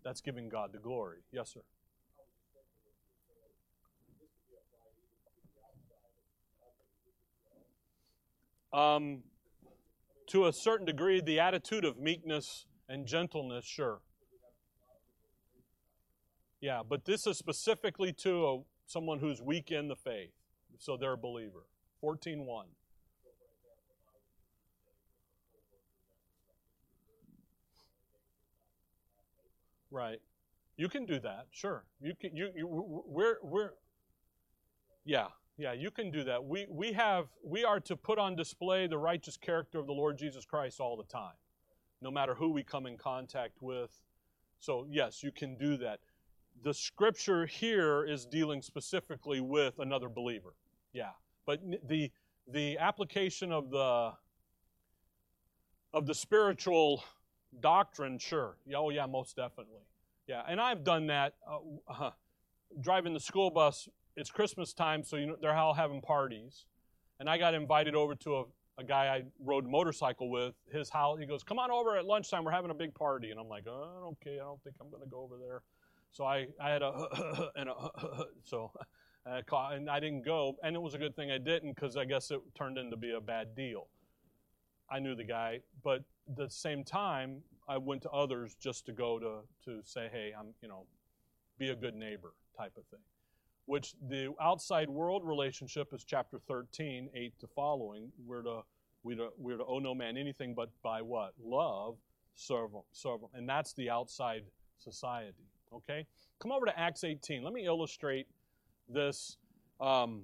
That's 0.03 0.21
giving 0.21 0.49
God 0.49 0.71
the 0.71 0.79
glory. 0.79 1.19
Yes, 1.31 1.53
sir. 1.53 1.61
Um, 8.77 9.23
to 10.27 10.47
a 10.47 10.53
certain 10.53 10.85
degree, 10.85 11.21
the 11.21 11.39
attitude 11.39 11.85
of 11.85 11.97
meekness 11.97 12.65
and 12.89 13.07
gentleness, 13.07 13.65
sure. 13.65 14.01
Yeah, 16.59 16.81
but 16.87 17.05
this 17.05 17.25
is 17.25 17.37
specifically 17.37 18.11
to 18.23 18.45
a, 18.47 18.59
someone 18.85 19.19
who's 19.19 19.41
weak 19.41 19.71
in 19.71 19.87
the 19.87 19.95
faith, 19.95 20.33
so 20.77 20.97
they're 20.97 21.13
a 21.13 21.17
believer. 21.17 21.63
14.1. 22.05 22.65
Right. 29.91 30.19
You 30.77 30.89
can 30.89 31.05
do 31.05 31.19
that, 31.21 31.47
sure. 31.51 31.85
You 32.01 32.13
can. 32.19 32.35
You. 32.35 32.49
you 32.53 32.67
we're. 33.07 33.37
We're. 33.41 33.69
Yeah. 35.05 35.27
Yeah. 35.57 35.71
You 35.71 35.89
can 35.89 36.11
do 36.11 36.25
that. 36.25 36.43
We. 36.43 36.67
We 36.69 36.91
have. 36.91 37.27
We 37.45 37.63
are 37.63 37.79
to 37.81 37.95
put 37.95 38.19
on 38.19 38.35
display 38.35 38.87
the 38.87 38.97
righteous 38.97 39.37
character 39.37 39.79
of 39.79 39.87
the 39.87 39.93
Lord 39.93 40.17
Jesus 40.17 40.43
Christ 40.43 40.81
all 40.81 40.97
the 40.97 41.05
time, 41.05 41.35
no 42.01 42.11
matter 42.11 42.35
who 42.35 42.51
we 42.51 42.61
come 42.61 42.85
in 42.87 42.97
contact 42.97 43.61
with. 43.61 43.97
So 44.59 44.85
yes, 44.89 45.23
you 45.23 45.31
can 45.31 45.57
do 45.57 45.77
that. 45.77 46.01
The 46.63 46.73
scripture 46.73 47.45
here 47.45 48.03
is 48.03 48.25
dealing 48.25 48.61
specifically 48.61 49.39
with 49.39 49.79
another 49.79 50.09
believer. 50.09 50.55
Yeah. 50.91 51.11
But 51.45 51.61
the 51.87 52.11
the 52.47 52.77
application 52.77 53.51
of 53.51 53.69
the 53.69 54.13
of 55.93 56.05
the 56.05 56.13
spiritual 56.13 57.03
doctrine, 57.61 58.19
sure. 58.19 58.57
Oh 58.75 58.89
yeah, 58.89 59.05
most 59.05 59.35
definitely. 59.35 59.81
Yeah, 60.27 60.43
and 60.47 60.59
I've 60.59 60.83
done 60.83 61.07
that. 61.07 61.35
Uh, 61.47 61.59
uh, 61.87 62.11
driving 62.81 63.13
the 63.13 63.19
school 63.19 63.49
bus. 63.49 63.87
It's 64.17 64.29
Christmas 64.29 64.73
time, 64.73 65.03
so 65.03 65.17
you 65.17 65.27
know 65.27 65.35
they're 65.41 65.55
all 65.55 65.73
having 65.73 66.01
parties, 66.01 66.65
and 67.19 67.29
I 67.29 67.37
got 67.37 67.53
invited 67.53 67.95
over 67.95 68.15
to 68.15 68.37
a, 68.37 68.43
a 68.77 68.83
guy 68.83 69.07
I 69.07 69.23
rode 69.43 69.67
motorcycle 69.67 70.29
with. 70.29 70.55
His 70.71 70.89
house. 70.89 71.19
He 71.19 71.25
goes, 71.25 71.43
"Come 71.43 71.59
on 71.59 71.69
over 71.71 71.97
at 71.97 72.05
lunchtime. 72.05 72.43
We're 72.43 72.51
having 72.51 72.71
a 72.71 72.75
big 72.75 72.93
party." 72.93 73.31
And 73.31 73.39
I'm 73.39 73.49
like, 73.49 73.65
"Oh, 73.67 74.13
okay. 74.13 74.35
I 74.35 74.43
don't 74.43 74.61
think 74.63 74.75
I'm 74.81 74.89
going 74.89 75.03
to 75.03 75.09
go 75.09 75.21
over 75.21 75.35
there." 75.37 75.61
So 76.11 76.25
I 76.25 76.47
I 76.61 76.69
had 76.69 76.81
a 76.81 77.49
and 77.55 77.69
a 77.69 77.89
so. 78.43 78.71
Uh, 79.25 79.41
Caught, 79.45 79.73
and 79.73 79.89
I 79.89 79.99
didn't 79.99 80.23
go, 80.23 80.55
and 80.63 80.75
it 80.75 80.79
was 80.79 80.93
a 80.93 80.99
good 80.99 81.15
thing 81.15 81.31
I 81.31 81.39
didn't 81.39 81.73
because 81.73 81.97
I 81.97 82.05
guess 82.05 82.29
it 82.29 82.39
turned 82.53 82.77
into 82.77 82.95
be 82.95 83.11
a 83.11 83.21
bad 83.21 83.55
deal. 83.55 83.87
I 84.89 84.99
knew 84.99 85.15
the 85.15 85.23
guy, 85.23 85.61
but 85.83 86.03
the 86.35 86.47
same 86.47 86.83
time, 86.83 87.41
I 87.67 87.77
went 87.77 88.03
to 88.03 88.09
others 88.11 88.55
just 88.59 88.85
to 88.85 88.91
go 88.91 89.17
to 89.17 89.39
to 89.65 89.81
say, 89.83 90.09
hey, 90.11 90.31
I'm 90.37 90.53
you 90.61 90.67
know, 90.67 90.85
be 91.57 91.69
a 91.69 91.75
good 91.75 91.95
neighbor 91.95 92.33
type 92.55 92.73
of 92.77 92.85
thing. 92.85 92.99
Which 93.65 93.95
the 94.07 94.31
outside 94.39 94.89
world 94.91 95.23
relationship 95.25 95.91
is 95.91 96.03
chapter 96.03 96.39
13, 96.47 97.09
8 97.15 97.39
to 97.39 97.47
following. 97.47 98.11
We're 98.27 98.43
to 98.43 98.61
we're 99.03 99.17
to, 99.17 99.29
we're 99.37 99.57
to 99.57 99.65
owe 99.65 99.79
no 99.79 99.95
man 99.95 100.17
anything 100.17 100.53
but 100.53 100.69
by 100.83 101.01
what 101.01 101.33
love 101.43 101.95
serve 102.35 102.71
them, 102.73 102.81
serve 102.91 103.21
them, 103.21 103.29
and 103.33 103.47
that's 103.49 103.73
the 103.73 103.89
outside 103.89 104.43
society. 104.77 105.47
Okay, 105.73 106.05
come 106.39 106.51
over 106.51 106.65
to 106.65 106.79
Acts 106.79 107.03
18. 107.03 107.43
Let 107.43 107.53
me 107.53 107.65
illustrate 107.65 108.27
this 108.89 109.37
um, 109.79 110.23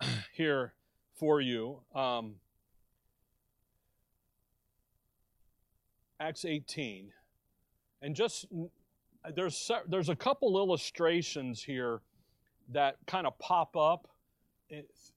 here 0.32 0.74
for 1.14 1.40
you. 1.40 1.80
Um, 1.94 2.36
Acts 6.20 6.44
18. 6.44 7.12
And 8.02 8.14
just 8.14 8.46
there's 9.34 9.70
there's 9.88 10.08
a 10.08 10.16
couple 10.16 10.58
illustrations 10.58 11.62
here 11.62 12.00
that 12.70 12.96
kind 13.06 13.26
of 13.26 13.38
pop 13.38 13.76
up 13.76 14.08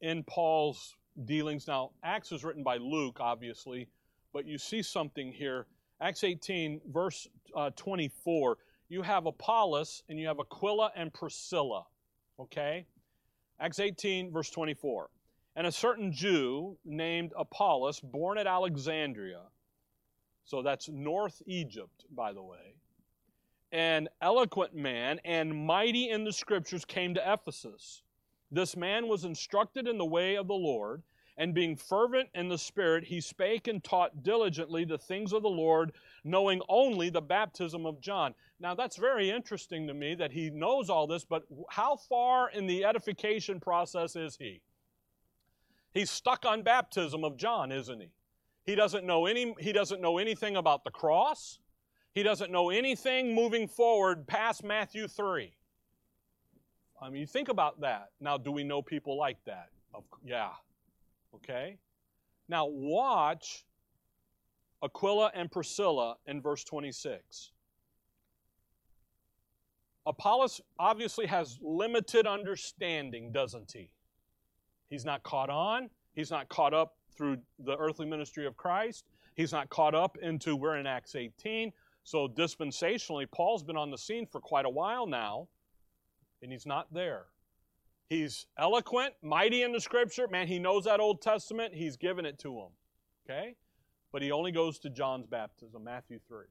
in 0.02 0.24
Paul's 0.24 0.96
dealings. 1.26 1.68
Now, 1.68 1.92
Acts 2.04 2.32
is 2.32 2.44
written 2.44 2.64
by 2.64 2.78
Luke, 2.78 3.18
obviously, 3.20 3.88
but 4.34 4.46
you 4.46 4.58
see 4.58 4.82
something 4.82 5.32
here. 5.32 5.66
Acts 6.00 6.24
18, 6.24 6.82
verse 6.92 7.28
uh, 7.56 7.72
24. 7.76 8.58
You 8.90 9.02
have 9.02 9.26
Apollos 9.26 10.04
and 10.10 10.20
you 10.20 10.28
have 10.28 10.40
Aquila 10.40 10.92
and 10.96 11.14
Priscilla. 11.14 11.86
Okay? 12.40 12.86
Acts 13.60 13.80
18, 13.80 14.32
verse 14.32 14.50
24. 14.50 15.10
And 15.56 15.66
a 15.66 15.72
certain 15.72 16.12
Jew 16.12 16.78
named 16.86 17.34
Apollos, 17.36 18.00
born 18.00 18.38
at 18.38 18.46
Alexandria, 18.46 19.42
so 20.48 20.62
that's 20.62 20.88
North 20.88 21.42
Egypt, 21.46 22.06
by 22.16 22.32
the 22.32 22.42
way. 22.42 22.76
An 23.74 24.08
eloquent 24.22 24.74
man 24.74 25.20
and 25.26 25.66
mighty 25.66 26.10
in 26.10 26.24
the 26.24 26.32
scriptures 26.32 26.86
came 26.86 27.14
to 27.16 27.34
Ephesus. 27.34 28.02
This 28.50 28.78
man 28.78 29.10
was 29.10 29.26
instructed 29.26 29.90
in 29.90 29.98
the 29.98 30.06
way 30.06 30.38
of 30.38 30.48
the 30.48 30.54
Lord, 30.54 31.04
and 31.38 31.54
being 31.54 31.76
fervent 31.76 32.30
in 32.34 32.50
the 32.50 32.58
Spirit, 32.58 33.04
he 33.06 33.22
spake 33.22 33.68
and 33.68 33.84
taught 33.84 34.24
diligently 34.24 34.86
the 34.86 34.98
things 34.98 35.34
of 35.34 35.44
the 35.44 35.50
Lord, 35.50 35.92
knowing 36.24 36.62
only 36.68 37.10
the 37.10 37.22
baptism 37.22 37.86
of 37.86 38.02
John. 38.02 38.34
Now, 38.60 38.74
that's 38.74 38.98
very 38.98 39.30
interesting 39.30 39.86
to 39.88 39.94
me 39.94 40.16
that 40.16 40.32
he 40.32 40.50
knows 40.50 40.90
all 40.90 41.06
this, 41.06 41.24
but 41.24 41.44
how 41.70 41.96
far 41.96 42.50
in 42.50 42.66
the 42.66 42.84
edification 42.84 43.60
process 43.60 44.16
is 44.16 44.36
he? 44.38 44.62
He's 45.94 46.10
stuck 46.10 46.46
on 46.46 46.64
baptism 46.64 47.24
of 47.24 47.38
John, 47.38 47.72
isn't 47.72 48.02
he? 48.02 48.10
He 48.66 48.76
doesn't 48.76 49.06
know 49.06 49.28
any 49.28 49.56
he 49.60 49.72
doesn't 49.72 50.02
know 50.02 50.18
anything 50.18 50.58
about 50.58 50.84
the 50.84 50.92
cross. 50.92 51.60
He 52.14 52.24
doesn't 52.24 52.52
know 52.52 52.70
anything 52.70 53.34
moving 53.34 53.68
forward 53.68 54.28
past 54.28 54.64
Matthew 54.64 55.08
3. 55.08 55.54
I 57.02 57.10
mean, 57.10 57.28
think 57.28 57.48
about 57.48 57.80
that. 57.82 58.10
Now, 58.20 58.38
do 58.38 58.52
we 58.52 58.64
know 58.64 58.82
people 58.82 59.18
like 59.18 59.38
that? 59.46 59.70
Yeah. 60.26 60.50
Okay? 61.36 61.78
Now, 62.50 62.66
watch 62.66 63.66
Aquila 64.84 65.32
and 65.34 65.52
Priscilla 65.52 66.18
in 66.26 66.42
verse 66.42 66.64
26. 66.64 67.52
Apollos 70.06 70.62
obviously 70.80 71.26
has 71.26 71.60
limited 71.62 72.26
understanding, 72.26 73.32
doesn't 73.32 73.72
he? 73.74 73.90
He's 74.90 75.04
not 75.04 75.24
caught 75.24 75.50
on, 75.50 75.90
he's 76.14 76.32
not 76.32 76.48
caught 76.48 76.74
up 76.74 76.96
through 77.18 77.38
the 77.60 77.76
earthly 77.78 78.06
ministry 78.06 78.46
of 78.46 78.56
Christ. 78.56 79.06
He's 79.36 79.52
not 79.52 79.70
caught 79.70 79.94
up 79.94 80.18
into, 80.22 80.56
we're 80.56 80.78
in 80.78 80.88
Acts 80.88 81.16
18. 81.16 81.72
So 82.04 82.28
dispensationally, 82.28 83.30
Paul's 83.30 83.64
been 83.64 83.76
on 83.76 83.92
the 83.92 83.98
scene 83.98 84.26
for 84.26 84.40
quite 84.40 84.66
a 84.66 84.70
while 84.70 85.06
now, 85.06 85.48
and 86.42 86.52
he's 86.52 86.66
not 86.66 86.92
there. 86.94 87.26
He's 88.10 88.46
eloquent, 88.58 89.14
mighty 89.22 89.64
in 89.64 89.74
the 89.74 89.82
scripture. 89.82 90.28
Man, 90.28 90.48
he 90.48 90.60
knows 90.60 90.86
that 90.86 91.00
Old 91.00 91.22
Testament. 91.22 91.74
He's 91.74 91.98
given 91.98 92.26
it 92.26 92.40
to 92.40 92.58
him. 92.58 92.70
Okay? 93.26 93.56
But 94.12 94.22
he 94.22 94.32
only 94.32 94.52
goes 94.52 94.80
to 94.80 94.90
John's 94.90 95.28
baptism, 95.28 95.84
Matthew 95.84 96.20
3. 96.28 96.46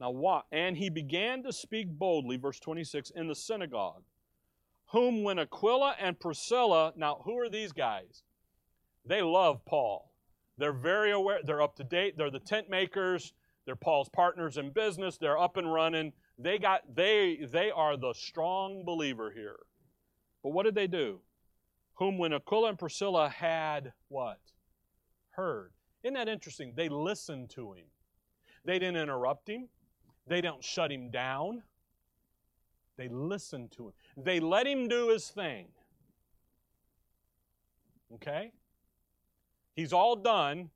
Now 0.00 0.10
what? 0.10 0.46
And 0.52 0.76
he 0.76 0.88
began 0.90 1.42
to 1.42 1.52
speak 1.52 1.88
boldly, 1.90 2.36
verse 2.36 2.60
26, 2.60 3.10
in 3.10 3.26
the 3.26 3.34
synagogue, 3.34 4.02
whom 4.90 5.24
when 5.24 5.38
Aquila 5.38 5.96
and 6.00 6.18
Priscilla, 6.20 6.92
now 6.96 7.22
who 7.24 7.38
are 7.38 7.48
these 7.48 7.72
guys? 7.72 8.22
They 9.04 9.22
love 9.22 9.64
Paul. 9.64 10.12
They're 10.58 10.72
very 10.72 11.12
aware, 11.12 11.40
they're 11.44 11.62
up 11.62 11.76
to 11.76 11.84
date, 11.84 12.16
they're 12.16 12.30
the 12.30 12.40
tent 12.40 12.70
makers, 12.70 13.32
they're 13.64 13.76
Paul's 13.76 14.08
partners 14.08 14.56
in 14.56 14.70
business, 14.70 15.18
they're 15.18 15.38
up 15.38 15.56
and 15.56 15.72
running. 15.72 16.12
They 16.38 16.58
got 16.58 16.94
they 16.94 17.46
they 17.50 17.70
are 17.70 17.96
the 17.96 18.14
strong 18.14 18.84
believer 18.84 19.30
here. 19.30 19.58
But 20.46 20.52
what 20.52 20.62
did 20.62 20.76
they 20.76 20.86
do? 20.86 21.18
Whom 21.94 22.18
when 22.18 22.32
Aquila 22.32 22.68
and 22.68 22.78
Priscilla 22.78 23.28
had 23.28 23.92
what? 24.06 24.38
Heard. 25.30 25.72
Isn't 26.04 26.14
that 26.14 26.28
interesting? 26.28 26.72
They 26.76 26.88
listened 26.88 27.50
to 27.56 27.72
him. 27.72 27.86
They 28.64 28.78
didn't 28.78 28.98
interrupt 28.98 29.48
him. 29.48 29.68
They 30.28 30.40
don't 30.40 30.62
shut 30.62 30.92
him 30.92 31.10
down. 31.10 31.64
They 32.96 33.08
listened 33.08 33.72
to 33.72 33.88
him. 33.88 33.92
They 34.16 34.38
let 34.38 34.68
him 34.68 34.86
do 34.86 35.08
his 35.08 35.26
thing. 35.30 35.66
Okay? 38.14 38.52
He's 39.74 39.92
all 39.92 40.14
done. 40.14 40.70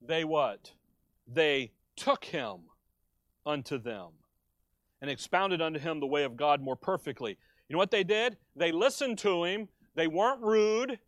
They 0.00 0.22
what? 0.22 0.70
They 1.26 1.72
took 1.96 2.24
him 2.24 2.58
unto 3.44 3.78
them 3.78 4.10
and 5.00 5.10
expounded 5.10 5.60
unto 5.60 5.80
him 5.80 5.98
the 5.98 6.06
way 6.06 6.22
of 6.22 6.36
God 6.36 6.60
more 6.60 6.76
perfectly. 6.76 7.36
You 7.68 7.74
know 7.74 7.78
what 7.78 7.90
they 7.90 8.04
did? 8.04 8.36
They 8.56 8.72
listened 8.72 9.18
to 9.18 9.44
him. 9.44 9.68
They 9.94 10.06
weren't 10.06 10.40
rude. 10.40 10.98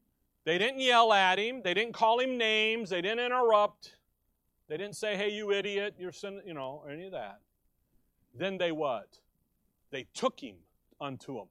They 0.44 0.58
didn't 0.58 0.80
yell 0.80 1.12
at 1.12 1.38
him. 1.38 1.62
They 1.62 1.74
didn't 1.74 1.94
call 1.94 2.18
him 2.18 2.36
names. 2.36 2.90
They 2.90 3.00
didn't 3.00 3.20
interrupt. 3.20 3.96
They 4.68 4.76
didn't 4.76 4.96
say, 4.96 5.16
hey, 5.16 5.30
you 5.30 5.52
idiot, 5.52 5.94
you're 5.98 6.12
sin, 6.12 6.40
you 6.46 6.54
know, 6.54 6.82
or 6.84 6.90
any 6.90 7.06
of 7.06 7.12
that. 7.12 7.40
Then 8.34 8.58
they 8.58 8.72
what? 8.72 9.18
They 9.90 10.06
took 10.14 10.40
him 10.40 10.56
unto 11.00 11.34
them. 11.34 11.48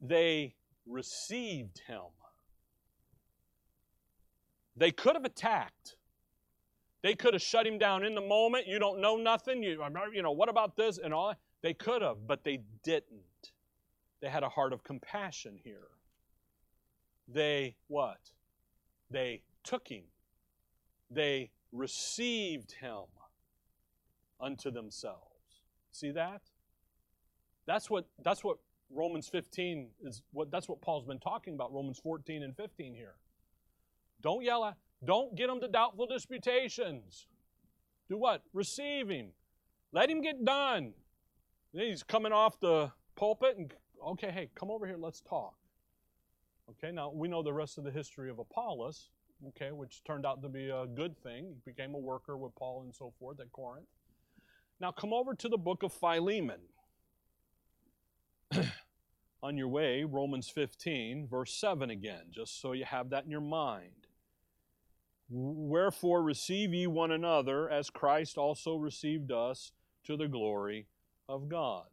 They 0.00 0.54
received 0.86 1.80
him. 1.86 2.02
They 4.76 4.90
could 4.90 5.16
have 5.16 5.24
attacked. 5.24 5.96
They 7.02 7.14
could 7.14 7.34
have 7.34 7.42
shut 7.42 7.66
him 7.66 7.78
down 7.78 8.04
in 8.04 8.14
the 8.14 8.20
moment. 8.20 8.66
You 8.66 8.78
don't 8.78 9.00
know 9.00 9.16
nothing. 9.16 9.62
You, 9.62 9.82
you 10.12 10.22
know, 10.22 10.32
what 10.32 10.48
about 10.48 10.76
this 10.76 10.98
and 10.98 11.14
all? 11.14 11.34
They 11.62 11.74
could 11.74 12.02
have, 12.02 12.26
but 12.26 12.44
they 12.44 12.60
didn't. 12.84 13.52
They 14.20 14.28
had 14.28 14.42
a 14.42 14.48
heart 14.48 14.72
of 14.72 14.84
compassion 14.84 15.58
here. 15.62 15.88
They 17.26 17.76
what? 17.88 18.30
They 19.10 19.42
took 19.64 19.88
him. 19.88 20.04
They 21.10 21.50
received 21.72 22.72
him 22.72 23.04
unto 24.40 24.70
themselves. 24.70 25.24
See 25.92 26.10
that? 26.12 26.42
That's 27.66 27.90
what 27.90 28.06
that's 28.22 28.42
what 28.42 28.58
Romans 28.90 29.28
15 29.28 29.88
is 30.04 30.22
what 30.32 30.50
that's 30.50 30.68
what 30.68 30.80
Paul's 30.80 31.04
been 31.04 31.18
talking 31.18 31.54
about 31.54 31.72
Romans 31.72 31.98
14 31.98 32.42
and 32.42 32.56
15 32.56 32.94
here. 32.94 33.14
Don't 34.22 34.42
yell 34.42 34.64
at 34.64 34.76
don't 35.04 35.36
get 35.36 35.48
them 35.48 35.60
to 35.60 35.68
doubtful 35.68 36.06
disputations. 36.06 37.26
Do 38.08 38.16
what? 38.16 38.42
Receive 38.52 39.08
him. 39.08 39.28
Let 39.92 40.10
him 40.10 40.22
get 40.22 40.44
done. 40.44 40.94
He's 41.72 42.02
coming 42.02 42.32
off 42.32 42.58
the 42.60 42.90
pulpit 43.14 43.56
and 43.58 43.74
okay, 44.06 44.30
hey, 44.30 44.48
come 44.54 44.70
over 44.70 44.86
here, 44.86 44.96
let's 44.96 45.20
talk. 45.20 45.54
Okay, 46.70 46.92
now 46.92 47.10
we 47.10 47.28
know 47.28 47.42
the 47.42 47.52
rest 47.52 47.78
of 47.78 47.84
the 47.84 47.90
history 47.90 48.30
of 48.30 48.38
Apollos, 48.38 49.10
okay, 49.48 49.72
which 49.72 50.02
turned 50.04 50.24
out 50.24 50.42
to 50.42 50.48
be 50.48 50.70
a 50.70 50.86
good 50.86 51.16
thing. 51.22 51.54
He 51.64 51.70
became 51.70 51.94
a 51.94 51.98
worker 51.98 52.36
with 52.36 52.54
Paul 52.54 52.82
and 52.84 52.94
so 52.94 53.12
forth 53.18 53.40
at 53.40 53.52
Corinth. 53.52 53.86
Now 54.80 54.92
come 54.92 55.12
over 55.12 55.34
to 55.34 55.48
the 55.48 55.58
book 55.58 55.82
of 55.82 55.92
Philemon. 55.92 56.60
On 59.42 59.56
your 59.56 59.68
way, 59.68 60.04
Romans 60.04 60.48
15, 60.48 61.28
verse 61.30 61.54
7 61.54 61.90
again, 61.90 62.24
just 62.30 62.60
so 62.60 62.72
you 62.72 62.84
have 62.84 63.10
that 63.10 63.24
in 63.24 63.30
your 63.30 63.40
mind. 63.40 64.06
Wherefore 65.28 66.22
receive 66.22 66.72
ye 66.72 66.86
one 66.86 67.12
another 67.12 67.68
as 67.68 67.90
Christ 67.90 68.38
also 68.38 68.76
received 68.76 69.30
us 69.30 69.72
to 70.04 70.16
the 70.16 70.28
glory 70.28 70.86
of 71.28 71.48
God. 71.48 71.84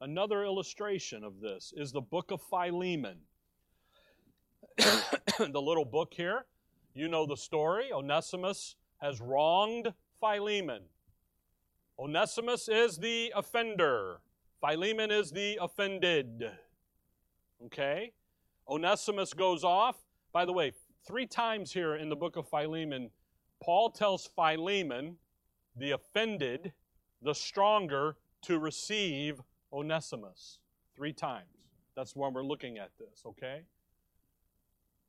Another 0.00 0.44
illustration 0.44 1.24
of 1.24 1.40
this 1.40 1.72
is 1.76 1.92
the 1.92 2.00
book 2.00 2.30
of 2.30 2.42
Philemon. 2.42 3.16
the 4.78 5.62
little 5.62 5.84
book 5.84 6.12
here, 6.14 6.44
you 6.94 7.08
know 7.08 7.26
the 7.26 7.36
story. 7.36 7.92
Onesimus 7.92 8.76
has 8.98 9.20
wronged 9.20 9.92
Philemon. 10.20 10.82
Onesimus 11.98 12.68
is 12.68 12.98
the 12.98 13.32
offender, 13.34 14.20
Philemon 14.60 15.10
is 15.10 15.30
the 15.30 15.58
offended. 15.60 16.50
Okay? 17.66 18.12
Onesimus 18.68 19.32
goes 19.32 19.62
off. 19.62 19.96
By 20.32 20.44
the 20.44 20.52
way, 20.52 20.72
three 21.06 21.26
times 21.26 21.72
here 21.72 21.94
in 21.94 22.08
the 22.08 22.16
book 22.16 22.36
of 22.36 22.48
Philemon, 22.48 23.10
Paul 23.62 23.90
tells 23.90 24.28
Philemon, 24.34 25.16
the 25.76 25.92
offended, 25.92 26.72
the 27.22 27.34
stronger, 27.34 28.16
to 28.44 28.58
receive 28.58 29.40
Onesimus. 29.72 30.58
Three 30.96 31.12
times. 31.12 31.46
That's 31.96 32.14
when 32.14 32.32
we're 32.32 32.44
looking 32.44 32.78
at 32.78 32.90
this, 32.98 33.22
okay? 33.26 33.62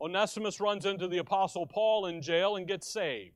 Onesimus 0.02 0.60
runs 0.60 0.86
into 0.86 1.08
the 1.08 1.20
Apostle 1.20 1.66
Paul 1.66 2.08
in 2.08 2.22
jail 2.22 2.56
and 2.56 2.68
gets 2.68 2.88
saved. 2.88 3.36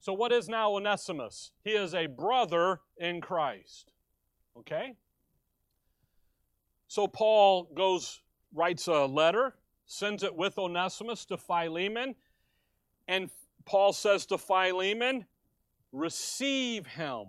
So, 0.00 0.12
what 0.12 0.32
is 0.32 0.48
now 0.48 0.72
Onesimus? 0.74 1.52
He 1.64 1.70
is 1.70 1.94
a 1.94 2.06
brother 2.06 2.80
in 2.96 3.20
Christ. 3.20 3.92
Okay? 4.58 4.94
So, 6.88 7.06
Paul 7.06 7.68
goes, 7.74 8.20
writes 8.54 8.86
a 8.86 9.06
letter, 9.06 9.54
sends 9.86 10.22
it 10.22 10.34
with 10.34 10.58
Onesimus 10.58 11.24
to 11.26 11.36
Philemon, 11.36 12.14
and 13.08 13.30
Paul 13.64 13.92
says 13.92 14.26
to 14.26 14.38
Philemon, 14.38 15.24
receive 15.92 16.86
him. 16.86 17.26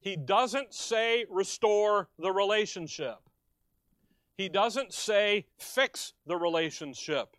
He 0.00 0.16
doesn't 0.16 0.72
say 0.72 1.24
restore 1.30 2.08
the 2.18 2.30
relationship. 2.30 3.18
He 4.36 4.48
doesn't 4.48 4.92
say 4.92 5.46
fix 5.58 6.12
the 6.26 6.36
relationship. 6.36 7.36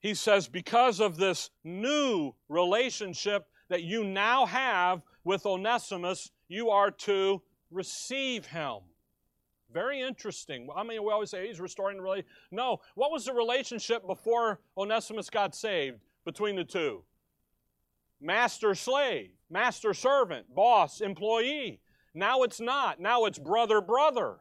He 0.00 0.14
says, 0.14 0.46
because 0.46 1.00
of 1.00 1.16
this 1.16 1.50
new 1.64 2.34
relationship 2.48 3.46
that 3.68 3.82
you 3.82 4.04
now 4.04 4.46
have 4.46 5.02
with 5.24 5.44
Onesimus, 5.46 6.30
you 6.48 6.70
are 6.70 6.90
to 6.90 7.42
receive 7.70 8.46
him. 8.46 8.78
Very 9.72 10.00
interesting. 10.00 10.68
I 10.74 10.82
mean, 10.82 11.02
we 11.02 11.12
always 11.12 11.30
say 11.30 11.46
he's 11.46 11.60
restoring 11.60 11.96
the 11.96 12.02
relationship. 12.02 12.32
No, 12.50 12.78
what 12.94 13.10
was 13.10 13.26
the 13.26 13.34
relationship 13.34 14.06
before 14.06 14.60
Onesimus 14.76 15.28
got 15.28 15.54
saved 15.54 15.98
between 16.24 16.56
the 16.56 16.64
two? 16.64 17.02
Master 18.20 18.74
slave, 18.74 19.30
master 19.50 19.94
servant, 19.94 20.52
boss 20.54 21.00
employee. 21.00 21.80
Now 22.14 22.42
it's 22.42 22.60
not. 22.60 23.00
Now 23.00 23.26
it's 23.26 23.38
brother 23.38 23.80
brother. 23.80 24.38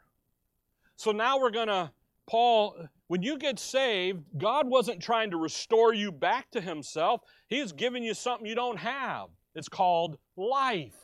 So 0.96 1.12
now 1.12 1.40
we're 1.40 1.52
going 1.52 1.68
to, 1.68 1.92
Paul, 2.26 2.88
when 3.08 3.22
you 3.22 3.38
get 3.38 3.60
saved, 3.60 4.24
God 4.38 4.68
wasn't 4.68 5.02
trying 5.02 5.32
to 5.32 5.38
restore 5.38 5.94
you 5.94 6.12
back 6.12 6.50
to 6.52 6.62
Himself. 6.62 7.22
He's 7.48 7.72
giving 7.72 8.04
you 8.04 8.14
something 8.14 8.48
you 8.48 8.56
don't 8.56 8.80
have. 8.80 9.28
It's 9.54 9.70
called 9.70 10.18
life. 10.36 10.96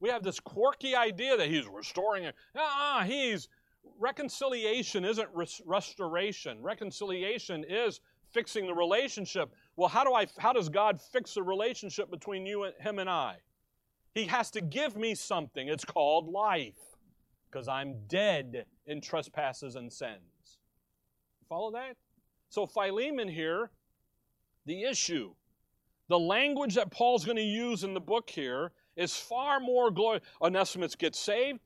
We 0.00 0.08
have 0.10 0.22
this 0.22 0.40
quirky 0.40 0.94
idea 0.94 1.36
that 1.36 1.48
He's 1.48 1.66
restoring 1.66 2.24
it. 2.24 2.34
Ah, 2.56 3.04
He's 3.06 3.48
reconciliation 3.98 5.04
isn't 5.04 5.28
res- 5.32 5.62
restoration. 5.64 6.62
Reconciliation 6.62 7.64
is 7.68 8.00
fixing 8.32 8.66
the 8.66 8.74
relationship. 8.74 9.52
Well, 9.76 9.88
how 9.88 10.04
do 10.04 10.12
I? 10.12 10.26
How 10.38 10.52
does 10.52 10.68
God 10.68 11.00
fix 11.00 11.34
the 11.34 11.42
relationship 11.42 12.10
between 12.10 12.46
you 12.46 12.64
and 12.64 12.74
Him 12.78 12.98
and 12.98 13.08
I? 13.08 13.36
He 14.14 14.24
has 14.26 14.50
to 14.52 14.60
give 14.60 14.96
me 14.96 15.14
something. 15.14 15.68
It's 15.68 15.84
called 15.84 16.28
life 16.28 16.74
because 17.50 17.68
I'm 17.68 17.94
dead 18.08 18.66
in 18.86 19.00
trespasses 19.00 19.76
and 19.76 19.92
sins. 19.92 20.58
Follow 21.48 21.70
that? 21.72 21.96
So, 22.48 22.66
Philemon 22.66 23.28
here, 23.28 23.70
the 24.66 24.84
issue, 24.84 25.32
the 26.08 26.18
language 26.18 26.74
that 26.74 26.90
Paul's 26.90 27.24
going 27.24 27.36
to 27.36 27.42
use 27.42 27.84
in 27.84 27.94
the 27.94 28.00
book 28.00 28.28
here 28.28 28.72
is 28.96 29.16
far 29.16 29.60
more 29.60 29.90
glory. 29.90 30.20
Onesimus 30.42 30.94
gets 30.94 31.18
saved. 31.18 31.60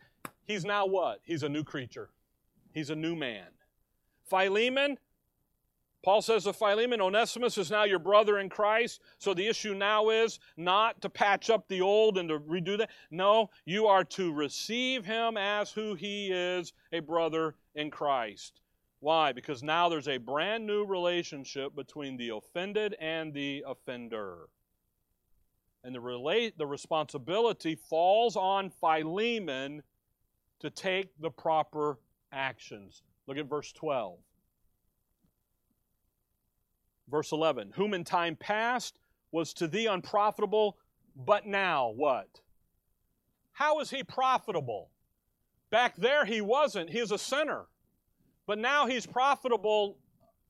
He's 0.44 0.64
now 0.64 0.86
what? 0.86 1.20
He's 1.24 1.42
a 1.42 1.48
new 1.48 1.64
creature, 1.64 2.10
he's 2.72 2.90
a 2.90 2.96
new 2.96 3.16
man. 3.16 3.46
Philemon, 4.28 4.98
Paul 6.06 6.22
says 6.22 6.44
to 6.44 6.52
Philemon, 6.52 7.00
Onesimus 7.00 7.58
is 7.58 7.68
now 7.68 7.82
your 7.82 7.98
brother 7.98 8.38
in 8.38 8.48
Christ. 8.48 9.02
So 9.18 9.34
the 9.34 9.48
issue 9.48 9.74
now 9.74 10.10
is 10.10 10.38
not 10.56 11.02
to 11.02 11.10
patch 11.10 11.50
up 11.50 11.66
the 11.66 11.80
old 11.80 12.16
and 12.16 12.28
to 12.28 12.38
redo 12.38 12.78
that. 12.78 12.90
No, 13.10 13.50
you 13.64 13.88
are 13.88 14.04
to 14.04 14.32
receive 14.32 15.04
him 15.04 15.36
as 15.36 15.72
who 15.72 15.96
he 15.96 16.28
is, 16.28 16.74
a 16.92 17.00
brother 17.00 17.56
in 17.74 17.90
Christ. 17.90 18.60
Why? 19.00 19.32
Because 19.32 19.64
now 19.64 19.88
there's 19.88 20.06
a 20.06 20.18
brand 20.18 20.64
new 20.64 20.84
relationship 20.84 21.74
between 21.74 22.16
the 22.16 22.28
offended 22.36 22.94
and 23.00 23.34
the 23.34 23.64
offender. 23.66 24.48
And 25.82 25.92
the, 25.92 26.00
relate, 26.00 26.56
the 26.56 26.68
responsibility 26.68 27.74
falls 27.74 28.36
on 28.36 28.70
Philemon 28.70 29.82
to 30.60 30.70
take 30.70 31.08
the 31.18 31.30
proper 31.30 31.98
actions. 32.30 33.02
Look 33.26 33.38
at 33.38 33.46
verse 33.46 33.72
12. 33.72 34.20
Verse 37.08 37.32
11, 37.32 37.72
whom 37.76 37.94
in 37.94 38.04
time 38.04 38.36
past 38.36 38.98
was 39.30 39.52
to 39.54 39.68
thee 39.68 39.86
unprofitable, 39.86 40.76
but 41.14 41.46
now 41.46 41.92
what? 41.94 42.40
How 43.52 43.80
is 43.80 43.90
he 43.90 44.02
profitable? 44.02 44.90
Back 45.70 45.96
there 45.96 46.24
he 46.24 46.40
wasn't. 46.40 46.90
He's 46.90 47.10
a 47.10 47.18
sinner. 47.18 47.66
But 48.46 48.58
now 48.58 48.86
he's 48.86 49.06
profitable 49.06 49.98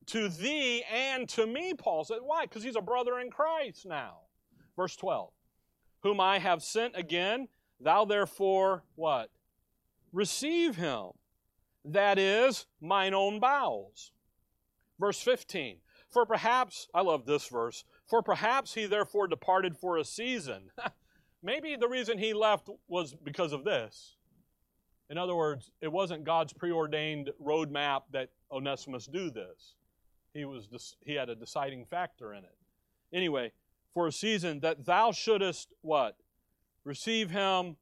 to 0.07 0.29
thee 0.29 0.83
and 0.91 1.27
to 1.29 1.45
me, 1.45 1.73
Paul 1.73 2.03
said. 2.03 2.19
Why? 2.21 2.45
Because 2.45 2.63
he's 2.63 2.75
a 2.75 2.81
brother 2.81 3.19
in 3.19 3.29
Christ 3.29 3.85
now. 3.85 4.19
Verse 4.75 4.95
12. 4.95 5.31
Whom 6.03 6.19
I 6.19 6.39
have 6.39 6.61
sent 6.63 6.95
again, 6.95 7.47
thou 7.79 8.05
therefore 8.05 8.83
what? 8.95 9.29
Receive 10.13 10.75
him. 10.75 11.07
That 11.83 12.19
is 12.19 12.65
mine 12.81 13.13
own 13.13 13.39
bowels. 13.39 14.11
Verse 14.99 15.21
15. 15.21 15.77
For 16.09 16.25
perhaps, 16.25 16.87
I 16.93 17.01
love 17.01 17.25
this 17.25 17.47
verse, 17.47 17.83
for 18.05 18.21
perhaps 18.21 18.73
he 18.73 18.85
therefore 18.85 19.27
departed 19.27 19.77
for 19.77 19.97
a 19.97 20.05
season. 20.05 20.71
Maybe 21.43 21.75
the 21.75 21.87
reason 21.87 22.17
he 22.17 22.33
left 22.33 22.69
was 22.87 23.13
because 23.13 23.53
of 23.53 23.63
this. 23.63 24.15
In 25.09 25.17
other 25.17 25.35
words, 25.35 25.71
it 25.81 25.91
wasn't 25.91 26.23
God's 26.23 26.53
preordained 26.53 27.31
roadmap 27.43 28.03
that 28.11 28.29
Onesimus 28.51 29.05
do 29.05 29.29
this. 29.29 29.75
He 30.33 30.45
was 30.45 30.95
he 31.05 31.13
had 31.13 31.29
a 31.29 31.35
deciding 31.35 31.85
factor 31.85 32.33
in 32.33 32.43
it. 32.43 32.55
Anyway, 33.13 33.51
for 33.93 34.07
a 34.07 34.11
season 34.11 34.59
that 34.59 34.85
thou 34.85 35.11
shouldest 35.11 35.73
what? 35.81 36.17
Receive 36.83 37.31
him 37.31 37.77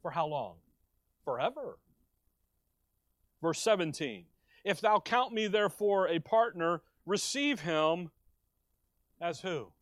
for 0.00 0.10
how 0.10 0.26
long? 0.26 0.56
Forever. 1.24 1.78
Verse 3.40 3.60
17. 3.60 4.24
If 4.64 4.80
thou 4.80 5.00
count 5.00 5.32
me 5.32 5.46
therefore 5.46 6.08
a 6.08 6.18
partner, 6.20 6.82
receive 7.06 7.60
him 7.60 8.10
as 9.20 9.40
who? 9.40 9.72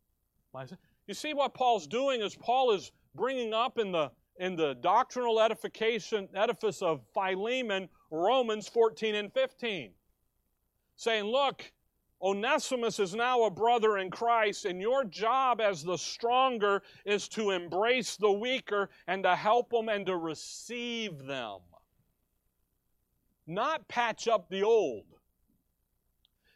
You 1.07 1.13
see 1.13 1.33
what 1.33 1.53
Paul's 1.53 1.87
doing 1.87 2.21
is 2.21 2.35
Paul 2.35 2.71
is 2.71 2.91
bringing 3.15 3.53
up 3.53 3.77
in 3.77 3.91
the 3.91 4.11
in 4.37 4.55
the 4.55 4.75
doctrinal 4.75 5.39
edification 5.39 6.27
edifice 6.35 6.81
of 6.81 7.01
Philemon 7.13 7.89
Romans 8.09 8.67
14 8.67 9.15
and 9.15 9.33
15 9.33 9.91
saying 10.95 11.25
look 11.25 11.71
Onesimus 12.21 12.99
is 12.99 13.15
now 13.15 13.43
a 13.45 13.49
brother 13.49 13.97
in 13.97 14.11
Christ, 14.11 14.65
and 14.65 14.79
your 14.79 15.03
job 15.03 15.59
as 15.59 15.83
the 15.83 15.97
stronger 15.97 16.83
is 17.03 17.27
to 17.29 17.49
embrace 17.49 18.15
the 18.15 18.31
weaker 18.31 18.89
and 19.07 19.23
to 19.23 19.35
help 19.35 19.71
them 19.71 19.89
and 19.89 20.05
to 20.05 20.15
receive 20.15 21.25
them. 21.25 21.59
Not 23.47 23.87
patch 23.87 24.27
up 24.27 24.49
the 24.49 24.61
old. 24.61 25.05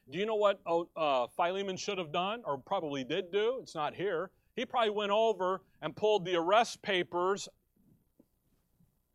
Do 0.09 0.19
you 0.19 0.25
know 0.25 0.35
what 0.35 0.59
oh, 0.65 0.87
uh, 0.95 1.27
Philemon 1.35 1.77
should 1.77 1.97
have 1.97 2.11
done, 2.11 2.41
or 2.45 2.57
probably 2.57 3.03
did 3.03 3.31
do? 3.31 3.59
It's 3.61 3.75
not 3.75 3.95
here. 3.95 4.29
He 4.55 4.65
probably 4.65 4.91
went 4.91 5.11
over 5.11 5.61
and 5.81 5.95
pulled 5.95 6.25
the 6.25 6.35
arrest 6.35 6.81
papers 6.81 7.49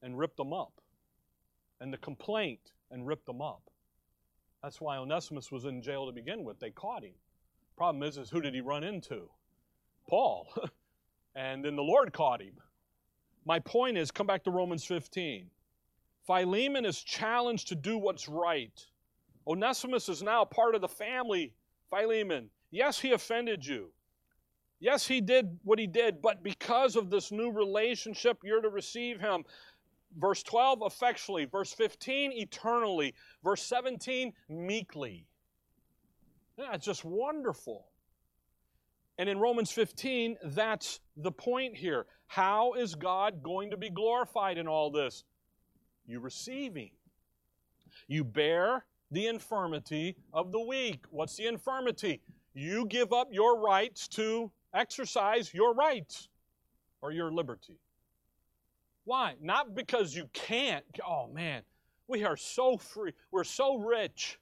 and 0.02 0.18
ripped 0.18 0.36
them 0.36 0.52
up, 0.52 0.72
and 1.80 1.92
the 1.92 1.98
complaint 1.98 2.72
and 2.90 3.06
ripped 3.06 3.26
them 3.26 3.40
up. 3.40 3.62
That's 4.62 4.80
why 4.80 4.98
Onesimus 4.98 5.50
was 5.50 5.64
in 5.64 5.80
jail 5.80 6.06
to 6.06 6.12
begin 6.12 6.44
with. 6.44 6.58
They 6.58 6.70
caught 6.70 7.04
him. 7.04 7.14
Problem 7.76 8.02
is, 8.02 8.18
is 8.18 8.28
who 8.28 8.40
did 8.40 8.54
he 8.54 8.60
run 8.60 8.84
into? 8.84 9.30
Paul. 10.08 10.48
and 11.34 11.64
then 11.64 11.76
the 11.76 11.82
Lord 11.82 12.12
caught 12.12 12.42
him. 12.42 12.54
My 13.46 13.58
point 13.58 13.96
is, 13.96 14.10
come 14.10 14.26
back 14.26 14.44
to 14.44 14.50
Romans 14.50 14.84
15. 14.84 15.46
Philemon 16.26 16.84
is 16.84 17.02
challenged 17.02 17.68
to 17.68 17.74
do 17.74 17.96
what's 17.96 18.28
right. 18.28 18.84
Onesimus 19.46 20.08
is 20.08 20.22
now 20.22 20.44
part 20.44 20.74
of 20.74 20.80
the 20.80 20.88
family. 20.88 21.52
Philemon, 21.88 22.50
yes, 22.70 22.98
he 22.98 23.12
offended 23.12 23.66
you. 23.66 23.90
Yes, 24.78 25.06
he 25.06 25.20
did 25.20 25.58
what 25.62 25.78
he 25.78 25.86
did, 25.86 26.22
but 26.22 26.42
because 26.42 26.96
of 26.96 27.10
this 27.10 27.30
new 27.30 27.50
relationship, 27.50 28.38
you're 28.42 28.62
to 28.62 28.70
receive 28.70 29.20
him. 29.20 29.44
Verse 30.18 30.42
12, 30.42 30.82
effectually. 30.86 31.44
Verse 31.44 31.72
15, 31.72 32.32
eternally. 32.32 33.14
Verse 33.44 33.62
17, 33.62 34.32
meekly. 34.48 35.26
Yeah, 36.58 36.74
it's 36.74 36.86
just 36.86 37.04
wonderful. 37.04 37.86
And 39.18 39.28
in 39.28 39.38
Romans 39.38 39.70
15, 39.70 40.38
that's 40.44 41.00
the 41.18 41.30
point 41.30 41.76
here. 41.76 42.06
How 42.26 42.72
is 42.72 42.94
God 42.94 43.42
going 43.42 43.70
to 43.70 43.76
be 43.76 43.90
glorified 43.90 44.56
in 44.56 44.66
all 44.66 44.90
this? 44.90 45.24
You 46.06 46.20
receiving. 46.20 46.90
You 48.08 48.24
bear 48.24 48.86
the 49.10 49.26
infirmity 49.26 50.16
of 50.32 50.52
the 50.52 50.60
weak. 50.60 51.04
What's 51.10 51.36
the 51.36 51.46
infirmity? 51.46 52.20
You 52.54 52.86
give 52.86 53.12
up 53.12 53.28
your 53.32 53.58
rights 53.58 54.08
to 54.08 54.50
exercise 54.74 55.52
your 55.52 55.74
rights 55.74 56.28
or 57.02 57.12
your 57.12 57.32
liberty. 57.32 57.78
Why? 59.04 59.34
Not 59.40 59.74
because 59.74 60.14
you 60.14 60.28
can't. 60.32 60.84
Oh 61.06 61.28
man, 61.28 61.62
we 62.06 62.24
are 62.24 62.36
so 62.36 62.76
free. 62.76 63.12
We're 63.30 63.44
so 63.44 63.76
rich. 63.76 64.38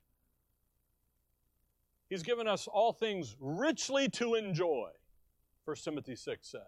He's 2.09 2.23
given 2.23 2.49
us 2.49 2.67
all 2.67 2.93
things 2.93 3.37
richly 3.39 4.09
to 4.11 4.35
enjoy, 4.35 4.89
1 5.67 5.77
Timothy 5.77 6.17
6 6.17 6.49
says. 6.49 6.63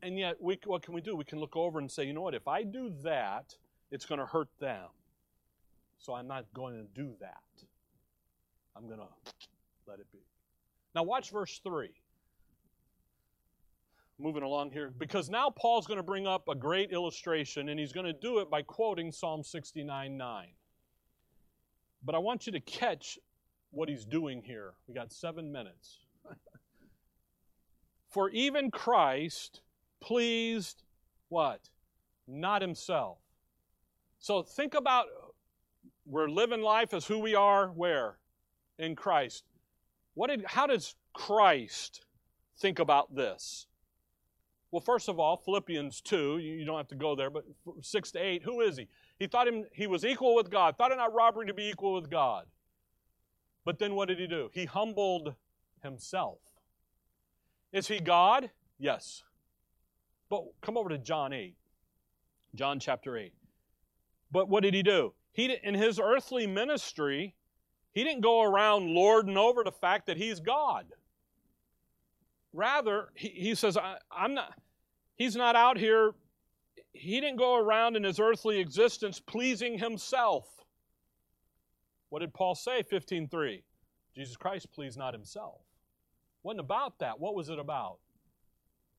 And 0.00 0.16
yet, 0.16 0.36
we, 0.40 0.60
what 0.64 0.82
can 0.82 0.94
we 0.94 1.00
do? 1.00 1.16
We 1.16 1.24
can 1.24 1.40
look 1.40 1.56
over 1.56 1.80
and 1.80 1.90
say, 1.90 2.04
you 2.04 2.12
know 2.12 2.20
what? 2.20 2.34
If 2.34 2.46
I 2.46 2.62
do 2.62 2.92
that, 3.02 3.56
it's 3.90 4.06
going 4.06 4.20
to 4.20 4.26
hurt 4.26 4.48
them. 4.60 4.86
So 5.98 6.14
I'm 6.14 6.28
not 6.28 6.46
going 6.54 6.74
to 6.74 7.00
do 7.00 7.12
that. 7.20 7.42
I'm 8.76 8.86
going 8.86 9.00
to 9.00 9.08
let 9.86 9.98
it 9.98 10.06
be. 10.12 10.18
Now, 10.94 11.02
watch 11.02 11.30
verse 11.30 11.60
3 11.62 11.90
moving 14.20 14.42
along 14.42 14.72
here 14.72 14.92
because 14.98 15.30
now 15.30 15.48
Paul's 15.50 15.86
going 15.86 15.98
to 15.98 16.02
bring 16.02 16.26
up 16.26 16.48
a 16.48 16.54
great 16.54 16.90
illustration 16.90 17.68
and 17.68 17.78
he's 17.78 17.92
going 17.92 18.06
to 18.06 18.12
do 18.12 18.40
it 18.40 18.50
by 18.50 18.62
quoting 18.62 19.12
Psalm 19.12 19.42
69 19.42 20.16
9. 20.16 20.46
But 22.04 22.14
I 22.14 22.18
want 22.18 22.46
you 22.46 22.52
to 22.52 22.60
catch 22.60 23.18
what 23.70 23.88
he's 23.88 24.04
doing 24.04 24.42
here. 24.42 24.74
We 24.86 24.94
got 24.94 25.12
seven 25.12 25.52
minutes. 25.52 25.98
For 28.10 28.30
even 28.30 28.70
Christ 28.70 29.60
pleased 30.00 30.82
what? 31.28 31.68
Not 32.26 32.62
himself. 32.62 33.18
So 34.18 34.42
think 34.42 34.74
about 34.74 35.06
we're 36.08 36.28
living 36.28 36.62
life 36.62 36.94
as 36.94 37.06
who 37.06 37.18
we 37.18 37.34
are 37.34 37.68
where? 37.68 38.16
In 38.78 38.96
Christ. 38.96 39.44
What 40.14 40.30
did 40.30 40.44
how 40.46 40.66
does 40.66 40.94
Christ 41.12 42.04
think 42.58 42.78
about 42.78 43.14
this? 43.14 43.66
Well, 44.70 44.80
first 44.80 45.08
of 45.08 45.18
all, 45.18 45.36
Philippians 45.36 46.02
2, 46.02 46.38
you 46.38 46.64
don't 46.64 46.76
have 46.76 46.88
to 46.88 46.94
go 46.94 47.16
there, 47.16 47.30
but 47.30 47.44
6 47.80 48.10
to 48.12 48.18
8, 48.18 48.42
who 48.42 48.60
is 48.60 48.76
he? 48.76 48.86
He 49.18 49.26
thought 49.26 49.48
him 49.48 49.64
he 49.72 49.86
was 49.86 50.04
equal 50.04 50.34
with 50.34 50.50
God, 50.50 50.76
thought 50.76 50.92
it 50.92 50.96
not 50.96 51.14
robbery 51.14 51.46
to 51.46 51.54
be 51.54 51.68
equal 51.68 51.94
with 51.94 52.10
God. 52.10 52.44
But 53.64 53.78
then 53.78 53.94
what 53.94 54.08
did 54.08 54.18
he 54.18 54.26
do? 54.26 54.50
He 54.52 54.64
humbled 54.64 55.34
himself. 55.82 56.38
Is 57.72 57.88
he 57.88 58.00
God? 58.00 58.50
Yes. 58.78 59.22
But 60.30 60.44
come 60.60 60.76
over 60.76 60.88
to 60.88 60.98
John 60.98 61.32
8. 61.32 61.54
John 62.54 62.80
chapter 62.80 63.16
8. 63.16 63.32
But 64.30 64.48
what 64.48 64.62
did 64.62 64.74
he 64.74 64.82
do? 64.82 65.12
He 65.38 65.56
in 65.62 65.74
his 65.74 66.00
earthly 66.00 66.48
ministry, 66.48 67.32
he 67.92 68.02
didn't 68.02 68.22
go 68.22 68.42
around 68.42 68.88
lording 68.88 69.36
over 69.36 69.62
the 69.62 69.70
fact 69.70 70.06
that 70.06 70.16
he's 70.16 70.40
God. 70.40 70.86
Rather, 72.52 73.10
he, 73.14 73.28
he 73.28 73.54
says, 73.54 73.76
I, 73.76 73.98
I'm 74.10 74.34
not, 74.34 74.52
he's 75.14 75.36
not 75.36 75.54
out 75.54 75.78
here, 75.78 76.10
he 76.92 77.20
didn't 77.20 77.36
go 77.36 77.54
around 77.54 77.94
in 77.94 78.02
his 78.02 78.18
earthly 78.18 78.58
existence 78.58 79.20
pleasing 79.20 79.78
himself. 79.78 80.48
What 82.08 82.18
did 82.18 82.34
Paul 82.34 82.56
say? 82.56 82.82
15.3. 82.82 83.62
Jesus 84.16 84.36
Christ 84.36 84.72
pleased 84.72 84.98
not 84.98 85.14
himself. 85.14 85.60
Wasn't 86.42 86.58
about 86.58 86.98
that. 86.98 87.20
What 87.20 87.36
was 87.36 87.48
it 87.48 87.60
about? 87.60 87.98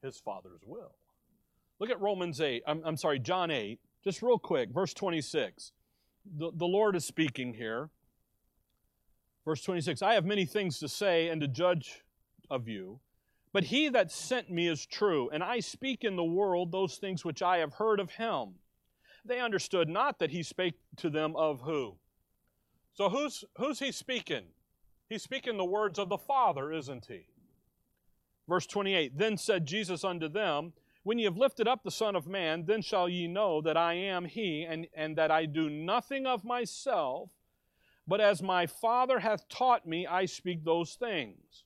His 0.02 0.18
Father's 0.18 0.62
will. 0.66 0.96
Look 1.80 1.90
at 1.90 2.00
Romans 2.00 2.40
8. 2.40 2.64
I'm, 2.66 2.82
I'm 2.86 2.96
sorry, 2.96 3.20
John 3.20 3.52
8. 3.52 3.78
Just 4.06 4.22
real 4.22 4.40
quick, 4.40 4.70
verse 4.70 4.94
26. 4.94 5.74
The, 6.26 6.52
the 6.54 6.66
Lord 6.66 6.96
is 6.96 7.06
speaking 7.06 7.54
here. 7.54 7.90
Verse 9.46 9.62
26 9.64 10.02
I 10.02 10.14
have 10.14 10.26
many 10.26 10.46
things 10.46 10.80
to 10.80 10.88
say 10.88 11.30
and 11.30 11.42
to 11.42 11.48
judge 11.48 12.04
of 12.50 12.68
you, 12.68 13.00
but 13.52 13.66
he 13.66 13.90
that 13.90 14.12
sent 14.12 14.52
me 14.52 14.68
is 14.68 14.86
true, 14.86 15.30
and 15.32 15.44
I 15.44 15.60
speak 15.60 16.04
in 16.04 16.16
the 16.16 16.24
world 16.24 16.72
those 16.72 16.98
things 16.98 17.26
which 17.26 17.42
I 17.42 17.58
have 17.58 17.74
heard 17.74 18.00
of 18.00 18.12
him. 18.12 18.56
They 19.26 19.40
understood 19.40 19.90
not 19.90 20.20
that 20.20 20.32
he 20.32 20.44
spake 20.44 20.76
to 20.98 21.10
them 21.10 21.36
of 21.36 21.62
who? 21.62 21.96
So 22.94 23.10
who's, 23.10 23.44
who's 23.58 23.80
he 23.80 23.92
speaking? 23.92 24.44
He's 25.10 25.24
speaking 25.24 25.58
the 25.58 25.66
words 25.66 26.00
of 26.00 26.10
the 26.10 26.18
Father, 26.18 26.72
isn't 26.72 27.06
he? 27.08 27.28
Verse 28.48 28.66
28 28.66 29.18
Then 29.18 29.38
said 29.38 29.66
Jesus 29.66 30.04
unto 30.04 30.28
them, 30.28 30.74
When 31.04 31.18
ye 31.18 31.26
have 31.26 31.38
lifted 31.38 31.68
up 31.68 31.84
the 31.84 31.92
Son 31.92 32.16
of 32.16 32.28
Man, 32.28 32.66
then 32.66 32.82
shall 32.82 33.08
ye 33.08 33.28
know 33.28 33.62
that 33.62 33.78
I 33.78 33.94
am 33.94 34.26
he, 34.26 34.64
and, 34.64 34.88
and 34.94 35.18
that 35.18 35.32
I 35.32 35.46
do 35.46 35.70
nothing 35.70 36.26
of 36.26 36.44
myself, 36.44 37.30
but 38.08 38.20
as 38.20 38.42
my 38.42 38.66
Father 38.66 39.20
hath 39.20 39.48
taught 39.48 39.88
me, 39.88 40.06
I 40.06 40.26
speak 40.26 40.64
those 40.64 40.96
things. 40.96 41.64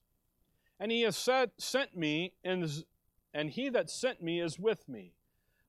And 0.79 0.91
he 0.91 1.09
set, 1.11 1.51
sent 1.57 1.95
me, 1.95 2.34
and, 2.43 2.84
and 3.34 3.49
he 3.49 3.69
that 3.69 3.89
sent 3.89 4.21
me 4.21 4.41
is 4.41 4.59
with 4.59 4.88
me. 4.88 5.13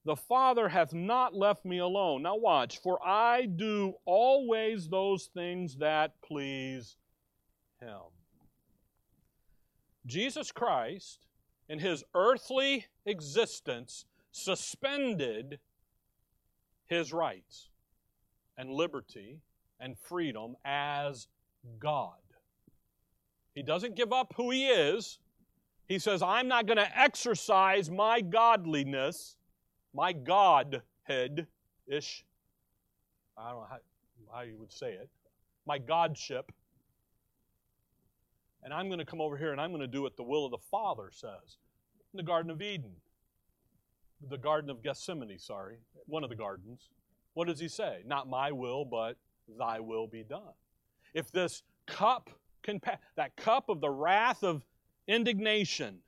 The 0.05 0.17
Father 0.17 0.69
hath 0.69 0.93
not 0.93 1.35
left 1.35 1.65
me 1.65 1.79
alone. 1.79 2.23
Now 2.23 2.37
watch, 2.37 2.79
for 2.83 2.99
I 3.07 3.47
do 3.47 3.95
always 4.05 4.89
those 4.89 5.31
things 5.33 5.77
that 5.77 6.21
please 6.23 6.97
him. 7.81 8.03
Jesus 10.07 10.53
Christ, 10.53 11.27
in 11.69 11.79
his 11.79 12.05
earthly 12.15 12.87
existence, 13.07 14.05
suspended 14.33 15.59
his 16.87 17.13
rights 17.13 17.69
and 18.57 18.71
liberty 18.71 19.41
and 19.81 19.97
freedom 19.99 20.57
as 20.65 21.29
God. 21.79 22.19
He 23.55 23.63
doesn't 23.63 23.97
give 23.97 24.13
up 24.13 24.35
who 24.37 24.51
he 24.51 24.67
is. 24.67 25.19
He 25.87 25.99
says, 25.99 26.23
I'm 26.23 26.49
not 26.49 26.67
going 26.67 26.79
to 26.79 26.99
exercise 26.99 27.91
my 27.91 28.21
godliness, 28.21 29.37
my 29.95 30.13
Godhead, 30.13 31.47
ish. 31.87 32.25
I 33.37 33.51
don't 33.51 33.61
know 33.61 33.67
how, 33.69 33.79
how 34.33 34.43
you 34.43 34.57
would 34.59 34.73
say 34.73 34.93
it. 34.93 35.09
My 35.67 35.79
Godship. 35.79 36.51
And 38.65 38.73
I'm 38.73 38.89
going 38.89 38.99
to 38.99 39.05
come 39.05 39.21
over 39.21 39.37
here 39.37 39.53
and 39.53 39.61
I'm 39.61 39.71
going 39.71 39.83
to 39.83 39.87
do 39.87 40.03
what 40.03 40.17
the 40.17 40.23
will 40.23 40.47
of 40.47 40.51
the 40.51 40.59
Father 40.71 41.11
says. 41.13 41.59
In 42.13 42.17
the 42.17 42.23
Garden 42.23 42.51
of 42.51 42.63
Eden. 42.63 42.93
The 44.29 44.39
Garden 44.39 44.71
of 44.71 44.83
Gethsemane, 44.83 45.39
sorry. 45.39 45.77
One 46.07 46.25
of 46.25 46.31
the 46.31 46.37
gardens. 46.37 46.89
What 47.35 47.47
does 47.49 47.61
he 47.61 47.69
say? 47.69 48.03
Not 48.07 48.29
my 48.29 48.53
will, 48.53 48.85
but 48.85 49.17
thy 49.59 49.81
will 49.81 50.07
be 50.07 50.23
done. 50.23 50.55
If 51.13 51.31
this 51.31 51.63
cup 51.87 52.31
can 52.63 52.81
pass, 52.81 52.99
that 53.17 53.37
cup 53.37 53.69
of 53.69 53.81
the 53.81 53.91
wrath 53.91 54.43
of 54.43 54.65
indignation 55.07 55.99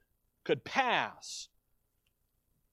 could 0.44 0.64
pass, 0.64 1.48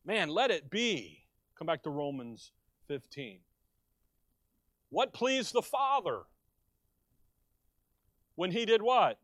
man, 0.05 0.29
let 0.29 0.51
it 0.51 0.69
be. 0.69 1.25
Come 1.57 1.67
back 1.67 1.84
to 1.84 1.89
Romans 1.89 2.51
15. 2.88 3.39
What 4.89 5.13
pleased 5.13 5.53
the 5.53 5.61
Father? 5.61 6.21
When 8.36 8.51
he 8.51 8.65
did 8.65 8.81
what? 8.81 9.19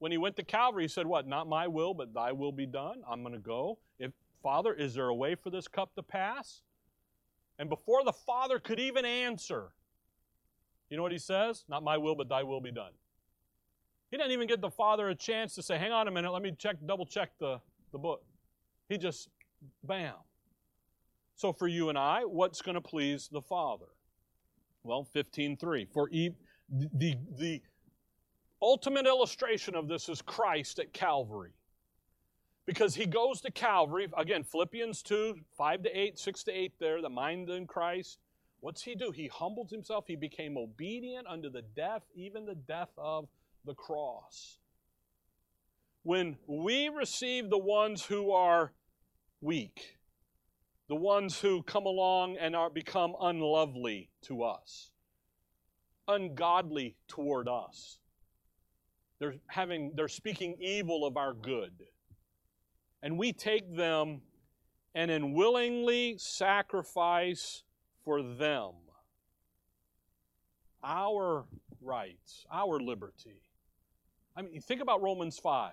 When 0.00 0.10
he 0.10 0.18
went 0.18 0.34
to 0.36 0.42
Calvary, 0.42 0.84
he 0.84 0.88
said, 0.88 1.06
What? 1.06 1.28
Not 1.28 1.46
my 1.46 1.68
will, 1.68 1.94
but 1.94 2.12
thy 2.12 2.32
will 2.32 2.52
be 2.52 2.66
done. 2.66 3.02
I'm 3.08 3.22
going 3.22 3.34
to 3.34 3.38
go. 3.38 3.78
If 3.98 4.12
Father, 4.42 4.72
is 4.72 4.94
there 4.94 5.08
a 5.08 5.14
way 5.14 5.34
for 5.34 5.50
this 5.50 5.68
cup 5.68 5.94
to 5.94 6.02
pass? 6.02 6.62
And 7.58 7.68
before 7.68 8.02
the 8.02 8.12
Father 8.12 8.58
could 8.58 8.80
even 8.80 9.04
answer, 9.04 9.72
you 10.88 10.96
know 10.96 11.02
what 11.02 11.12
he 11.12 11.18
says? 11.18 11.64
Not 11.68 11.84
my 11.84 11.98
will, 11.98 12.14
but 12.14 12.30
thy 12.30 12.42
will 12.42 12.62
be 12.62 12.72
done. 12.72 12.92
He 14.10 14.16
didn't 14.16 14.32
even 14.32 14.48
give 14.48 14.62
the 14.62 14.70
Father 14.70 15.10
a 15.10 15.14
chance 15.14 15.54
to 15.54 15.62
say, 15.62 15.78
hang 15.78 15.92
on 15.92 16.08
a 16.08 16.10
minute, 16.10 16.32
let 16.32 16.42
me 16.42 16.52
check, 16.58 16.76
double 16.86 17.04
check 17.06 17.30
the, 17.38 17.60
the 17.92 17.98
book. 17.98 18.24
He 18.88 18.96
just, 18.96 19.28
bam. 19.84 20.14
So 21.36 21.52
for 21.52 21.68
you 21.68 21.90
and 21.90 21.98
I, 21.98 22.22
what's 22.24 22.62
going 22.62 22.74
to 22.74 22.80
please 22.80 23.28
the 23.30 23.42
Father? 23.42 23.86
Well, 24.82 25.06
15.3. 25.14 25.86
For 25.92 26.08
e- 26.10 26.34
the, 26.70 27.16
the 27.38 27.62
ultimate 28.62 29.06
illustration 29.06 29.74
of 29.74 29.88
this 29.88 30.08
is 30.08 30.22
Christ 30.22 30.78
at 30.78 30.92
Calvary. 30.92 31.52
Because 32.66 32.94
he 32.94 33.06
goes 33.06 33.40
to 33.40 33.50
Calvary, 33.50 34.06
again, 34.16 34.44
Philippians 34.44 35.02
2, 35.02 35.36
5 35.56 35.82
to 35.82 35.98
8, 35.98 36.18
6 36.18 36.44
to 36.44 36.52
8 36.52 36.72
there, 36.78 37.02
the 37.02 37.08
mind 37.08 37.48
in 37.50 37.66
Christ. 37.66 38.18
What's 38.60 38.82
he 38.82 38.94
do? 38.94 39.10
He 39.10 39.28
humbles 39.28 39.70
himself. 39.70 40.04
He 40.06 40.16
became 40.16 40.56
obedient 40.56 41.26
unto 41.26 41.50
the 41.50 41.62
death, 41.62 42.02
even 42.14 42.44
the 42.44 42.54
death 42.54 42.90
of 42.98 43.26
the 43.64 43.74
cross. 43.74 44.58
When 46.02 46.36
we 46.46 46.88
receive 46.88 47.50
the 47.50 47.58
ones 47.58 48.04
who 48.04 48.32
are 48.32 48.72
weak, 49.40 49.98
the 50.88 50.96
ones 50.96 51.40
who 51.40 51.62
come 51.62 51.86
along 51.86 52.36
and 52.36 52.54
are 52.54 52.70
become 52.70 53.14
unlovely 53.20 54.10
to 54.22 54.42
us, 54.42 54.90
ungodly 56.06 56.96
toward 57.08 57.48
us, 57.48 57.98
they're 59.20 59.36
having 59.46 59.92
they're 59.94 60.08
speaking 60.08 60.56
evil 60.58 61.06
of 61.06 61.16
our 61.16 61.32
good. 61.32 61.72
And 63.02 63.18
we 63.18 63.32
take 63.32 63.76
them 63.76 64.22
and 64.94 65.10
unwillingly 65.10 66.16
sacrifice 66.18 67.62
for 68.04 68.22
them 68.22 68.72
our 70.82 71.44
rights, 71.82 72.46
our 72.52 72.80
liberty. 72.80 73.42
I 74.36 74.42
mean, 74.42 74.60
think 74.60 74.80
about 74.80 75.02
Romans 75.02 75.38
5. 75.38 75.72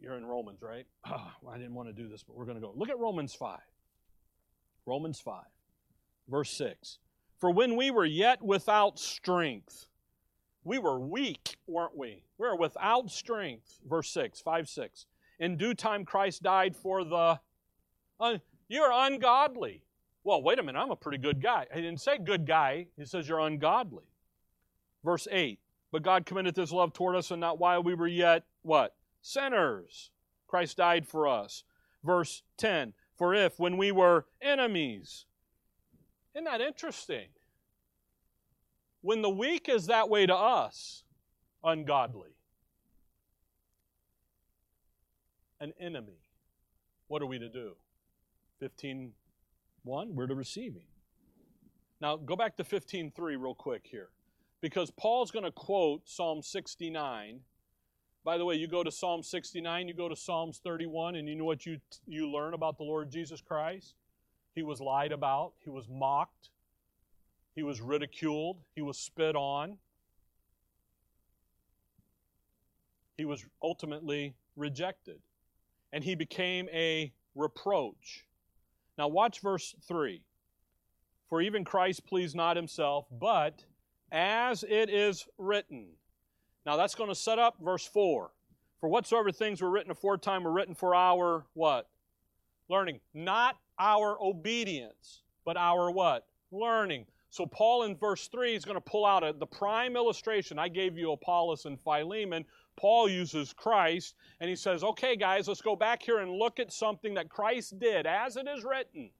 You're 0.00 0.16
in 0.16 0.24
Romans, 0.24 0.62
right? 0.62 0.86
Oh, 1.06 1.50
I 1.50 1.58
didn't 1.58 1.74
want 1.74 1.88
to 1.88 1.92
do 1.92 2.08
this, 2.08 2.22
but 2.22 2.36
we're 2.36 2.44
going 2.44 2.56
to 2.56 2.60
go. 2.60 2.72
Look 2.74 2.88
at 2.88 2.98
Romans 2.98 3.34
5. 3.34 3.58
Romans 4.86 5.20
5, 5.20 5.42
verse 6.28 6.50
6. 6.52 6.98
For 7.38 7.50
when 7.50 7.76
we 7.76 7.90
were 7.90 8.04
yet 8.04 8.42
without 8.42 8.98
strength, 8.98 9.88
we 10.64 10.78
were 10.78 10.98
weak, 10.98 11.56
weren't 11.66 11.96
we? 11.96 12.24
We 12.38 12.48
were 12.48 12.56
without 12.56 13.10
strength. 13.10 13.80
Verse 13.88 14.10
6, 14.10 14.40
5 14.40 14.68
6. 14.68 15.06
In 15.38 15.56
due 15.56 15.74
time, 15.74 16.04
Christ 16.04 16.42
died 16.42 16.74
for 16.74 17.04
the. 17.04 17.38
Uh, 18.18 18.38
you're 18.68 18.90
ungodly. 18.92 19.82
Well, 20.24 20.42
wait 20.42 20.58
a 20.58 20.62
minute, 20.62 20.78
I'm 20.78 20.90
a 20.90 20.96
pretty 20.96 21.18
good 21.18 21.42
guy. 21.42 21.66
He 21.72 21.82
didn't 21.82 22.00
say 22.00 22.16
good 22.16 22.46
guy, 22.46 22.86
he 22.96 23.04
says 23.04 23.28
you're 23.28 23.40
ungodly. 23.40 24.04
Verse 25.04 25.28
8. 25.30 25.58
But 25.92 26.02
God 26.02 26.24
commended 26.24 26.56
his 26.56 26.72
love 26.72 26.92
toward 26.92 27.14
us, 27.14 27.30
and 27.30 27.40
not 27.40 27.60
while 27.60 27.82
we 27.82 27.94
were 27.94 28.08
yet, 28.08 28.44
what? 28.62 28.96
Sinners. 29.20 30.10
Christ 30.48 30.78
died 30.78 31.06
for 31.06 31.28
us. 31.28 31.62
Verse 32.02 32.42
10. 32.56 32.94
For 33.14 33.34
if, 33.34 33.58
when 33.60 33.76
we 33.76 33.92
were 33.92 34.26
enemies, 34.40 35.26
isn't 36.34 36.44
that 36.44 36.60
interesting? 36.60 37.28
When 39.04 39.20
the 39.20 39.28
weak 39.28 39.68
is 39.68 39.88
that 39.88 40.08
way 40.08 40.24
to 40.24 40.34
us, 40.34 41.04
ungodly. 41.62 42.30
An 45.60 45.74
enemy. 45.78 46.22
What 47.08 47.20
are 47.20 47.26
we 47.26 47.38
to 47.38 47.50
do? 47.50 47.72
15 48.60 49.12
1, 49.82 50.14
we're 50.14 50.26
to 50.26 50.34
receive 50.34 50.72
him. 50.72 50.86
Now 52.00 52.16
go 52.16 52.34
back 52.34 52.56
to 52.56 52.64
15.3 52.64 53.12
real 53.18 53.54
quick 53.54 53.82
here. 53.84 54.08
Because 54.62 54.90
Paul's 54.90 55.30
going 55.30 55.44
to 55.44 55.52
quote 55.52 56.08
Psalm 56.08 56.40
69. 56.40 57.40
By 58.24 58.38
the 58.38 58.46
way, 58.46 58.54
you 58.54 58.66
go 58.66 58.82
to 58.82 58.90
Psalm 58.90 59.22
69, 59.22 59.86
you 59.86 59.92
go 59.92 60.08
to 60.08 60.16
Psalms 60.16 60.62
31, 60.64 61.16
and 61.16 61.28
you 61.28 61.34
know 61.34 61.44
what 61.44 61.66
you, 61.66 61.78
you 62.06 62.32
learn 62.32 62.54
about 62.54 62.78
the 62.78 62.84
Lord 62.84 63.10
Jesus 63.10 63.42
Christ? 63.42 63.96
He 64.54 64.62
was 64.62 64.80
lied 64.80 65.12
about, 65.12 65.52
he 65.62 65.68
was 65.68 65.90
mocked, 65.90 66.48
he 67.54 67.62
was 67.62 67.80
ridiculed, 67.80 68.58
he 68.74 68.82
was 68.82 68.98
spit 68.98 69.36
on, 69.36 69.78
he 73.16 73.24
was 73.24 73.44
ultimately 73.62 74.34
rejected, 74.56 75.20
and 75.92 76.02
he 76.02 76.14
became 76.14 76.68
a 76.72 77.12
reproach. 77.34 78.26
Now, 78.98 79.08
watch 79.08 79.40
verse 79.40 79.74
3. 79.86 80.22
For 81.28 81.40
even 81.40 81.64
Christ 81.64 82.06
pleased 82.06 82.36
not 82.36 82.56
himself, 82.56 83.06
but 83.10 83.64
as 84.12 84.64
it 84.64 84.90
is 84.90 85.26
written. 85.38 85.86
Now, 86.66 86.76
that's 86.76 86.94
going 86.94 87.08
to 87.08 87.14
set 87.14 87.38
up 87.38 87.56
verse 87.60 87.86
4. 87.86 88.30
For 88.80 88.88
whatsoever 88.88 89.32
things 89.32 89.62
were 89.62 89.70
written 89.70 89.90
aforetime 89.90 90.44
were 90.44 90.52
written 90.52 90.74
for 90.74 90.94
our 90.94 91.46
what? 91.54 91.88
Learning. 92.68 93.00
Not 93.12 93.56
our 93.78 94.16
obedience, 94.20 95.22
but 95.44 95.56
our 95.56 95.90
what? 95.90 96.26
Learning. 96.52 97.06
So 97.34 97.46
Paul 97.46 97.82
in 97.82 97.96
verse 97.96 98.28
3 98.28 98.54
is 98.54 98.64
going 98.64 98.76
to 98.76 98.80
pull 98.80 99.04
out 99.04 99.24
a, 99.24 99.32
the 99.32 99.44
prime 99.44 99.96
illustration. 99.96 100.56
I 100.56 100.68
gave 100.68 100.96
you 100.96 101.10
Apollos 101.10 101.64
and 101.64 101.80
Philemon. 101.80 102.44
Paul 102.76 103.08
uses 103.08 103.52
Christ, 103.52 104.14
and 104.38 104.48
he 104.48 104.54
says, 104.54 104.84
okay, 104.84 105.16
guys, 105.16 105.48
let's 105.48 105.60
go 105.60 105.74
back 105.74 106.00
here 106.00 106.20
and 106.20 106.30
look 106.30 106.60
at 106.60 106.72
something 106.72 107.12
that 107.14 107.28
Christ 107.28 107.76
did 107.80 108.06
as 108.06 108.36
it 108.36 108.46
is 108.46 108.62
written, 108.62 109.10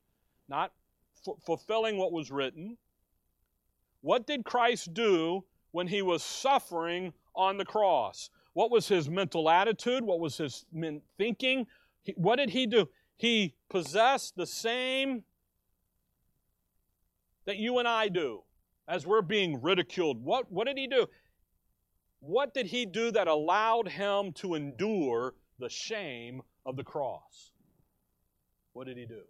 not 0.48 0.70
f- 1.26 1.34
fulfilling 1.44 1.98
what 1.98 2.12
was 2.12 2.30
written. 2.30 2.76
What 4.00 4.28
did 4.28 4.44
Christ 4.44 4.94
do 4.94 5.42
when 5.72 5.88
he 5.88 6.00
was 6.00 6.22
suffering 6.22 7.12
on 7.34 7.58
the 7.58 7.64
cross? 7.64 8.30
What 8.52 8.70
was 8.70 8.86
his 8.86 9.10
mental 9.10 9.50
attitude? 9.50 10.04
What 10.04 10.20
was 10.20 10.36
his 10.36 10.66
thinking? 11.18 11.66
What 12.14 12.36
did 12.36 12.50
he 12.50 12.68
do? 12.68 12.88
He 13.16 13.56
possessed 13.68 14.36
the 14.36 14.46
same 14.46 15.24
that 17.46 17.58
you 17.58 17.78
and 17.78 17.88
I 17.88 18.08
do 18.08 18.42
as 18.88 19.06
we're 19.06 19.22
being 19.22 19.60
ridiculed. 19.62 20.22
What, 20.22 20.50
what 20.50 20.66
did 20.66 20.78
he 20.78 20.86
do? 20.86 21.06
What 22.20 22.54
did 22.54 22.66
he 22.66 22.86
do 22.86 23.10
that 23.10 23.28
allowed 23.28 23.88
him 23.88 24.32
to 24.34 24.54
endure 24.54 25.34
the 25.58 25.68
shame 25.68 26.42
of 26.64 26.76
the 26.76 26.84
cross? 26.84 27.52
What 28.72 28.86
did 28.86 28.96
he 28.96 29.06
do? 29.06 29.22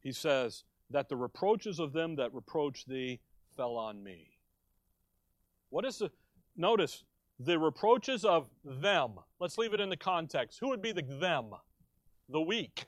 He 0.00 0.12
says, 0.12 0.64
That 0.90 1.08
the 1.08 1.16
reproaches 1.16 1.78
of 1.78 1.92
them 1.92 2.16
that 2.16 2.34
reproach 2.34 2.84
thee 2.84 3.20
fell 3.56 3.76
on 3.76 4.02
me. 4.02 4.38
What 5.70 5.84
is 5.84 5.98
the, 5.98 6.10
notice, 6.56 7.04
the 7.38 7.58
reproaches 7.58 8.24
of 8.24 8.48
them. 8.64 9.12
Let's 9.40 9.58
leave 9.58 9.74
it 9.74 9.80
in 9.80 9.88
the 9.88 9.96
context. 9.96 10.58
Who 10.60 10.68
would 10.68 10.82
be 10.82 10.92
the 10.92 11.02
them? 11.02 11.50
The 12.28 12.40
weak. 12.40 12.86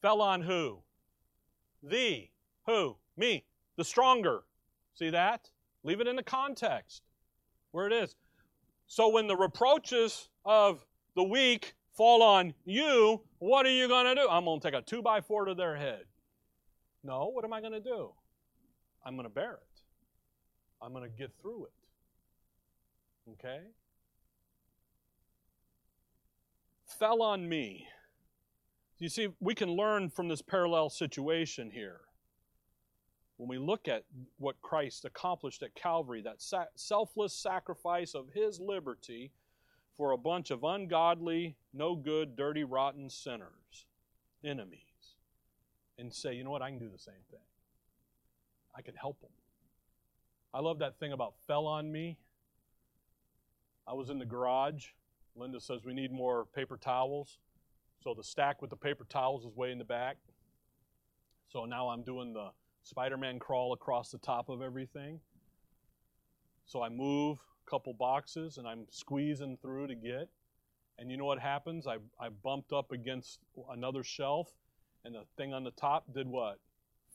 Fell 0.00 0.22
on 0.22 0.42
who? 0.42 0.82
Thee. 1.82 2.30
Who? 2.70 2.96
Me. 3.16 3.44
The 3.76 3.84
stronger. 3.84 4.42
See 4.94 5.10
that? 5.10 5.50
Leave 5.82 6.00
it 6.00 6.06
in 6.06 6.14
the 6.14 6.22
context 6.22 7.02
where 7.72 7.86
it 7.86 7.92
is. 7.92 8.14
So 8.86 9.08
when 9.08 9.26
the 9.26 9.36
reproaches 9.36 10.28
of 10.44 10.84
the 11.16 11.24
weak 11.24 11.74
fall 11.96 12.22
on 12.22 12.54
you, 12.64 13.22
what 13.38 13.66
are 13.66 13.70
you 13.70 13.88
going 13.88 14.06
to 14.06 14.14
do? 14.14 14.28
I'm 14.28 14.44
going 14.44 14.60
to 14.60 14.70
take 14.70 14.78
a 14.78 14.82
two 14.82 15.02
by 15.02 15.20
four 15.20 15.46
to 15.46 15.54
their 15.54 15.76
head. 15.76 16.02
No, 17.02 17.30
what 17.32 17.44
am 17.44 17.52
I 17.52 17.60
going 17.60 17.72
to 17.72 17.80
do? 17.80 18.10
I'm 19.04 19.14
going 19.14 19.26
to 19.26 19.34
bear 19.34 19.52
it. 19.52 19.80
I'm 20.80 20.92
going 20.92 21.10
to 21.10 21.16
get 21.16 21.32
through 21.40 21.66
it. 21.66 23.32
Okay? 23.32 23.60
Fell 26.98 27.22
on 27.22 27.48
me. 27.48 27.86
You 28.98 29.08
see, 29.08 29.28
we 29.40 29.54
can 29.54 29.70
learn 29.70 30.10
from 30.10 30.28
this 30.28 30.42
parallel 30.42 30.90
situation 30.90 31.70
here. 31.70 32.02
When 33.40 33.48
we 33.48 33.56
look 33.56 33.88
at 33.88 34.04
what 34.36 34.60
Christ 34.60 35.06
accomplished 35.06 35.62
at 35.62 35.74
Calvary, 35.74 36.20
that 36.20 36.42
sa- 36.42 36.66
selfless 36.74 37.32
sacrifice 37.32 38.14
of 38.14 38.28
his 38.34 38.60
liberty 38.60 39.32
for 39.96 40.10
a 40.10 40.18
bunch 40.18 40.50
of 40.50 40.62
ungodly, 40.62 41.56
no 41.72 41.96
good, 41.96 42.36
dirty, 42.36 42.64
rotten 42.64 43.08
sinners, 43.08 43.86
enemies, 44.44 45.16
and 45.98 46.12
say, 46.12 46.34
you 46.34 46.44
know 46.44 46.50
what, 46.50 46.60
I 46.60 46.68
can 46.68 46.78
do 46.78 46.90
the 46.90 46.98
same 46.98 47.14
thing. 47.30 47.40
I 48.76 48.82
can 48.82 48.94
help 48.94 49.18
them. 49.22 49.30
I 50.52 50.60
love 50.60 50.80
that 50.80 50.98
thing 51.00 51.12
about 51.12 51.32
fell 51.46 51.66
on 51.66 51.90
me. 51.90 52.18
I 53.88 53.94
was 53.94 54.10
in 54.10 54.18
the 54.18 54.26
garage. 54.26 54.88
Linda 55.34 55.62
says 55.62 55.80
we 55.86 55.94
need 55.94 56.12
more 56.12 56.44
paper 56.54 56.76
towels. 56.76 57.38
So 58.04 58.12
the 58.12 58.22
stack 58.22 58.60
with 58.60 58.68
the 58.68 58.76
paper 58.76 59.06
towels 59.08 59.46
is 59.46 59.56
way 59.56 59.72
in 59.72 59.78
the 59.78 59.84
back. 59.84 60.18
So 61.48 61.64
now 61.64 61.88
I'm 61.88 62.02
doing 62.02 62.34
the 62.34 62.50
Spider 62.82 63.16
Man 63.16 63.38
crawl 63.38 63.72
across 63.72 64.10
the 64.10 64.18
top 64.18 64.48
of 64.48 64.62
everything. 64.62 65.20
So 66.66 66.82
I 66.82 66.88
move 66.88 67.38
a 67.66 67.70
couple 67.70 67.92
boxes 67.94 68.58
and 68.58 68.66
I'm 68.66 68.86
squeezing 68.90 69.58
through 69.60 69.88
to 69.88 69.94
get. 69.94 70.28
And 70.98 71.10
you 71.10 71.16
know 71.16 71.24
what 71.24 71.38
happens? 71.38 71.86
I, 71.86 71.96
I 72.20 72.28
bumped 72.28 72.72
up 72.72 72.92
against 72.92 73.40
another 73.70 74.04
shelf, 74.04 74.52
and 75.04 75.14
the 75.14 75.22
thing 75.38 75.54
on 75.54 75.64
the 75.64 75.70
top 75.70 76.04
did 76.12 76.28
what? 76.28 76.58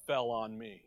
Fell 0.08 0.32
on 0.32 0.58
me. 0.58 0.82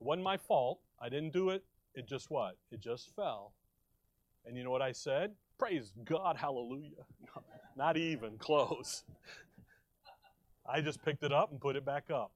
It 0.00 0.04
wasn't 0.04 0.24
my 0.24 0.36
fault. 0.36 0.80
I 1.00 1.08
didn't 1.08 1.32
do 1.32 1.50
it. 1.50 1.64
It 1.94 2.06
just 2.06 2.30
what? 2.30 2.58
It 2.70 2.80
just 2.80 3.16
fell. 3.16 3.54
And 4.44 4.58
you 4.58 4.62
know 4.62 4.70
what 4.70 4.82
I 4.82 4.92
said? 4.92 5.32
Praise 5.58 5.92
God, 6.04 6.36
hallelujah. 6.36 7.04
Not 7.76 7.96
even 7.96 8.36
close. 8.36 9.04
I 10.68 10.82
just 10.82 11.02
picked 11.02 11.22
it 11.22 11.32
up 11.32 11.50
and 11.50 11.58
put 11.60 11.76
it 11.76 11.84
back 11.84 12.10
up 12.10 12.30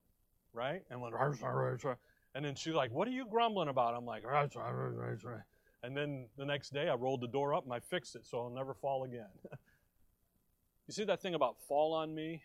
right? 0.53 0.81
And 0.89 1.01
went, 1.01 1.13
rah, 1.13 1.33
rah, 1.41 1.75
rah, 1.83 1.95
and 2.33 2.45
then 2.45 2.55
she's 2.55 2.73
like, 2.73 2.91
What 2.91 3.07
are 3.07 3.11
you 3.11 3.25
grumbling 3.29 3.67
about? 3.67 3.93
I'm 3.95 4.05
like, 4.05 4.25
rah 4.25 4.47
rah 4.55 4.69
rah, 5.23 5.37
and 5.83 5.97
then 5.97 6.27
the 6.37 6.45
next 6.45 6.73
day 6.73 6.89
I 6.89 6.93
rolled 6.93 7.21
the 7.21 7.27
door 7.27 7.53
up 7.53 7.63
and 7.63 7.73
I 7.73 7.79
fixed 7.79 8.15
it 8.15 8.25
so 8.25 8.39
I'll 8.39 8.49
never 8.49 8.73
fall 8.73 9.03
again. 9.03 9.29
you 10.87 10.93
see 10.93 11.03
that 11.05 11.21
thing 11.21 11.33
about 11.33 11.55
fall 11.67 11.93
on 11.93 12.13
me? 12.13 12.43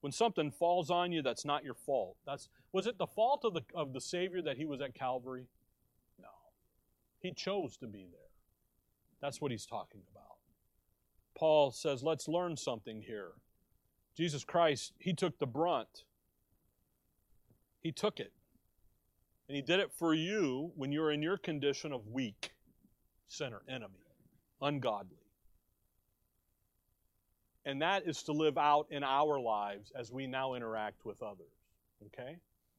When 0.00 0.12
something 0.12 0.50
falls 0.50 0.90
on 0.90 1.12
you 1.12 1.22
that's 1.22 1.44
not 1.44 1.62
your 1.62 1.74
fault. 1.74 2.16
That's 2.26 2.48
was 2.72 2.86
it 2.86 2.98
the 2.98 3.06
fault 3.06 3.44
of 3.44 3.54
the 3.54 3.62
of 3.74 3.92
the 3.92 4.00
Savior 4.00 4.42
that 4.42 4.56
he 4.56 4.64
was 4.64 4.80
at 4.80 4.94
Calvary? 4.94 5.46
No. 6.18 6.28
He 7.20 7.32
chose 7.32 7.76
to 7.78 7.86
be 7.86 8.06
there. 8.10 8.20
That's 9.20 9.40
what 9.40 9.50
he's 9.50 9.66
talking 9.66 10.00
about. 10.10 10.24
Paul 11.36 11.70
says, 11.70 12.02
let's 12.02 12.28
learn 12.28 12.56
something 12.56 13.02
here. 13.02 13.32
Jesus 14.16 14.44
Christ, 14.44 14.92
he 14.98 15.12
took 15.12 15.38
the 15.38 15.46
brunt 15.46 16.04
he 17.82 17.92
took 17.92 18.20
it. 18.20 18.32
And 19.48 19.56
He 19.56 19.62
did 19.62 19.80
it 19.80 19.90
for 19.92 20.14
you 20.14 20.70
when 20.76 20.92
you're 20.92 21.10
in 21.10 21.22
your 21.22 21.36
condition 21.36 21.92
of 21.92 22.06
weak, 22.06 22.52
sinner, 23.26 23.62
enemy, 23.68 23.98
ungodly. 24.62 25.16
And 27.64 27.82
that 27.82 28.06
is 28.06 28.22
to 28.22 28.32
live 28.32 28.56
out 28.56 28.86
in 28.90 29.02
our 29.02 29.40
lives 29.40 29.90
as 29.98 30.12
we 30.12 30.28
now 30.28 30.54
interact 30.54 31.04
with 31.04 31.20
others. 31.20 31.50
Okay? 32.06 32.36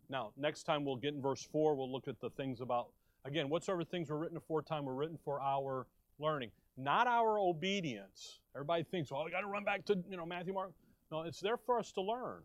Now, 0.10 0.32
next 0.38 0.64
time 0.64 0.86
we'll 0.86 0.96
get 0.96 1.14
in 1.14 1.22
verse 1.22 1.46
4, 1.52 1.76
we'll 1.76 1.92
look 1.92 2.08
at 2.08 2.20
the 2.20 2.30
things 2.30 2.62
about, 2.62 2.88
again, 3.26 3.50
whatsoever 3.50 3.84
things 3.84 4.10
were 4.10 4.18
written 4.18 4.38
aforetime 4.38 4.86
were 4.86 4.96
written 4.96 5.20
for 5.26 5.42
our 5.42 5.88
learning, 6.20 6.52
not 6.78 7.06
our 7.06 7.38
obedience. 7.38 8.40
Everybody 8.56 8.84
thinks, 8.84 9.12
well, 9.12 9.26
I 9.28 9.30
got 9.30 9.42
to 9.42 9.48
run 9.48 9.64
back 9.64 9.86
to, 9.86 9.98
you 10.10 10.18
know, 10.18 10.26
Matthew, 10.26 10.54
Mark. 10.54 10.72
No, 11.12 11.24
it's 11.24 11.42
there 11.42 11.58
for 11.58 11.80
us 11.80 11.92
to 11.94 12.02
learn. 12.02 12.42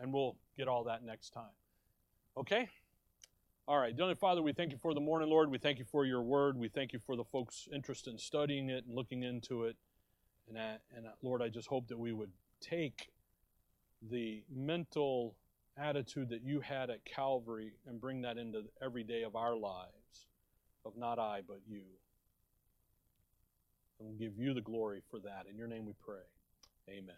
And 0.00 0.12
we'll 0.12 0.36
get 0.56 0.66
all 0.66 0.84
that 0.84 1.04
next 1.04 1.30
time. 1.30 1.44
Okay? 2.36 2.68
All 3.66 3.78
right. 3.78 3.94
Dearly 3.94 4.14
Father, 4.14 4.42
we 4.42 4.52
thank 4.52 4.72
you 4.72 4.78
for 4.78 4.94
the 4.94 5.00
morning, 5.00 5.28
Lord. 5.28 5.50
We 5.50 5.58
thank 5.58 5.78
you 5.78 5.84
for 5.84 6.04
your 6.04 6.22
word. 6.22 6.56
We 6.56 6.68
thank 6.68 6.92
you 6.92 7.00
for 7.04 7.16
the 7.16 7.24
folks' 7.24 7.68
interest 7.72 8.06
in 8.06 8.16
studying 8.16 8.70
it 8.70 8.86
and 8.86 8.94
looking 8.94 9.22
into 9.22 9.64
it. 9.64 9.76
And, 10.48 10.56
uh, 10.56 10.78
and 10.96 11.06
uh, 11.06 11.10
Lord, 11.22 11.42
I 11.42 11.48
just 11.48 11.68
hope 11.68 11.88
that 11.88 11.98
we 11.98 12.12
would 12.12 12.30
take 12.60 13.10
the 14.10 14.42
mental 14.50 15.34
attitude 15.76 16.30
that 16.30 16.42
you 16.42 16.60
had 16.60 16.90
at 16.90 17.04
Calvary 17.04 17.72
and 17.86 18.00
bring 18.00 18.22
that 18.22 18.38
into 18.38 18.64
every 18.82 19.04
day 19.04 19.22
of 19.22 19.36
our 19.36 19.56
lives, 19.56 20.26
of 20.84 20.96
not 20.96 21.18
I, 21.18 21.42
but 21.46 21.60
you. 21.68 21.82
And 23.98 24.08
we'll 24.08 24.18
give 24.18 24.38
you 24.38 24.54
the 24.54 24.60
glory 24.60 25.02
for 25.10 25.18
that. 25.20 25.46
In 25.50 25.56
your 25.56 25.68
name 25.68 25.84
we 25.86 25.94
pray. 26.04 26.24
Amen. 26.88 27.04